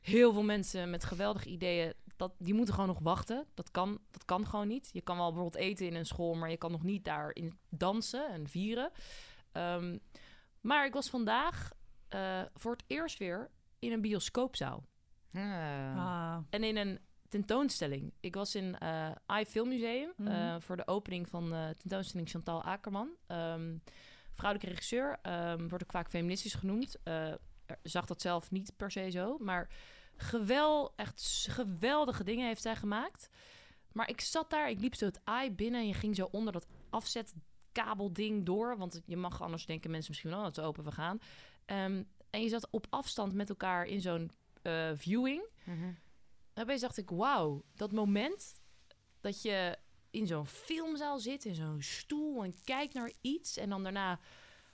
heel 0.00 0.32
veel 0.32 0.42
mensen 0.42 0.90
met 0.90 1.04
geweldige 1.04 1.48
ideeën, 1.48 1.92
dat, 2.18 2.32
die 2.38 2.54
moeten 2.54 2.74
gewoon 2.74 2.88
nog 2.88 2.98
wachten. 2.98 3.46
Dat 3.54 3.70
kan, 3.70 3.98
dat 4.10 4.24
kan 4.24 4.46
gewoon 4.46 4.68
niet. 4.68 4.88
Je 4.92 5.00
kan 5.00 5.16
wel 5.16 5.32
bijvoorbeeld 5.32 5.62
eten 5.62 5.86
in 5.86 5.94
een 5.94 6.06
school, 6.06 6.34
maar 6.34 6.50
je 6.50 6.56
kan 6.56 6.70
nog 6.70 6.82
niet 6.82 7.04
daarin 7.04 7.58
dansen 7.68 8.28
en 8.28 8.48
vieren. 8.48 8.90
Ehm, 9.52 9.98
maar 10.60 10.86
ik 10.86 10.92
was 10.92 11.10
vandaag 11.10 11.70
eh, 12.08 12.42
voor 12.54 12.72
het 12.72 12.84
eerst 12.86 13.18
weer 13.18 13.50
in 13.78 13.92
een 13.92 14.00
bioscoopzaal. 14.00 14.84
Ah. 15.32 15.96
Ah, 15.96 16.36
En 16.50 16.64
in 16.64 16.76
een 16.76 16.98
tentoonstelling. 17.28 18.12
Ik 18.20 18.34
was 18.34 18.54
in 18.54 18.78
eh 18.78 19.10
AI 19.26 19.46
Film 19.46 19.68
Museum 19.68 20.12
Mhm. 20.16 20.28
eh, 20.30 20.56
voor 20.58 20.76
de 20.76 20.86
opening 20.86 21.28
van 21.28 21.50
de 21.50 21.74
tentoonstelling 21.78 22.28
Chantal 22.28 22.62
Akerman. 22.62 23.08
Ehm, 23.26 23.76
vrouwelijke 24.34 24.70
regisseur, 24.70 25.18
ehm, 25.22 25.68
wordt 25.68 25.84
ook 25.84 25.90
vaak 25.92 26.08
feministisch 26.08 26.54
genoemd. 26.54 26.96
Zag 27.82 28.06
dat 28.06 28.20
zelf 28.20 28.50
niet 28.50 28.72
per 28.76 28.90
se 28.90 29.10
zo, 29.10 29.38
maar 29.38 29.68
gewel, 30.18 30.92
echt 30.96 31.46
geweldige 31.50 32.24
dingen 32.24 32.46
heeft 32.46 32.62
zij 32.62 32.76
gemaakt. 32.76 33.28
Maar 33.92 34.08
ik 34.08 34.20
zat 34.20 34.50
daar, 34.50 34.70
ik 34.70 34.80
liep 34.80 34.94
zo 34.94 35.04
het 35.04 35.20
AI 35.24 35.50
binnen 35.50 35.80
en 35.80 35.86
je 35.86 35.94
ging 35.94 36.16
zo 36.16 36.28
onder 36.30 36.52
dat 36.52 36.66
afzetkabelding 36.90 38.46
door. 38.46 38.76
Want 38.76 39.00
je 39.06 39.16
mag 39.16 39.42
anders 39.42 39.66
denken 39.66 39.90
mensen 39.90 40.10
misschien 40.10 40.30
wel 40.30 40.42
dat 40.42 40.54
ze 40.54 40.62
open 40.62 40.84
we 40.84 40.92
gaan. 40.92 41.20
Ehm, 41.64 42.02
en 42.30 42.42
je 42.42 42.48
zat 42.48 42.68
op 42.70 42.86
afstand 42.90 43.34
met 43.34 43.48
elkaar 43.48 43.86
in 43.86 44.00
zo'n 44.00 44.30
eh, 44.62 44.90
viewing. 44.94 45.48
Mhm. 45.64 45.92
Daarbij 46.52 46.78
dacht 46.78 46.96
ik, 46.96 47.10
wauw, 47.10 47.62
dat 47.74 47.92
moment 47.92 48.54
dat 49.20 49.42
je 49.42 49.78
in 50.10 50.26
zo'n 50.26 50.46
filmzaal 50.46 51.18
zit, 51.18 51.44
in 51.44 51.54
zo'n 51.54 51.82
stoel 51.82 52.44
en 52.44 52.54
kijkt 52.64 52.94
naar 52.94 53.12
iets 53.20 53.56
en 53.56 53.68
dan 53.68 53.82
daarna 53.82 54.20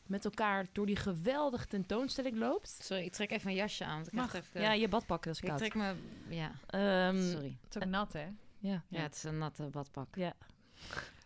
met 0.06 0.24
elkaar 0.24 0.66
door 0.72 0.86
die 0.86 0.96
geweldige 0.96 1.66
tentoonstelling 1.66 2.36
loopt. 2.36 2.68
Sorry, 2.82 3.04
ik 3.04 3.12
trek 3.12 3.30
even 3.30 3.50
een 3.50 3.56
jasje 3.56 3.84
aan. 3.84 3.94
Want 3.94 4.06
ik 4.06 4.12
Mag. 4.12 4.34
even, 4.34 4.60
Ja, 4.60 4.72
je 4.72 4.88
badpak, 4.88 5.22
dat 5.22 5.34
is 5.34 5.40
ik 5.40 5.46
koud. 5.48 5.58
trek 5.58 5.74
me... 5.74 5.94
Ja, 6.28 6.52
Ehm, 6.66 7.30
sorry. 7.30 7.56
het 7.64 7.76
is 7.76 7.82
ook 7.82 7.88
nat, 7.88 8.12
hè? 8.12 8.26
Ja. 8.58 8.82
Ja, 8.88 9.00
het 9.02 9.14
is 9.14 9.22
een 9.22 9.38
natte 9.38 9.62
badpak. 9.62 10.16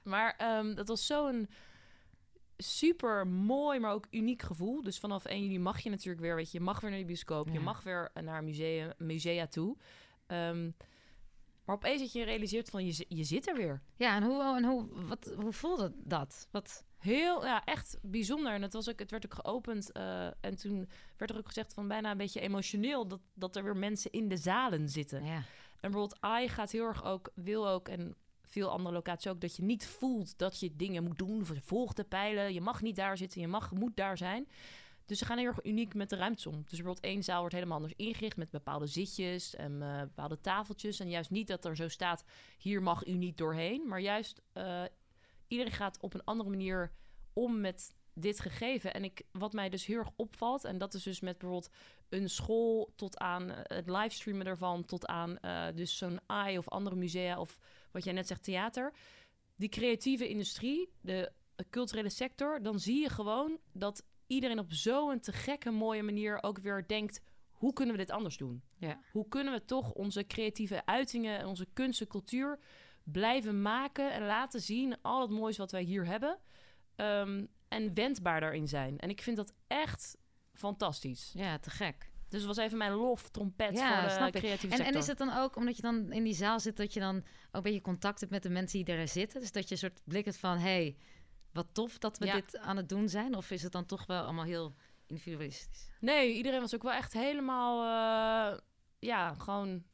Maar 0.02 0.34
ehm, 0.36 0.74
dat 0.74 0.88
was 0.88 1.06
zo'n 1.06 1.48
super 2.56 3.26
mooi, 3.26 3.78
maar 3.80 3.92
ook 3.92 4.06
uniek 4.10 4.42
gevoel. 4.42 4.82
Dus 4.82 4.98
vanaf 4.98 5.24
1 5.24 5.42
juli 5.42 5.58
mag 5.58 5.80
je 5.80 5.90
natuurlijk 5.90 6.20
weer, 6.24 6.34
weet 6.34 6.50
je, 6.52 6.58
je 6.58 6.64
mag 6.64 6.80
weer 6.80 6.90
naar 6.90 6.98
de 7.00 7.04
bioscoop, 7.06 7.46
je 7.46 7.52
Ja. 7.52 7.60
mag 7.60 7.82
weer 7.82 8.10
naar 8.22 8.44
museum, 8.44 8.92
musea 8.96 9.46
toe. 9.46 9.76
Ehm, 10.26 10.70
maar 11.68 11.76
opeens 11.76 12.00
dat 12.00 12.12
je 12.12 12.24
realiseert 12.24 12.70
van 12.70 12.86
je, 12.86 13.04
je 13.08 13.24
zit 13.24 13.48
er 13.48 13.56
weer. 13.56 13.82
Ja, 13.96 14.16
en 14.16 14.22
hoe, 14.22 14.56
en 14.56 14.64
hoe, 14.64 14.86
wat, 15.06 15.32
hoe 15.36 15.52
voelde 15.52 15.92
dat? 15.96 16.48
Wat, 16.50 16.84
Heel, 16.98 17.44
ja, 17.44 17.64
echt 17.64 17.98
bijzonder. 18.02 18.52
En 18.52 18.62
het, 18.62 18.72
was 18.72 18.88
ook, 18.88 18.98
het 18.98 19.10
werd 19.10 19.24
ook 19.24 19.34
geopend. 19.34 19.92
eh, 19.92 20.26
en 20.26 20.56
toen 20.56 20.88
werd 21.16 21.30
er 21.30 21.36
ook 21.36 21.46
gezegd 21.46 21.74
van 21.74 21.88
bijna 21.88 22.10
een 22.10 22.16
beetje 22.16 22.40
emotioneel... 22.40 23.08
dat, 23.08 23.20
dat 23.34 23.56
er 23.56 23.64
weer 23.64 23.76
mensen 23.76 24.10
in 24.10 24.28
de 24.28 24.36
zalen 24.36 24.88
zitten. 24.88 25.24
ja. 25.24 25.42
En 25.80 25.90
bijvoorbeeld 25.90 26.20
AI 26.20 26.48
gaat 26.48 26.70
heel 26.70 26.84
erg 26.84 27.04
ook, 27.04 27.30
wil 27.34 27.68
ook... 27.68 27.88
en 27.88 28.14
veel 28.42 28.70
andere 28.70 28.94
locaties 28.94 29.30
ook, 29.30 29.40
dat 29.40 29.56
je 29.56 29.62
niet 29.62 29.86
voelt 29.86 30.38
dat 30.38 30.60
je 30.60 30.76
dingen 30.76 31.04
moet 31.04 31.18
doen. 31.18 31.46
Volgt 31.46 31.96
de 31.96 32.04
pijlen, 32.04 32.54
je 32.54 32.60
mag 32.60 32.82
niet 32.82 32.96
daar 32.96 33.16
zitten, 33.16 33.40
je 33.40 33.48
mag, 33.48 33.72
moet 33.72 33.96
daar 33.96 34.16
zijn. 34.16 34.48
Dus 35.08 35.18
ze 35.18 35.24
gaan 35.24 35.38
heel 35.38 35.46
erg 35.46 35.64
uniek 35.64 35.94
met 35.94 36.10
de 36.10 36.16
ruimte 36.16 36.48
om. 36.48 36.54
Dus 36.54 36.64
bijvoorbeeld 36.68 37.04
één 37.04 37.22
zaal 37.22 37.38
wordt 37.38 37.54
helemaal 37.54 37.76
anders 37.76 37.94
ingericht... 37.96 38.36
met 38.36 38.50
bepaalde 38.50 38.86
zitjes 38.86 39.54
en 39.54 39.82
eh, 39.82 40.00
bepaalde 40.00 40.40
tafeltjes. 40.40 41.00
En 41.00 41.10
juist 41.10 41.30
niet 41.30 41.46
dat 41.46 41.64
er 41.64 41.76
zo 41.76 41.88
staat, 41.88 42.24
hier 42.58 42.82
mag 42.82 43.06
u 43.06 43.12
niet 43.12 43.36
doorheen. 43.36 43.86
Maar 43.86 44.00
juist, 44.00 44.42
eh, 44.52 44.82
iedereen 45.46 45.72
gaat 45.72 46.00
op 46.00 46.14
een 46.14 46.24
andere 46.24 46.50
manier 46.50 46.92
om 47.32 47.60
met 47.60 47.94
dit 48.14 48.40
gegeven. 48.40 48.94
En 48.94 49.04
ik, 49.04 49.22
wat 49.32 49.52
mij 49.52 49.68
dus 49.68 49.86
heel 49.86 49.98
erg 49.98 50.10
opvalt... 50.16 50.64
en 50.64 50.78
dat 50.78 50.94
is 50.94 51.02
dus 51.02 51.20
met 51.20 51.38
bijvoorbeeld 51.38 51.74
een 52.08 52.28
school... 52.28 52.92
tot 52.96 53.18
aan 53.18 53.50
eh, 53.50 53.76
het 53.76 53.88
livestreamen 53.88 54.46
ervan... 54.46 54.84
tot 54.84 55.06
aan 55.06 55.38
dus 55.74 55.96
zo'n 55.96 56.20
AI 56.26 56.58
of 56.58 56.68
andere 56.68 56.96
musea... 56.96 57.40
of 57.40 57.58
wat 57.90 58.04
jij 58.04 58.12
net 58.12 58.26
zegt, 58.26 58.44
theater. 58.44 58.92
Die 59.56 59.68
creatieve 59.68 60.28
industrie, 60.28 60.92
de 61.00 61.32
culturele 61.70 62.10
sector... 62.10 62.62
dan 62.62 62.80
zie 62.80 63.00
je 63.00 63.08
gewoon 63.08 63.58
dat 63.72 64.04
iedereen 64.28 64.58
op 64.58 64.72
zo'n 64.72 65.20
te 65.20 65.32
gekke 65.32 65.70
mooie 65.70 66.02
manier... 66.02 66.42
ook 66.42 66.58
weer 66.58 66.84
denkt, 66.86 67.20
hoe 67.50 67.72
kunnen 67.72 67.94
we 67.94 68.00
dit 68.00 68.10
anders 68.10 68.36
doen? 68.36 68.62
Ja. 68.76 69.00
Hoe 69.12 69.28
kunnen 69.28 69.52
we 69.52 69.64
toch 69.64 69.92
onze 69.92 70.26
creatieve 70.26 70.86
uitingen... 70.86 71.38
en 71.38 71.46
onze 71.46 71.66
kunst 71.72 72.00
en 72.00 72.06
cultuur 72.06 72.58
blijven 73.02 73.62
maken... 73.62 74.12
en 74.12 74.26
laten 74.26 74.60
zien 74.60 74.96
al 75.02 75.20
het 75.20 75.30
moois 75.30 75.56
wat 75.56 75.72
wij 75.72 75.82
hier 75.82 76.06
hebben... 76.06 76.38
Ehm, 76.96 77.44
en 77.68 77.94
wendbaar 77.94 78.40
daarin 78.40 78.68
zijn. 78.68 78.98
En 78.98 79.10
ik 79.10 79.22
vind 79.22 79.36
dat 79.36 79.54
echt 79.66 80.16
fantastisch. 80.52 81.32
ja, 81.34 81.58
te 81.58 81.70
gek. 81.70 82.10
Dus 82.28 82.38
het 82.38 82.56
was 82.56 82.64
even 82.64 82.78
mijn 82.78 82.92
lof, 82.92 83.28
trompet 83.28 83.74
Ja, 83.74 83.94
voor 83.94 84.08
de 84.08 84.14
snap 84.14 84.34
ik. 84.34 84.40
creatieve 84.40 84.66
En, 84.66 84.76
sector. 84.76 84.94
en 84.94 85.00
is 85.00 85.06
het 85.06 85.18
dan 85.18 85.32
ook, 85.32 85.56
omdat 85.56 85.76
je 85.76 85.82
dan 85.82 86.12
in 86.12 86.24
die 86.24 86.34
zaal 86.34 86.60
zit, 86.60 86.76
dat 86.76 86.92
je 86.92 87.00
dan 87.00 87.16
ook 87.16 87.24
een 87.52 87.62
beetje 87.62 87.80
contact 87.80 88.20
hebt 88.20 88.32
met 88.32 88.42
de 88.42 88.48
mensen 88.48 88.84
die 88.84 88.96
daar 88.96 89.08
zitten? 89.08 89.40
Dus 89.40 89.52
dat 89.52 89.64
je 89.64 89.70
een 89.72 89.80
soort 89.80 90.00
blik 90.04 90.24
hebt 90.24 90.36
van, 90.36 90.58
hey, 90.58 90.96
wat 91.52 91.66
tof 91.72 91.98
dat 91.98 92.18
we 92.18 92.26
Ja. 92.26 92.34
dit 92.34 92.56
aan 92.58 92.76
het 92.76 92.88
doen 92.88 93.08
zijn? 93.08 93.34
Of 93.36 93.50
is 93.50 93.62
het 93.62 93.72
dan 93.72 93.86
toch 93.86 94.06
wel 94.06 94.22
allemaal 94.22 94.44
heel 94.44 94.74
individualistisch? 95.06 95.88
Nee, 96.00 96.32
iedereen 96.34 96.60
was 96.60 96.74
ook 96.74 96.82
wel 96.82 96.92
echt 96.92 97.12
helemaal... 97.12 97.80
eh, 98.52 98.58
ja, 98.98 99.34
gewoon 99.34 99.84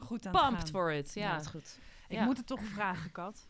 Goed 0.00 0.26
aan 0.26 0.32
het 0.34 0.42
pumped 0.42 0.60
gaan. 0.62 0.68
for 0.70 0.92
it. 0.92 1.14
Ja. 1.14 1.32
dat 1.32 1.40
is 1.40 1.46
goed. 1.50 1.78
Ik 2.08 2.16
Ja. 2.16 2.24
moet 2.24 2.36
het 2.36 2.46
toch 2.46 2.64
vragen, 2.64 3.12
Kat. 3.12 3.48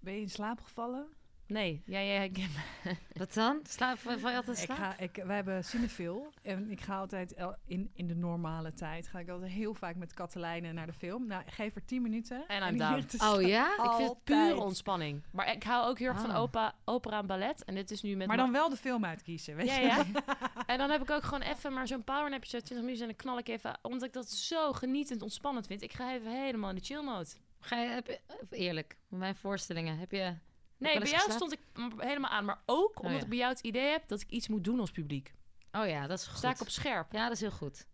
Ben 0.00 0.14
je 0.14 0.20
in 0.20 0.30
slaap 0.30 0.60
gevallen? 0.60 1.06
Nee, 1.46 1.82
ja, 1.86 1.98
ja, 1.98 2.20
ik- 2.20 2.46
Wat 3.18 3.34
dan? 3.34 3.60
Slaap, 3.68 3.98
val 3.98 4.12
je 4.30 4.36
altijd 4.36 4.46
in 4.46 4.52
Ik 4.52 4.58
slaap? 4.58 4.76
ga, 4.78 4.98
ik, 4.98 5.22
wij 5.24 5.36
hebben 5.36 5.64
Cinefil 5.64 6.32
en 6.42 6.70
ik 6.70 6.80
ga 6.80 6.98
altijd 6.98 7.34
in, 7.66 7.90
in 7.94 8.06
de 8.06 8.14
normale 8.14 8.72
tijd 8.74 9.08
ga 9.08 9.18
ik 9.18 9.28
altijd 9.28 9.50
heel 9.52 9.74
vaak 9.74 9.96
met 9.96 10.14
Katelijne 10.14 10.72
naar 10.72 10.86
de 10.86 10.92
film. 10.92 11.26
Nou, 11.26 11.42
geef 11.46 11.74
er 11.74 11.84
10 11.84 12.02
minuten. 12.02 12.44
En 12.46 12.68
I'm 12.72 12.78
down. 12.78 13.06
Oh 13.24 13.42
ja? 13.42 13.66
ik 13.84 13.90
vind 13.96 14.08
het 14.08 14.24
pure 14.24 14.56
ontspanning. 14.60 15.22
Maar 15.32 15.52
ik 15.52 15.62
hou 15.62 15.88
ook 15.88 15.98
heel 15.98 16.08
erg 16.08 16.20
van 16.20 16.30
Ah. 16.30 16.40
opa, 16.40 16.74
opera 16.84 17.18
en 17.18 17.26
ballet. 17.26 17.64
En 17.64 17.74
dit 17.74 17.90
is 17.90 18.02
nu 18.02 18.16
met... 18.16 18.26
Maar 18.26 18.36
Ma- 18.36 18.42
dan 18.42 18.52
wel 18.52 18.68
de 18.68 18.76
film 18.76 19.04
uitkiezen, 19.04 19.56
weet 19.56 19.66
Ja, 19.66 19.78
je? 19.78 19.86
ja. 19.86 20.04
En 20.66 20.78
dan 20.78 20.90
heb 20.90 21.02
ik 21.02 21.10
ook 21.10 21.22
gewoon 21.22 21.42
even 21.42 21.72
maar 21.72 21.86
zo'n 21.86 22.04
powernapje, 22.04 22.48
zo 22.50 22.58
20 22.60 22.76
minuten. 22.86 23.00
En 23.00 23.06
dan 23.08 23.16
knal 23.16 23.38
ik 23.38 23.48
even, 23.48 23.78
omdat 23.82 24.02
ik 24.08 24.12
dat 24.12 24.30
zo 24.30 24.72
genietend 24.72 25.22
ontspannend 25.22 25.66
vind. 25.66 25.82
Ik 25.82 25.92
ga 25.92 26.12
even 26.14 26.42
helemaal 26.44 26.70
in 26.70 26.76
de 26.76 26.84
chill 26.84 27.02
mode. 27.02 27.28
Ga 27.60 27.76
je, 27.80 27.88
heb 27.88 28.20
eerlijk, 28.50 28.96
mijn 29.08 29.34
voorstellingen, 29.34 29.98
heb 29.98 30.10
je... 30.10 30.34
Nee, 30.78 30.98
bij 30.98 31.08
jou 31.10 31.22
geslapen? 31.22 31.32
stond 31.34 31.52
ik 31.52 31.60
helemaal 31.98 32.30
aan. 32.30 32.44
Maar 32.44 32.62
ook 32.66 32.96
omdat 32.96 33.04
Oh, 33.12 33.12
ja. 33.18 33.22
ik 33.22 33.28
bij 33.28 33.38
jou 33.38 33.50
het 33.52 33.60
idee 33.60 33.90
heb 33.90 34.08
dat 34.08 34.20
ik 34.20 34.30
iets 34.30 34.48
moet 34.48 34.64
doen 34.64 34.80
als 34.80 34.90
publiek. 34.90 35.34
Oh 35.72 35.86
ja, 35.88 36.06
dat 36.06 36.18
is 36.18 36.26
goed. 36.26 36.38
Sta 36.38 36.50
ik 36.50 36.60
op 36.60 36.68
scherp. 36.68 37.12
Ja, 37.12 37.22
dat 37.22 37.32
is 37.32 37.40
heel 37.40 37.50
goed. 37.50 37.86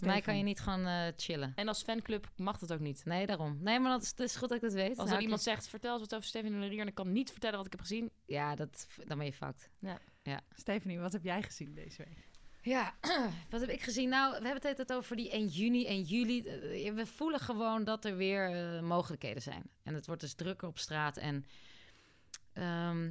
Bij 0.00 0.08
mij 0.08 0.20
kan 0.20 0.36
je 0.36 0.42
niet 0.42 0.60
gewoon 0.60 0.86
eh, 0.86 1.06
chillen. 1.16 1.52
En 1.54 1.68
als 1.68 1.82
fanclub 1.82 2.30
mag 2.36 2.58
dat 2.58 2.72
ook 2.72 2.80
niet. 2.80 3.04
Nee, 3.04 3.26
daarom. 3.26 3.58
Nee, 3.60 3.80
maar 3.80 3.90
dat 3.90 4.02
is, 4.02 4.08
het 4.08 4.20
is 4.20 4.36
goed 4.36 4.48
dat 4.48 4.56
ik 4.56 4.62
dat 4.62 4.72
weet. 4.72 4.98
Als 4.98 5.10
er 5.10 5.16
ik- 5.16 5.22
iemand 5.22 5.42
zegt, 5.42 5.68
vertel 5.68 5.92
eens 5.92 6.00
wat 6.00 6.14
over 6.14 6.26
Steven 6.28 6.58
Lerier... 6.58 6.80
en 6.80 6.86
ik 6.86 6.94
kan 6.94 7.12
niet 7.12 7.30
vertellen 7.30 7.56
wat 7.56 7.66
ik 7.66 7.72
heb 7.72 7.80
gezien. 7.80 8.10
Ja, 8.26 8.54
dat, 8.54 8.86
dan 9.06 9.16
ben 9.18 9.26
je 9.26 9.32
fout. 9.32 9.68
Stephanie, 10.56 10.98
wat 10.98 11.12
heb 11.12 11.24
jij 11.24 11.42
gezien 11.42 11.74
deze 11.74 12.04
week? 12.04 12.28
Ja, 12.62 12.94
wat 13.50 13.60
heb 13.60 13.70
ik 13.70 13.82
gezien? 13.82 14.08
Nou, 14.08 14.28
we 14.30 14.34
hebben 14.34 14.54
het 14.54 14.64
altijd 14.64 14.92
over 14.92 15.16
die 15.16 15.30
1 15.30 15.46
juni, 15.46 15.86
1 15.86 16.02
juli. 16.02 16.40
Eh, 16.46 16.92
We 16.94 17.06
voelen 17.06 17.40
gewoon 17.40 17.84
dat 17.84 18.04
er 18.04 18.16
weer 18.16 18.50
eh, 18.76 18.82
mogelijkheden 18.82 19.42
zijn. 19.42 19.62
En 19.82 19.94
het 19.94 20.06
wordt 20.06 20.20
dus 20.20 20.34
drukker 20.34 20.68
op 20.68 20.78
straat. 20.78 21.16
En 21.16 21.44
ehm, 22.54 23.06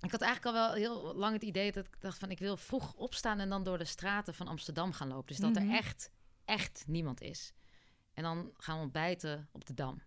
ik 0.00 0.10
had 0.10 0.20
eigenlijk 0.20 0.56
al 0.56 0.62
wel 0.62 0.72
heel 0.72 1.14
lang 1.16 1.32
het 1.32 1.42
idee 1.42 1.72
dat 1.72 1.86
ik 1.86 2.00
dacht 2.00 2.18
van... 2.18 2.30
ik 2.30 2.38
wil 2.38 2.56
vroeg 2.56 2.94
opstaan 2.94 3.38
en 3.38 3.48
dan 3.48 3.62
door 3.64 3.78
de 3.78 3.84
straten 3.84 4.34
van 4.34 4.48
Amsterdam 4.48 4.92
gaan 4.92 5.08
lopen. 5.08 5.26
Dus 5.26 5.36
dat 5.36 5.54
Mhm. 5.54 5.68
er 5.70 5.76
echt, 5.76 6.10
echt 6.44 6.84
niemand 6.86 7.20
is. 7.20 7.52
En 8.14 8.22
dan 8.22 8.50
gaan 8.56 8.78
ontbijten 8.80 9.48
op 9.52 9.66
de 9.66 9.74
Dam. 9.74 10.02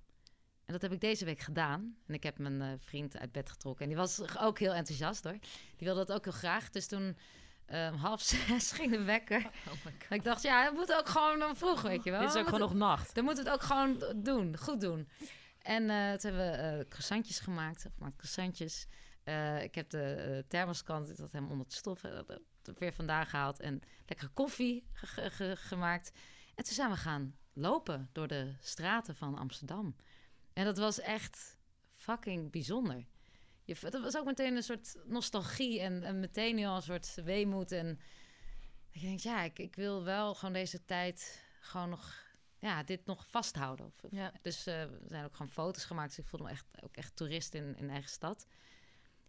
En 0.66 0.74
dat 0.74 0.82
heb 0.82 0.92
ik 0.92 1.02
deze 1.02 1.26
week 1.26 1.40
gedaan. 1.40 1.96
En 2.08 2.14
ik 2.14 2.24
heb 2.24 2.38
mijn 2.38 2.62
eh, 2.62 2.68
vriend 2.78 3.18
uit 3.18 3.32
bed 3.32 3.50
getrokken. 3.50 3.82
En 3.84 3.88
die 3.90 3.98
was 3.98 4.38
ook 4.38 4.60
heel 4.60 4.74
enthousiast 4.74 5.24
hoor. 5.24 5.38
Die 5.76 5.88
wilde 5.88 6.06
dat 6.06 6.16
ook 6.18 6.24
heel 6.24 6.34
graag. 6.34 6.70
Dus 6.70 6.88
toen 6.88 7.18
um, 7.68 7.94
half 8.08 8.22
zes 8.22 8.72
ging 8.72 8.92
de 8.92 9.04
wekker. 9.04 9.50
En 10.10 10.16
ik 10.16 10.24
dacht, 10.24 10.42
ja, 10.44 10.64
dat 10.64 10.74
moet 10.74 10.94
ook 10.94 11.08
gewoon 11.10 11.40
dan 11.40 11.56
vroeg, 11.56 11.82
weet 11.82 12.04
je 12.04 12.12
wel. 12.12 12.20
Dit 12.20 12.30
is 12.30 12.36
ook 12.36 12.46
We 12.46 12.52
gewoon 12.52 12.68
nog 12.70 12.74
nacht. 12.78 13.16
Dan 13.16 13.24
moeten 13.24 13.44
we 13.44 13.50
het 13.50 13.60
ook 13.62 13.68
gewoon 13.68 14.04
doen, 14.24 14.58
goed 14.58 14.82
doen. 14.82 15.10
En 15.62 15.90
eh, 15.90 16.14
toen 16.14 16.34
hebben 16.34 16.52
we 16.52 16.58
eh 16.58 16.88
croissantjes 16.88 17.40
gemaakt. 17.40 17.86
Croissantjes. 18.16 18.88
Eh, 19.24 19.64
ik 19.64 19.76
heb 19.76 19.90
de 19.90 20.46
thermoskant, 20.48 21.10
ik 21.10 21.18
had 21.18 21.32
hem 21.32 21.50
onder 21.50 21.66
het 21.66 21.74
stof, 21.74 22.02
weer 22.78 22.94
vandaan 22.94 23.26
gehaald. 23.26 23.60
En 23.60 23.82
lekkere 24.06 24.30
koffie 24.34 24.86
ge- 24.94 25.06
ge- 25.08 25.30
ge- 25.30 25.56
gemaakt. 25.56 26.12
En 26.56 26.64
toen 26.64 26.74
zijn 26.74 26.90
we 26.90 26.98
gaan 26.98 27.36
lopen 27.54 28.10
door 28.12 28.28
de 28.28 28.54
straten 28.60 29.16
van 29.16 29.38
Amsterdam. 29.38 29.96
En 30.54 30.66
dat 30.66 30.78
was 30.78 31.00
echt 31.00 31.58
fucking 31.96 32.52
bijzonder. 32.52 33.06
Je, 33.64 33.78
dat 33.80 34.02
was 34.02 34.18
ook 34.18 34.26
meteen 34.26 34.56
een 34.56 34.64
soort 34.64 34.96
nostalgie 35.06 35.80
en, 35.80 36.04
en 36.04 36.20
meteen 36.20 36.58
heel 36.58 36.76
een 36.76 36.82
soort 36.82 37.14
weemoed. 37.24 37.72
En 37.72 38.00
ik 38.92 39.02
denk, 39.02 39.20
ja, 39.20 39.42
ik, 39.44 39.60
ik 39.60 39.76
wil 39.76 40.04
wel 40.04 40.36
gewoon 40.36 40.54
deze 40.54 40.86
tijd 40.86 41.44
gewoon 41.60 41.90
nog, 41.90 42.31
ja, 42.62 42.84
dit 42.84 43.06
nog 43.06 43.28
vasthouden. 43.28 43.86
Of, 43.86 44.04
of- 44.04 44.12
Ja. 44.12 44.32
Dus 44.42 44.66
eh, 44.68 44.82
er 44.82 45.00
zijn 45.08 45.26
ook 45.26 45.36
gewoon 45.36 45.52
foto's 45.52 45.86
gemaakt. 45.86 46.10
Dus 46.10 46.20
ik 46.20 46.28
voelde 46.28 46.46
me 46.46 46.52
echt, 46.52 46.66
ook 46.84 46.96
echt 46.96 47.16
toerist 47.16 47.54
in, 47.54 47.76
in 47.78 47.90
eigen 47.90 48.10
stad. 48.10 48.48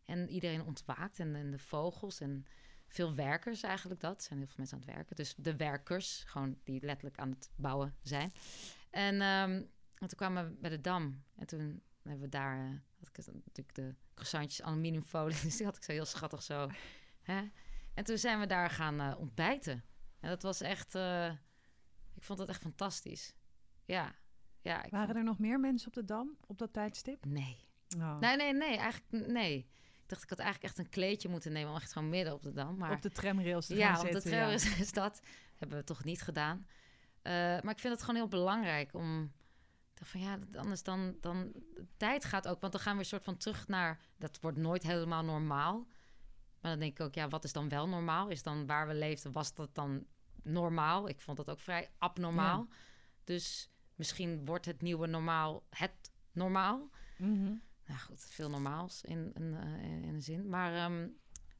En 0.04 0.28
iedereen 0.28 0.62
ontwaakt 0.64 1.18
en, 1.18 1.34
en 1.34 1.50
de 1.50 1.58
vogels 1.58 2.20
en 2.20 2.46
veel 2.88 3.14
werkers 3.14 3.62
eigenlijk 3.62 4.00
dat. 4.00 4.16
Er 4.16 4.22
zijn 4.22 4.38
heel 4.38 4.46
veel 4.48 4.56
mensen 4.58 4.76
aan 4.78 4.82
het 4.86 4.94
werken. 4.94 5.16
Dus 5.16 5.34
de 5.36 5.56
werkers, 5.56 6.22
gewoon 6.26 6.58
die 6.64 6.84
letterlijk 6.84 7.18
aan 7.18 7.30
het 7.30 7.50
bouwen 7.56 7.94
zijn. 8.02 8.32
En, 8.90 9.14
ehm, 9.20 9.50
en 9.94 10.08
toen 10.08 10.08
kwamen 10.16 10.48
we 10.48 10.54
bij 10.60 10.70
de 10.70 10.80
Dam. 10.80 11.22
En 11.36 11.46
toen 11.46 11.82
hebben 12.02 12.20
we 12.22 12.28
daar, 12.28 12.58
eh, 12.58 12.70
had 12.98 13.08
ik 13.08 13.16
natuurlijk 13.26 13.74
de 13.74 13.94
croissantjes, 14.14 14.62
aluminiumfolie. 14.62 15.40
Dus 15.42 15.56
die 15.56 15.66
had 15.66 15.76
ik 15.76 15.82
zo 15.82 15.92
heel 15.92 16.04
schattig 16.04 16.42
zo. 16.42 16.70
Hè? 17.22 17.42
En 17.94 18.04
toen 18.04 18.18
zijn 18.18 18.40
we 18.40 18.46
daar 18.46 18.70
gaan 18.70 19.00
eh, 19.00 19.18
ontbijten. 19.18 19.84
En 20.20 20.28
dat 20.28 20.42
was 20.42 20.60
echt, 20.60 20.94
eh, 20.94 21.32
ik 22.22 22.28
vond 22.28 22.38
dat 22.38 22.48
echt 22.48 22.60
fantastisch. 22.62 23.34
Ja, 23.84 24.14
ja. 24.60 24.84
Ik 24.84 24.90
Waren 24.90 25.06
vond- 25.06 25.18
er 25.18 25.24
nog 25.24 25.38
meer 25.38 25.60
mensen 25.60 25.88
op 25.88 25.94
de 25.94 26.04
Dam 26.04 26.36
op 26.46 26.58
dat 26.58 26.72
tijdstip? 26.72 27.24
Nee. 27.24 27.64
Oh. 27.98 28.18
Nee, 28.18 28.36
nee, 28.36 28.52
nee, 28.54 28.76
eigenlijk 28.76 29.28
nee. 29.28 29.56
Ik 30.02 30.08
dacht, 30.08 30.22
ik 30.22 30.28
had 30.30 30.38
eigenlijk 30.38 30.68
echt 30.70 30.78
een 30.86 30.92
kleedje 30.92 31.28
moeten 31.28 31.52
nemen 31.52 31.70
om 31.70 31.76
echt 31.76 31.92
gewoon 31.92 32.08
midden 32.08 32.32
op 32.34 32.42
de 32.42 32.52
Dam. 32.52 32.76
Maar 32.76 32.90
Op 32.92 33.02
de 33.02 33.10
tramrails 33.10 33.66
te 33.66 33.74
ja, 33.76 33.94
gaan 33.94 34.00
op 34.00 34.06
de 34.06 34.12
zitten. 34.12 34.30
trail 34.30 34.50
is, 34.50 34.92
dat. 34.92 35.20
Hebben 35.56 35.78
we 35.78 35.84
toch 35.84 36.04
niet 36.04 36.22
gedaan. 36.22 36.66
Eh, 37.22 37.32
maar 37.32 37.70
ik 37.70 37.78
vind 37.78 37.92
het 37.94 38.00
gewoon 38.00 38.16
heel 38.16 38.28
belangrijk 38.28 38.94
om... 38.94 39.32
Dacht 39.94 40.10
van 40.10 40.20
ja, 40.20 40.38
anders 40.54 40.82
dan, 40.82 41.16
dan... 41.20 41.52
De 41.74 41.86
tijd 41.96 42.24
gaat 42.24 42.48
ook, 42.48 42.60
want 42.60 42.72
dan 42.72 42.82
gaan 42.82 42.94
we 42.94 43.00
een 43.00 43.06
soort 43.06 43.24
van 43.24 43.36
terug 43.36 43.68
naar... 43.68 44.00
Dat 44.18 44.40
wordt 44.40 44.58
nooit 44.58 44.82
helemaal 44.82 45.24
normaal. 45.24 45.86
Maar 46.60 46.70
dan 46.70 46.80
denk 46.80 46.98
ik 46.98 47.04
ook, 47.06 47.14
ja, 47.14 47.28
wat 47.28 47.44
is 47.44 47.52
dan 47.52 47.68
wel 47.68 47.88
normaal? 47.88 48.28
Is 48.28 48.42
dan 48.42 48.66
waar 48.66 48.86
we 48.86 48.94
leefden, 48.94 49.32
was 49.32 49.54
dat 49.54 49.74
dan 49.74 50.06
normaal? 50.42 51.08
Ik 51.08 51.20
vond 51.20 51.36
dat 51.36 51.50
ook 51.50 51.60
vrij 51.60 51.90
abnormaal. 51.98 52.66
Dus 53.24 53.70
misschien 53.94 54.44
wordt 54.44 54.64
het 54.66 54.82
nieuwe 54.82 55.06
normaal 55.06 55.62
het 55.70 56.12
normaal. 56.32 56.90
Mhm. 57.18 57.54
Nou 57.86 58.00
goed, 58.00 58.20
veel 58.24 58.50
normaals 58.50 59.02
in, 59.02 59.32
in, 59.34 59.54
eh, 59.54 59.84
in 59.84 60.04
een 60.08 60.22
zin. 60.22 60.48
Maar, 60.48 60.74
ehm, 60.74 61.00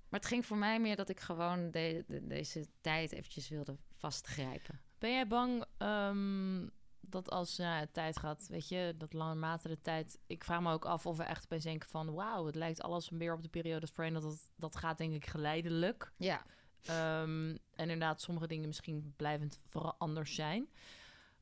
maar 0.08 0.20
het 0.20 0.26
ging 0.26 0.46
voor 0.46 0.56
mij 0.56 0.80
meer 0.80 0.96
dat 0.96 1.08
ik 1.08 1.20
gewoon 1.20 1.70
de, 1.70 2.04
de- 2.06 2.26
deze 2.26 2.66
tijd 2.80 3.12
eventjes 3.12 3.48
wilde 3.48 3.76
vastgrijpen. 3.96 4.80
Ben 4.98 5.12
jij 5.12 5.26
bang 5.26 5.64
ehm, 5.78 6.68
dat 7.00 7.30
als 7.30 7.56
ja, 7.56 7.78
het 7.78 7.92
tijd 7.92 8.18
gaat, 8.18 8.46
weet 8.48 8.68
je, 8.68 8.94
dat 8.98 9.12
lange 9.12 9.34
mate 9.34 9.68
de 9.68 9.80
tijd... 9.80 10.18
Ik 10.26 10.44
vraag 10.44 10.60
me 10.60 10.72
ook 10.72 10.84
af 10.84 11.06
of 11.06 11.16
we 11.16 11.22
echt 11.22 11.44
opeens 11.44 11.64
denken 11.64 11.88
van... 11.88 12.14
wauw, 12.14 12.46
het 12.46 12.54
lijkt 12.54 12.82
alles 12.82 13.10
meer 13.10 13.34
op 13.34 13.42
de 13.42 13.48
periode 13.48 13.86
voorheen. 13.86 14.12
Dat, 14.12 14.22
dat, 14.22 14.50
dat 14.56 14.76
gaat 14.76 14.98
denk 14.98 15.12
ik 15.14 15.26
geleidelijk. 15.26 16.12
Ja, 16.16 16.46
Ehm, 16.86 17.48
en 17.50 17.58
inderdaad, 17.90 18.20
sommige 18.20 18.46
dingen 18.46 18.66
misschien 18.66 19.12
blijvend 19.16 19.60
vooral 19.68 19.94
anders 19.98 20.34
zijn. 20.34 20.68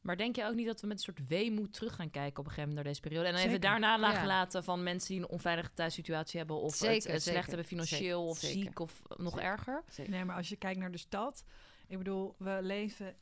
Maar 0.01 0.17
denk 0.17 0.37
je 0.37 0.45
ook 0.45 0.55
niet 0.55 0.67
dat 0.67 0.81
we 0.81 0.87
met 0.87 0.97
een 0.97 1.03
soort 1.03 1.29
weemoed 1.29 1.73
terug 1.73 1.95
gaan 1.95 2.11
kijken 2.11 2.39
op 2.39 2.45
een 2.45 2.51
gegeven 2.53 2.69
moment 2.69 2.75
naar 2.75 2.85
deze 2.85 3.01
periode? 3.01 3.27
En 3.29 3.33
dan 3.35 3.43
even 3.43 3.61
daarna 3.61 3.99
laten 3.99 4.21
Ja. 4.21 4.27
laten 4.27 4.65
van 4.65 4.83
mensen 4.83 5.09
die 5.15 5.23
een 5.23 5.29
onveilige 5.29 5.75
thuissituatie 5.75 6.39
hebben... 6.39 6.57
of 6.57 6.71
het, 6.71 6.79
Zeker, 6.79 6.95
het 6.95 7.03
slecht 7.23 7.25
zeker. 7.25 7.47
hebben 7.49 7.65
financieel 7.67 8.27
of 8.27 8.39
Zeker. 8.39 8.63
ziek 8.63 8.79
of 8.79 9.03
nog 9.17 9.33
Zeker. 9.35 9.49
erger. 9.51 9.83
zeker. 9.89 10.11
Nee, 10.13 10.25
maar 10.25 10.37
als 10.37 10.49
je 10.49 10.57
kijkt 10.57 10.79
naar 10.81 10.91
de 10.91 10.99
stad... 10.99 11.45
Ik 11.87 11.99
bedoel, 11.99 12.35
we 12.39 12.59
leven 12.63 13.17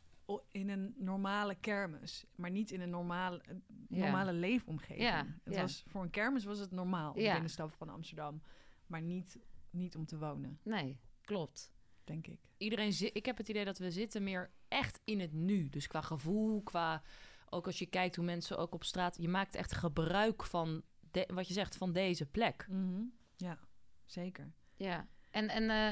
in 0.49 0.69
een 0.69 0.95
normale 0.99 1.55
kermis. 1.55 2.25
Maar 2.35 2.51
niet 2.51 2.71
in 2.71 2.81
een 2.81 2.91
normale, 2.91 3.41
Ja. 3.89 3.99
normale 4.05 4.33
leefomgeving. 4.33 5.01
Ja, 5.09 5.27
Het 5.45 5.55
ja. 5.55 5.61
was, 5.61 5.85
voor 5.87 6.03
een 6.03 6.11
kermis 6.11 6.45
was 6.45 6.59
het 6.59 6.71
normaal, 6.71 7.13
de 7.13 7.21
Ja. 7.21 7.33
binnenstad 7.33 7.75
van 7.77 7.89
Amsterdam. 7.89 8.43
Maar 8.87 9.03
niet, 9.03 9.39
niet 9.71 9.97
om 9.97 10.07
te 10.07 10.19
wonen, 10.19 10.59
Nee, 10.63 10.99
klopt. 11.23 11.73
Denk 12.09 12.27
ik. 12.27 12.39
iedereen 12.57 12.93
zi- 12.93 13.11
ik 13.13 13.27
heb 13.27 13.37
het 13.37 13.49
idee 13.49 13.65
dat 13.65 13.79
we 13.79 13.91
zitten 13.91 14.23
meer 14.23 14.51
echt 14.69 15.01
in 15.05 15.21
het 15.21 15.33
nu. 15.33 15.69
Dus 15.69 15.87
qua 15.87 16.01
gevoel, 16.01 16.63
qua 16.63 17.03
ook 17.51 17.67
als 17.67 17.79
je 17.79 17.87
kijkt 17.87 18.17
hoe 18.17 18.25
mensen 18.25 18.59
ook 18.59 18.75
op 18.75 18.85
straat, 18.85 19.17
je 19.21 19.29
maakt 19.29 19.55
echt 19.55 19.73
gebruik 19.75 20.45
van 20.45 20.83
de- 21.11 21.29
wat 21.35 21.49
je 21.49 21.55
zegt 21.55 21.77
van 21.77 21.93
deze 21.93 22.27
plek. 22.27 22.67
Mhm. 22.71 23.03
Ja, 23.37 23.59
zeker. 24.07 24.53
Ja, 24.77 25.09
en, 25.31 25.49
en, 25.49 25.71
eh, 25.71 25.87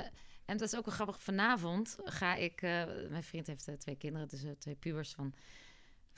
en 0.44 0.56
dat 0.56 0.60
is 0.72 0.76
ook 0.76 0.84
wel 0.84 0.94
grappig. 0.94 1.22
Vanavond 1.22 1.96
ga 2.04 2.34
ik... 2.34 2.62
eh, 2.62 2.84
mijn 3.08 3.22
vriend 3.22 3.46
heeft 3.46 3.68
eh, 3.68 3.74
twee 3.74 3.96
kinderen, 3.96 4.28
dus 4.28 4.44
twee 4.58 4.74
pubers 4.74 5.12
van... 5.14 5.34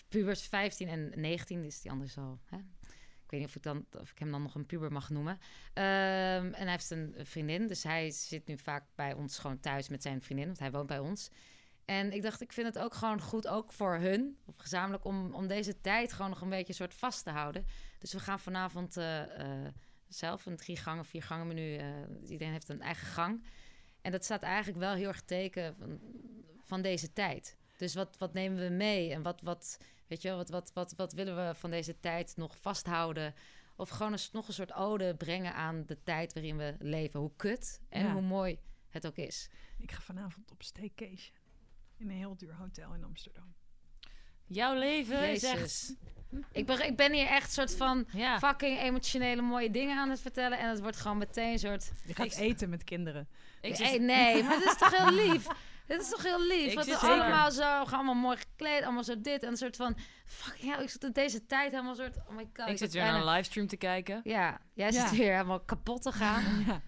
Pubers 0.08 0.42
15 0.42 0.88
en 0.88 1.12
19, 1.20 1.62
dus 1.62 1.80
die 1.80 1.90
andere 1.90 2.08
is 2.10 2.16
al... 2.18 2.38
Hè? 2.44 2.58
Ik 3.28 3.34
weet 3.34 3.40
niet 3.40 3.48
of 3.48 3.56
ik, 3.56 3.62
dan, 3.62 4.00
of 4.00 4.10
ik 4.10 4.18
hem 4.18 4.30
dan 4.30 4.42
nog 4.42 4.54
een 4.54 4.66
puber 4.66 4.92
mag 4.92 5.10
noemen. 5.10 5.38
Ehm, 5.72 5.84
en 6.44 6.62
hij 6.62 6.70
heeft 6.70 6.90
een 6.90 7.14
vriendin, 7.18 7.66
dus 7.66 7.82
hij 7.82 8.10
zit 8.10 8.46
nu 8.46 8.58
vaak 8.58 8.84
bij 8.94 9.12
ons 9.12 9.38
gewoon 9.38 9.60
thuis 9.60 9.88
met 9.88 10.02
zijn 10.02 10.22
vriendin, 10.22 10.46
want 10.46 10.58
hij 10.58 10.70
woont 10.70 10.86
bij 10.86 10.98
ons. 10.98 11.30
En 11.84 12.12
ik 12.12 12.22
dacht, 12.22 12.40
ik 12.40 12.52
vind 12.52 12.66
het 12.66 12.78
ook 12.78 12.94
gewoon 12.94 13.20
goed, 13.20 13.46
ook 13.46 13.72
voor 13.72 13.94
hun, 13.94 14.38
of 14.44 14.54
gezamenlijk, 14.56 15.04
om, 15.04 15.34
om 15.34 15.46
deze 15.46 15.80
tijd 15.80 16.12
gewoon 16.12 16.30
nog 16.30 16.40
een 16.40 16.48
beetje 16.48 16.72
soort 16.72 16.94
vast 16.94 17.24
te 17.24 17.30
houden. 17.30 17.66
Dus 17.98 18.12
we 18.12 18.20
gaan 18.20 18.40
vanavond 18.40 18.96
eh, 18.96 19.40
eh, 19.66 19.72
zelf 20.08 20.46
een 20.46 20.56
drie 20.56 20.76
gangen, 20.76 21.04
vier 21.04 21.22
gangen 21.22 21.46
menu. 21.46 21.76
eh, 21.76 21.86
iedereen 22.30 22.52
heeft 22.52 22.68
een 22.68 22.82
eigen 22.82 23.06
gang. 23.06 23.44
En 24.02 24.12
dat 24.12 24.24
staat 24.24 24.42
eigenlijk 24.42 24.78
wel 24.78 24.94
heel 24.94 25.08
erg 25.08 25.22
teken 25.22 25.74
van, 25.76 26.00
van 26.62 26.82
deze 26.82 27.12
tijd. 27.12 27.56
Dus 27.76 27.94
wat, 27.94 28.16
wat 28.18 28.32
nemen 28.32 28.58
we 28.58 28.74
mee? 28.74 29.12
En 29.12 29.22
wat, 29.22 29.40
wat, 29.40 29.78
weet 30.08 30.22
je 30.22 30.28
wel, 30.28 30.36
wat, 30.36 30.48
wat, 30.50 30.70
wat, 30.74 30.94
wat 30.96 31.12
willen 31.12 31.46
we 31.48 31.54
van 31.54 31.70
deze 31.70 32.00
tijd 32.00 32.32
nog 32.36 32.56
vasthouden? 32.60 33.34
Of 33.76 33.88
gewoon 33.88 34.12
eens, 34.12 34.30
nog 34.32 34.48
een 34.48 34.54
soort 34.54 34.72
ode 34.74 35.14
brengen 35.14 35.54
aan 35.54 35.82
de 35.86 36.02
tijd 36.02 36.32
waarin 36.32 36.56
we 36.56 36.74
leven. 36.78 37.20
Hoe 37.20 37.32
kut 37.36 37.80
en 37.88 38.04
Ja. 38.04 38.12
hoe 38.12 38.22
mooi 38.22 38.58
het 38.88 39.06
ook 39.06 39.16
is. 39.16 39.48
Ik 39.78 39.92
ga 39.92 40.00
vanavond 40.00 40.50
op 40.50 40.62
staycation. 40.62 41.36
In 41.96 42.10
een 42.10 42.16
heel 42.16 42.36
duur 42.36 42.54
hotel 42.54 42.94
in 42.94 43.04
Amsterdam. 43.04 43.54
Jouw 44.46 44.74
leven 44.78 45.30
is 45.30 45.42
echt... 45.42 45.94
Ik 46.52 46.66
ben, 46.66 46.86
ik 46.86 46.96
ben 46.96 47.12
hier 47.12 47.26
echt 47.26 47.52
soort 47.52 47.74
van 47.76 48.06
Ja, 48.12 48.38
fucking 48.38 48.78
emotionele 48.78 49.42
mooie 49.42 49.70
dingen 49.70 49.98
aan 49.98 50.10
het 50.10 50.20
vertellen. 50.20 50.58
En 50.58 50.68
het 50.68 50.80
wordt 50.80 50.96
gewoon 50.96 51.18
meteen 51.18 51.52
een 51.52 51.58
soort... 51.58 51.92
Je 52.06 52.14
gaat 52.14 52.26
Ik- 52.26 52.32
eten 52.38 52.68
met 52.68 52.84
kinderen. 52.84 53.28
ik 53.60 53.78
nee, 54.00 54.42
maar 54.42 54.58
dat 54.58 54.72
is 54.72 54.78
toch 54.78 54.96
heel 54.98 55.12
lief? 55.28 55.46
Dit 55.88 56.00
is 56.00 56.08
toch 56.08 56.22
heel 56.22 56.46
lief? 56.46 56.66
Ik 56.68 56.74
Want 56.74 56.86
zit 56.86 57.00
we 57.00 57.06
allemaal 57.06 57.50
zo, 57.50 57.62
gaan 57.62 57.92
allemaal 57.92 58.14
mooi 58.14 58.36
gekleed, 58.36 58.82
allemaal 58.82 59.04
zo 59.04 59.20
dit. 59.20 59.42
En 59.42 59.48
een 59.50 59.56
soort 59.56 59.76
van, 59.76 59.96
fucking 60.26 60.74
hell, 60.74 60.82
ik 60.82 60.90
zit 60.90 61.04
in 61.04 61.12
deze 61.12 61.46
tijd 61.46 61.70
helemaal 61.70 61.94
soort, 61.94 62.16
oh 62.28 62.36
my 62.36 62.48
god. 62.54 62.68
ik 62.68 62.78
zit 62.78 62.92
weer 62.92 63.02
naar 63.02 63.14
een 63.14 63.24
livestream 63.24 63.66
te 63.66 63.76
kijken. 63.76 64.20
Ja, 64.24 64.60
jij 64.74 64.90
Ja. 64.90 65.06
zit 65.08 65.18
weer 65.18 65.32
helemaal 65.32 65.60
kapot 65.60 66.02
te 66.02 66.12
gaan. 66.12 66.42
Ja. 66.66 66.80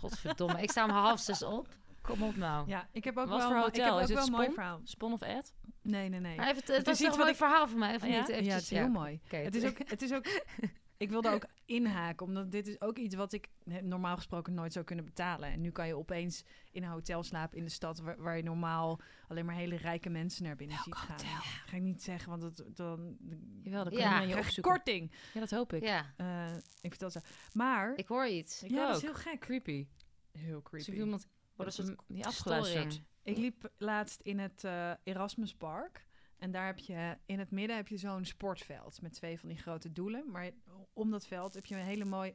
Godverdomme, 0.00 0.62
ik 0.62 0.70
sta 0.70 0.84
om 0.84 0.90
half 0.90 1.20
zes 1.20 1.42
op. 1.42 1.68
Kom 2.02 2.22
op 2.22 2.36
nou. 2.36 2.68
ja, 2.68 2.88
ik 2.92 3.04
heb 3.04 3.16
ook 3.18 3.28
Wat 3.28 3.38
wel, 3.38 3.48
voor 3.48 3.56
ik 3.56 3.62
hotel? 3.62 3.84
heb 3.84 3.92
ook 3.94 4.00
Is 4.00 4.08
het 4.08 4.16
wel 4.18 4.26
een 4.26 4.32
mooi 4.32 4.44
Spon? 4.44 4.54
verhaal. 4.54 4.80
Spon 4.84 5.12
of 5.12 5.20
Ed? 5.20 5.52
Nee, 5.82 6.08
nee, 6.08 6.20
nee. 6.20 6.36
Maar 6.36 6.46
even, 6.48 6.58
het, 6.58 6.66
Het 6.68 6.76
het 6.76 6.86
is 6.88 7.00
iets 7.00 7.08
toch 7.08 7.16
wat 7.16 7.26
een 7.26 7.32
ik- 7.32 7.38
verhaal 7.38 7.68
van 7.68 7.78
mij, 7.78 7.94
of 7.94 8.02
Oh 8.02 8.08
ja? 8.08 8.18
niet? 8.18 8.26
ja, 8.26 8.32
Eventjes, 8.32 8.54
het 8.54 8.62
is 8.62 8.70
heel 8.78 8.88
mooi. 8.88 9.20
Het 9.28 9.54
is 9.54 9.64
ook, 9.64 9.78
het 9.86 10.02
is 10.02 10.12
ook, 10.12 10.24
ik 11.02 11.10
wilde 11.10 11.30
ook 11.30 11.46
inhaken, 11.64 12.26
omdat 12.26 12.50
dit 12.50 12.66
is 12.66 12.80
ook 12.80 12.98
iets 12.98 13.14
wat 13.14 13.32
ik 13.32 13.48
normaal 13.82 14.16
gesproken 14.16 14.54
nooit 14.54 14.72
zou 14.72 14.84
kunnen 14.84 15.04
betalen. 15.04 15.50
En 15.52 15.60
nu 15.60 15.70
kan 15.70 15.86
je 15.86 15.96
opeens 15.96 16.44
in 16.70 16.82
een 16.82 16.88
hotel 16.90 17.22
slapen 17.22 17.58
in 17.58 17.64
de 17.64 17.70
stad 17.70 17.98
waar, 18.00 18.22
waar 18.22 18.36
je 18.36 18.42
normaal 18.42 19.00
alleen 19.28 19.44
maar 19.46 19.54
hele 19.54 19.76
rijke 19.76 20.08
mensen 20.10 20.44
naar 20.44 20.56
binnen 20.56 20.78
ziet 20.84 20.94
gaan. 20.94 21.18
Ga 21.66 21.76
ik 21.76 21.82
niet 21.82 22.02
zeggen, 22.02 22.30
want 22.30 22.42
het, 22.42 22.76
dan, 22.76 23.16
Jawel, 23.62 23.84
dat 23.84 23.92
Ja. 23.92 23.98
kan 23.98 24.08
je 24.08 24.10
naar 24.10 24.20
je 24.26 24.26
krijg 24.30 24.34
je 24.34 24.36
opzoeken. 24.46 24.72
korting. 24.72 25.12
Ja, 25.34 25.40
dat 25.40 25.50
hoop 25.50 25.72
ik. 25.72 25.82
Ja, 25.82 26.12
Eh, 26.16 26.52
ik 26.80 26.90
vertel 26.90 27.10
zo. 27.10 27.20
Maar, 27.52 27.92
ik 27.96 28.06
hoor 28.08 28.26
iets. 28.26 28.62
Ik 28.62 28.70
ja, 28.70 28.86
dat 28.86 28.96
is 28.96 29.02
heel 29.02 29.14
gek. 29.14 29.40
Creepy. 29.40 29.86
Heel 30.32 30.62
creepy. 30.62 30.90
iemand 30.90 31.26
Wordt 31.56 31.76
wordt 31.76 31.78
een 31.78 31.96
hem 32.06 32.16
niet 32.16 32.26
afgeluisterd. 32.26 33.02
Ik 33.22 33.36
liep 33.36 33.70
laatst 33.78 34.20
in 34.20 34.38
het 34.38 34.64
eh, 34.64 34.90
Erasmus 35.02 35.54
Park. 35.54 36.06
En 36.42 36.50
daar 36.50 36.66
heb 36.66 36.78
je 36.78 37.16
in 37.26 37.38
het 37.38 37.50
midden 37.50 37.76
heb 37.76 37.88
je 37.88 37.96
zo'n 37.96 38.24
sportveld 38.24 39.02
met 39.02 39.12
twee 39.12 39.38
van 39.38 39.48
die 39.48 39.58
grote 39.58 39.92
doelen. 39.92 40.30
Maar 40.30 40.50
om 40.92 41.10
dat 41.10 41.26
veld 41.26 41.54
heb 41.54 41.64
je 41.64 41.74
een 41.74 41.80
hele 41.80 42.04
mooie. 42.04 42.34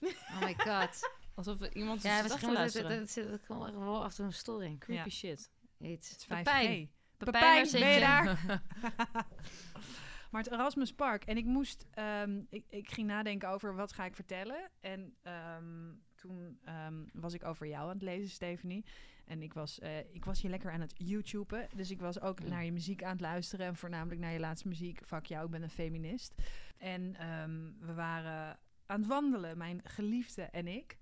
Oh 0.00 0.40
my 0.40 0.54
god. 0.54 1.10
Alsof 1.34 1.60
er 1.60 1.76
iemand 1.76 2.02
Ja, 2.02 2.22
moet 2.22 2.32
het, 2.32 2.42
luisteren. 2.42 2.90
het 3.30 3.46
komt 3.46 3.64
echt 3.66 3.74
wel 3.76 4.08
toe 4.08 4.24
een 4.24 4.32
storing. 4.32 4.78
Creepy 4.80 5.02
Ja. 5.02 5.08
shit. 5.08 5.50
Iets. 5.78 6.10
Het 6.10 6.18
is 6.20 6.24
5G. 6.24 6.28
Pepijn. 6.28 6.90
Pepijn, 7.16 7.70
waar 7.70 7.80
ben 7.80 7.92
je? 7.92 8.00
daar? 8.00 8.24
maar 10.30 10.42
het 10.42 10.52
Erasmus 10.52 10.92
Park. 10.92 11.24
En 11.24 11.36
ik 11.36 11.44
moest, 11.44 11.86
ehm, 11.90 12.42
ik, 12.50 12.64
ik 12.68 12.90
ging 12.90 13.06
nadenken 13.06 13.48
over 13.48 13.74
wat 13.74 13.92
ga 13.92 14.04
ik 14.04 14.14
vertellen. 14.14 14.70
En 14.80 15.16
ehm, 15.22 15.92
toen 16.14 16.58
ehm, 16.64 17.04
was 17.12 17.34
ik 17.34 17.44
over 17.44 17.66
jou 17.66 17.82
aan 17.82 17.94
het 17.94 18.02
lezen, 18.02 18.30
Stephanie. 18.30 18.84
En 19.30 19.42
ik 19.42 19.52
was, 19.52 19.78
eh, 19.78 19.98
ik 19.98 20.24
was 20.24 20.40
hier 20.40 20.50
lekker 20.50 20.72
aan 20.72 20.80
het 20.80 20.94
YouTuben. 20.96 21.68
Dus 21.74 21.90
ik 21.90 22.00
was 22.00 22.20
ook 22.20 22.42
naar 22.42 22.64
je 22.64 22.72
muziek 22.72 23.02
aan 23.02 23.12
het 23.12 23.20
luisteren. 23.20 23.66
En 23.66 23.76
voornamelijk 23.76 24.20
naar 24.20 24.32
je 24.32 24.38
laatste 24.38 24.68
muziek. 24.68 25.04
Fuck 25.04 25.26
jou, 25.26 25.44
ik 25.44 25.50
ben 25.50 25.62
een 25.62 25.70
feminist. 25.70 26.34
En 26.76 27.16
ehm, 27.16 27.70
we 27.78 27.94
waren 27.94 28.58
aan 28.86 29.00
het 29.00 29.08
wandelen, 29.08 29.58
mijn 29.58 29.80
geliefde 29.84 30.42
en 30.42 30.66
ik. 30.66 30.98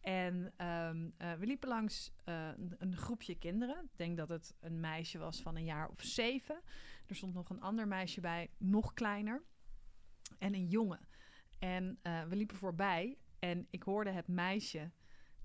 En 0.00 0.52
ehm, 0.56 1.10
eh, 1.16 1.32
we 1.32 1.46
liepen 1.46 1.68
langs 1.68 2.12
eh, 2.24 2.48
een, 2.56 2.74
een 2.78 2.96
groepje 2.96 3.34
kinderen. 3.34 3.84
Ik 3.84 3.96
denk 3.96 4.16
dat 4.16 4.28
het 4.28 4.54
een 4.60 4.80
meisje 4.80 5.18
was 5.18 5.40
van 5.40 5.56
een 5.56 5.64
jaar 5.64 5.88
of 5.88 6.02
zeven. 6.02 6.60
Er 7.06 7.16
stond 7.16 7.34
nog 7.34 7.50
een 7.50 7.60
ander 7.60 7.88
meisje 7.88 8.20
bij, 8.20 8.50
nog 8.58 8.92
kleiner. 8.94 9.42
En 10.38 10.54
een 10.54 10.66
jongen. 10.66 11.00
En 11.58 11.98
we 12.02 12.36
liepen 12.36 12.56
voorbij 12.56 13.18
en 13.38 13.66
ik 13.70 13.82
hoorde 13.82 14.10
het 14.10 14.28
meisje 14.28 14.90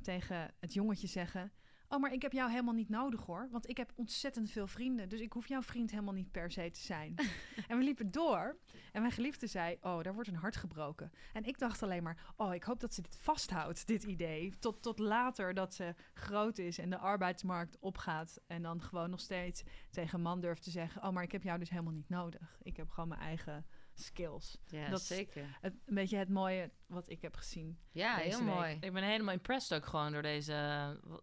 tegen 0.01 0.53
het 0.59 0.73
jongetje 0.73 1.07
zeggen... 1.07 1.51
Oh, 1.89 1.99
maar 1.99 2.13
ik 2.13 2.21
heb 2.21 2.31
jou 2.31 2.49
helemaal 2.49 2.73
niet 2.73 2.89
nodig 2.89 3.25
hoor. 3.25 3.47
Want 3.51 3.69
ik 3.69 3.77
heb 3.77 3.91
ontzettend 3.95 4.51
veel 4.51 4.67
vrienden. 4.67 5.09
Dus 5.09 5.19
ik 5.19 5.33
hoef 5.33 5.47
jouw 5.47 5.61
vriend 5.61 5.91
helemaal 5.91 6.13
niet 6.13 6.31
per 6.31 6.51
se 6.51 6.69
te 6.71 6.79
zijn. 6.79 7.15
en 7.67 7.77
we 7.77 7.83
liepen 7.83 8.11
door. 8.11 8.57
En 8.91 9.01
mijn 9.01 9.13
geliefde 9.13 9.47
zei: 9.47 9.77
Oh, 9.81 10.01
daar 10.03 10.13
wordt 10.13 10.29
een 10.29 10.35
hart 10.35 10.55
gebroken. 10.55 11.11
En 11.33 11.43
ik 11.43 11.59
dacht 11.59 11.83
alleen 11.83 12.03
maar: 12.03 12.33
Oh, 12.35 12.53
ik 12.53 12.63
hoop 12.63 12.79
dat 12.79 12.93
ze 12.93 13.01
dit 13.01 13.17
vasthoudt, 13.19 13.88
dit 13.88 14.03
idee. 14.03 14.53
Tot, 14.59 14.81
tot 14.81 14.99
later 14.99 15.53
dat 15.53 15.73
ze 15.73 15.95
groot 16.13 16.57
is 16.57 16.77
en 16.77 16.89
de 16.89 16.97
arbeidsmarkt 16.97 17.77
opgaat. 17.79 18.39
En 18.47 18.61
dan 18.61 18.81
gewoon 18.81 19.09
nog 19.09 19.19
steeds 19.19 19.63
tegen 19.91 20.15
een 20.15 20.21
man 20.23 20.39
durft 20.39 20.63
te 20.63 20.69
zeggen: 20.71 21.03
Oh, 21.03 21.09
maar 21.09 21.23
ik 21.23 21.31
heb 21.31 21.43
jou 21.43 21.59
dus 21.59 21.69
helemaal 21.69 21.93
niet 21.93 22.09
nodig. 22.09 22.57
Ik 22.61 22.77
heb 22.77 22.89
gewoon 22.89 23.09
mijn 23.09 23.21
eigen 23.21 23.65
skills. 23.93 24.57
Ja, 24.65 24.89
Dat 24.89 24.99
is- 24.99 25.07
zeker. 25.07 25.57
Het, 25.61 25.73
een 25.85 25.95
beetje 25.95 26.17
het 26.17 26.29
mooie 26.29 26.71
wat 26.85 27.09
ik 27.09 27.21
heb 27.21 27.35
gezien. 27.35 27.79
Ja, 27.91 28.15
deze 28.15 28.27
heel 28.29 28.45
week. 28.45 28.55
mooi. 28.55 28.77
Ik 28.81 28.93
ben 28.93 29.03
helemaal 29.03 29.33
impressed 29.33 29.77
ook 29.77 29.85
gewoon 29.85 30.11
door 30.11 30.21
deze... 30.21 30.55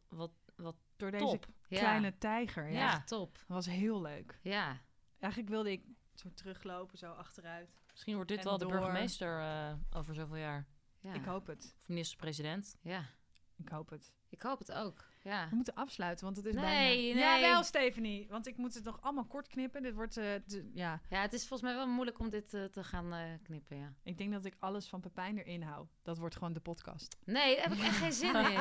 wat 0.08 0.32
Door 0.96 1.10
deze 1.10 1.24
top. 1.24 1.46
Ja. 1.68 1.78
kleine 1.78 2.18
tijger. 2.18 2.70
Ja. 2.70 3.02
Top. 3.04 3.34
Dat 3.34 3.46
was 3.46 3.66
heel 3.66 4.00
leuk. 4.02 4.38
Ja. 4.42 4.80
Eigenlijk 5.18 5.52
wilde 5.52 5.70
ik 5.70 5.84
zo 6.14 6.28
teruglopen, 6.34 6.98
zo 6.98 7.12
achteruit. 7.12 7.82
Misschien 7.90 8.14
wordt 8.14 8.28
dit 8.30 8.38
En 8.38 8.44
wel 8.44 8.58
de 8.58 8.66
burgemeester 8.66 9.40
eh, 9.40 9.72
over 9.90 10.14
zoveel 10.14 10.36
jaar. 10.36 10.66
ja. 11.00 11.12
Ik 11.14 11.24
hoop 11.24 11.46
het. 11.46 11.76
Of 11.82 11.88
minister-president. 11.88 12.76
Ja, 12.80 13.04
Ik 13.56 13.68
hoop 13.68 13.90
het. 13.90 14.12
ik 14.28 14.42
hoop 14.42 14.58
het 14.58 14.72
ook. 14.72 15.12
Ja. 15.24 15.46
We 15.50 15.54
moeten 15.56 15.74
afsluiten, 15.74 16.24
want 16.24 16.36
het 16.36 16.46
is 16.46 16.54
Nee, 16.54 16.62
bijna... 17.14 17.30
nee. 17.30 17.40
Jawel, 17.42 17.62
Stephanie. 17.62 18.26
Want 18.30 18.46
ik 18.46 18.56
moet 18.56 18.74
het 18.74 18.84
nog 18.84 18.98
allemaal 19.02 19.24
kort 19.24 19.48
knippen. 19.48 19.82
Dit 19.82 19.94
wordt... 19.94 20.16
eh, 20.16 20.24
de- 20.46 20.70
ja, 20.74 21.00
ja, 21.10 21.20
het 21.20 21.32
is 21.32 21.40
volgens 21.48 21.62
mij 21.70 21.74
wel 21.78 21.86
moeilijk 21.88 22.18
om 22.18 22.30
dit 22.30 22.54
eh, 22.54 22.64
te 22.64 22.84
gaan 22.84 23.12
eh, 23.12 23.18
knippen, 23.42 23.76
ja. 23.78 23.92
ik 24.02 24.18
denk 24.18 24.32
dat 24.32 24.44
ik 24.44 24.54
alles 24.58 24.86
van 24.88 25.00
Pepijn 25.00 25.38
erin 25.38 25.62
hou. 25.62 25.86
Dat 26.02 26.18
wordt 26.18 26.34
gewoon 26.36 26.52
de 26.52 26.60
podcast. 26.60 27.16
Nee, 27.24 27.54
daar 27.56 27.64
heb 27.64 27.72
ik 27.72 27.84
echt 27.84 27.96
geen 27.96 28.12
zin 28.12 28.34
in. 28.36 28.58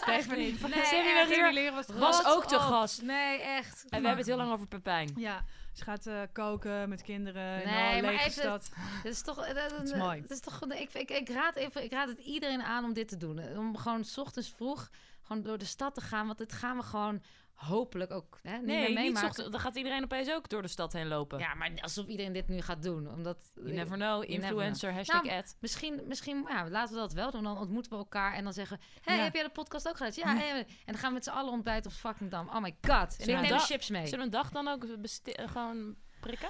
Stephanie. 0.00 0.50
Nee, 0.52 0.58
Stephanie 0.58 1.14
echt. 1.20 1.34
hier 1.34 1.52
leren 1.52 1.74
was 1.74 1.86
was 1.86 2.24
ook 2.26 2.44
te 2.46 2.54
op. 2.54 2.60
gast. 2.60 3.02
Nee, 3.02 3.40
echt. 3.40 3.82
En 3.82 3.88
we 4.00 4.06
hebben 4.06 4.16
het 4.16 4.26
heel 4.26 4.36
lang 4.36 4.52
over 4.52 4.66
Pepijn. 4.66 5.12
Ja, 5.16 5.44
ze 5.72 5.84
gaat 5.84 6.06
eh, 6.06 6.20
koken 6.32 6.88
met 6.88 7.02
kinderen 7.02 7.62
in 7.62 7.68
Nee, 7.70 7.96
een 7.96 8.02
maar 8.04 8.12
lege 8.12 8.24
even- 8.28 8.32
stad. 8.42 8.70
Het 8.76 9.04
is 9.12 9.22
toch, 9.22 9.52
dat, 9.52 9.82
is 9.82 9.94
mooi. 9.94 10.20
Het 10.20 10.30
is 10.30 10.40
toch, 10.40 10.60
ik, 10.68 10.94
ik, 10.94 11.10
ik, 11.10 11.28
raad 11.28 11.56
even, 11.56 11.84
ik 11.84 11.92
raad 11.92 12.08
het 12.08 12.18
iedereen 12.18 12.62
aan 12.62 12.84
om 12.84 12.92
dit 12.92 13.08
te 13.08 13.16
doen. 13.16 13.56
Om 13.58 13.76
gewoon 13.76 14.04
's 14.04 14.18
ochtends 14.18 14.52
vroeg 14.56 14.90
gewoon 15.22 15.42
door 15.42 15.58
de 15.58 15.64
stad 15.64 15.94
te 15.94 16.00
gaan. 16.00 16.26
Want 16.26 16.38
dit 16.38 16.52
gaan 16.52 16.76
we 16.76 16.82
gewoon 16.82 17.22
hopelijk 17.54 18.10
ook 18.10 18.38
hè, 18.42 18.56
niet 18.56 18.66
Nee, 18.66 18.76
meer 18.78 18.86
niet 18.88 18.96
meemaken. 18.98 19.28
ochtend. 19.28 19.52
Dan 19.52 19.60
gaat 19.60 19.76
iedereen 19.76 20.04
opeens 20.04 20.30
ook 20.30 20.48
door 20.48 20.62
de 20.62 20.68
stad 20.68 20.92
heen 20.92 21.06
lopen. 21.08 21.38
Ja, 21.38 21.54
maar 21.54 21.70
alsof 21.80 22.06
iedereen 22.06 22.32
dit 22.32 22.48
nu 22.48 22.60
gaat 22.60 22.82
doen. 22.82 23.10
Omdat, 23.10 23.50
You 23.54 23.72
never 23.72 23.96
know. 23.96 24.18
Never 24.20 24.28
Influencer, 24.34 24.92
hashtag 24.92 25.22
Nou, 25.22 25.36
ad. 25.36 25.56
Misschien, 25.60 26.00
misschien 26.06 26.44
ja, 26.48 26.68
laten 26.68 26.94
we 26.94 27.00
dat 27.00 27.12
wel 27.12 27.30
doen. 27.30 27.42
Dan 27.42 27.58
ontmoeten 27.58 27.92
we 27.92 27.98
elkaar 27.98 28.34
en 28.34 28.44
dan 28.44 28.52
zeggen... 28.52 28.80
hey, 29.00 29.16
Ja. 29.16 29.22
heb 29.22 29.34
jij 29.34 29.42
de 29.42 29.50
podcast 29.50 29.88
ook 29.88 29.96
geluisterd? 29.96 30.26
Ja, 30.28 30.36
hey. 30.36 30.58
En 30.58 30.66
dan 30.84 30.96
gaan 30.96 31.08
we 31.08 31.14
met 31.14 31.24
z'n 31.24 31.30
allen 31.30 31.52
ontbijten 31.52 31.90
op 31.90 31.96
fucking 31.96 32.30
Dam. 32.30 32.48
Oh 32.48 32.60
my 32.62 32.76
god. 32.80 33.16
En 33.18 33.28
ik 33.28 33.40
neem 33.40 33.48
de 33.48 33.58
chips 33.58 33.90
mee. 33.90 34.04
Zullen 34.06 34.18
we 34.18 34.24
een 34.24 34.30
dag 34.42 34.50
dan 34.50 34.68
ook 34.68 34.84
eh, 34.84 35.48
gewoon 35.48 35.96
prikken? 36.20 36.48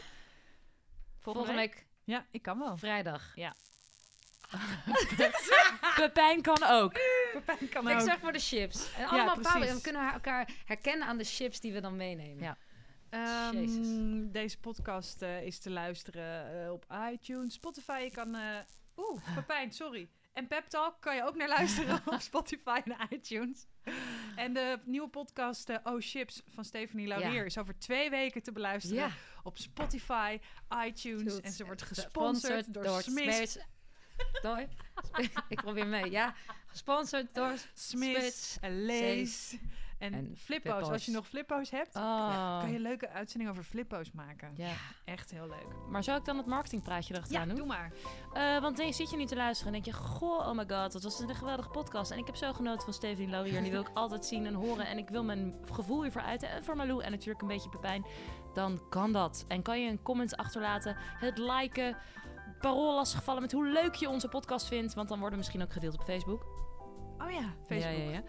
Volgende, 1.19 1.47
Volgende 1.47 1.55
week 1.55 1.87
Ja, 2.05 2.27
ik 2.31 2.43
kan 2.43 2.59
wel. 2.59 2.77
vrijdag. 2.77 3.35
Pepijn 5.97 6.43
kan 6.43 6.63
ook. 6.63 6.93
Pepijn 7.33 7.69
kan 7.69 7.89
Ik 7.89 7.95
ook. 7.95 8.01
zeg 8.01 8.19
voor 8.19 8.33
de 8.33 8.39
chips. 8.39 8.93
En 8.95 9.07
allemaal 9.07 9.25
precies. 9.35 9.43
bepaalde- 9.43 9.67
en 9.67 9.75
we 9.75 9.81
kunnen 9.81 10.13
elkaar 10.13 10.49
herkennen 10.65 11.09
aan 11.09 11.19
de 11.19 11.25
chips 11.25 11.61
die 11.61 11.73
we 11.73 11.81
dan 11.81 11.97
meenemen. 11.97 12.43
Ja. 12.45 12.57
Ehm, 13.11 14.31
deze 14.31 14.59
podcast 14.61 15.23
eh, 15.23 15.43
is 15.43 15.59
te 15.59 15.71
luisteren 15.71 16.63
eh, 16.65 16.73
op 16.73 16.87
iTunes, 17.13 17.55
Spotify. 17.55 17.99
Je 18.03 18.11
kan... 18.11 18.35
eh 18.35 18.59
Oeh, 18.97 19.23
Pepijn, 19.35 19.73
sorry. 19.73 20.09
En 20.33 20.47
Pep 20.47 20.65
Talk 20.69 21.01
kan 21.01 21.17
je 21.17 21.25
ook 21.25 21.37
naar 21.37 21.49
luisteren 21.49 22.01
op 22.15 22.21
Spotify 22.21 22.81
en 22.85 22.97
iTunes. 23.11 23.67
En 24.37 24.53
de 24.53 24.79
nieuwe 24.85 25.09
podcast 25.09 25.71
Oh 25.85 25.97
Chips 25.99 26.43
van 26.49 26.65
Stephanie 26.65 27.07
Laurier 27.07 27.33
Ja. 27.35 27.43
is 27.43 27.59
over 27.59 27.79
twee 27.79 28.11
weken 28.11 28.43
te 28.43 28.53
beluisteren 28.53 28.97
Ja. 29.03 29.11
op 29.43 29.59
Spotify, 29.59 30.39
iTunes. 30.87 31.33
Goed. 31.33 31.41
En 31.43 31.53
ze 31.53 31.65
wordt 31.65 31.83
Gesponsord 31.83 32.55
gesponsord 32.55 32.85
door, 32.85 33.03
Smith. 33.03 33.67
Door. 34.43 34.65
Ik 35.49 35.61
probeer 35.63 35.87
mee, 35.87 36.11
ja. 36.11 36.35
Gesponsord 36.67 37.27
door 37.35 37.53
Smith 37.75 38.59
en 38.61 38.85
Lees 38.85 39.57
en, 39.99 40.13
en 40.15 40.35
Flippo's. 40.39 40.89
Als 40.89 41.05
je 41.07 41.13
nog 41.13 41.27
Flippo's 41.27 41.71
hebt, 41.71 41.97
Oh. 41.97 42.59
kan 42.61 42.69
je 42.71 42.77
een 42.77 42.83
leuke 42.83 43.09
uitzending 43.09 43.51
over 43.51 43.63
Flippo's 43.63 44.13
maken. 44.13 44.53
Ja. 44.57 44.73
Echt 45.05 45.31
heel 45.31 45.47
leuk. 45.49 45.67
Maar 45.91 46.05
zou 46.05 46.19
ik 46.19 46.25
dan 46.25 46.37
het 46.37 46.47
marketingpraatje 46.47 47.13
Ja, 47.15 47.19
erachteraan 47.19 47.49
doen? 47.49 47.57
doe 47.57 47.67
maar. 47.67 47.93
Eh, 48.33 48.61
want 48.61 48.77
dan 48.77 48.93
zit 48.93 49.11
je 49.11 49.17
nu 49.17 49.25
te 49.25 49.37
luisteren 49.37 49.75
en 49.75 49.83
denk 49.83 49.97
je... 49.97 50.03
Goh, 50.03 50.47
oh 50.49 50.53
my 50.57 50.65
god, 50.69 50.93
dat 50.93 51.03
was 51.03 51.21
een 51.21 51.35
geweldige 51.35 51.69
podcast. 51.69 52.11
En 52.11 52.19
ik 52.19 52.27
heb 52.27 52.37
zo 52.37 52.53
genoten 52.53 52.83
van 52.85 52.93
Stephanie 52.93 53.31
Laurier. 53.31 53.63
Die 53.63 53.71
wil 53.71 53.81
ik 53.81 53.91
altijd 54.03 54.25
zien 54.27 54.47
en 54.47 54.55
horen. 54.55 54.87
En 54.87 54.99
ik 54.99 55.09
wil 55.09 55.25
mijn 55.25 55.55
gevoel 55.73 56.03
hiervoor 56.03 56.23
uiten. 56.23 56.49
En 56.51 56.65
voor 56.65 56.77
Malou 56.77 57.03
en 57.03 57.11
natuurlijk 57.11 57.43
een 57.43 57.49
beetje 57.49 57.69
Pepijn. 57.69 58.07
Dan 58.55 58.89
kan 58.89 59.13
dat. 59.13 59.45
En 59.49 59.63
kan 59.63 59.83
je 59.83 59.91
een 59.91 60.03
comment 60.03 60.37
achterlaten. 60.37 60.97
Het 60.99 61.39
liken. 61.39 61.97
Parool 62.61 62.95
lastigvallen 62.95 63.43
met 63.43 63.53
hoe 63.53 63.67
leuk 63.69 63.95
je 63.95 64.09
onze 64.09 64.29
podcast 64.29 64.67
vindt. 64.67 64.95
Want 64.95 65.09
dan 65.09 65.19
worden 65.19 65.39
we 65.39 65.45
misschien 65.45 65.63
ook 65.63 65.73
gedeeld 65.73 65.95
op 65.95 66.03
Facebook. 66.05 66.47
Oh 67.23 67.31
ja, 67.31 67.55
Facebook. 67.67 67.97
Ja, 67.97 68.03
ja, 68.03 68.11
ja. 68.11 68.23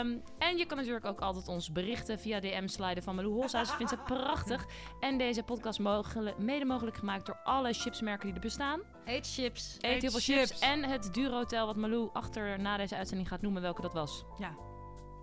Ehm, 0.00 0.18
en 0.38 0.56
je 0.56 0.66
kan 0.66 0.76
natuurlijk 0.76 1.04
ook 1.04 1.20
altijd 1.20 1.48
ons 1.48 1.72
berichten 1.72 2.18
via 2.18 2.40
DM 2.40 2.66
sliden 2.66 3.02
van 3.02 3.14
Malou 3.14 3.32
Holshuis. 3.34 3.70
Ik 3.70 3.76
vind 3.76 3.88
ze 3.88 3.96
prachtig. 4.14 4.66
En 5.00 5.18
deze 5.18 5.42
podcast 5.42 5.78
mogelijk, 5.78 6.38
mede 6.38 6.64
mogelijk 6.64 6.96
gemaakt 6.96 7.26
door 7.26 7.36
alle 7.44 7.72
chipsmerken 7.72 8.26
die 8.26 8.34
er 8.34 8.40
bestaan. 8.40 8.80
Eet 9.04 9.26
chips. 9.32 9.76
Eet 9.80 9.92
Eet 9.94 10.02
heel 10.02 10.10
veel 10.10 10.20
chips. 10.20 10.50
chips. 10.50 10.58
En 10.60 10.84
het 10.84 11.14
duurhotel 11.14 11.66
wat 11.66 11.76
Malou 11.76 12.10
achter 12.12 12.60
na 12.60 12.76
deze 12.76 12.96
uitzending 12.96 13.28
gaat 13.28 13.42
noemen 13.42 13.62
welke 13.62 13.80
dat 13.82 13.92
was. 13.92 14.24
Ja. 14.38 14.54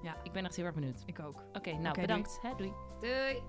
Ja. 0.02 0.16
Ik 0.24 0.32
ben 0.32 0.46
echt 0.46 0.56
heel 0.56 0.66
erg 0.66 0.74
benieuwd. 0.76 1.04
Ik 1.06 1.20
ook. 1.20 1.44
Oké, 1.54 1.72
nou 1.74 2.02
bedankt. 2.02 2.40
Hè, 2.42 2.50
doei. 2.58 2.74
Doei. 3.00 3.44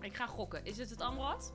Ik 0.00 0.16
ga 0.16 0.26
gokken. 0.26 0.64
Is 0.64 0.78
het 0.78 0.90
het 0.90 1.00
Amrad? 1.00 1.54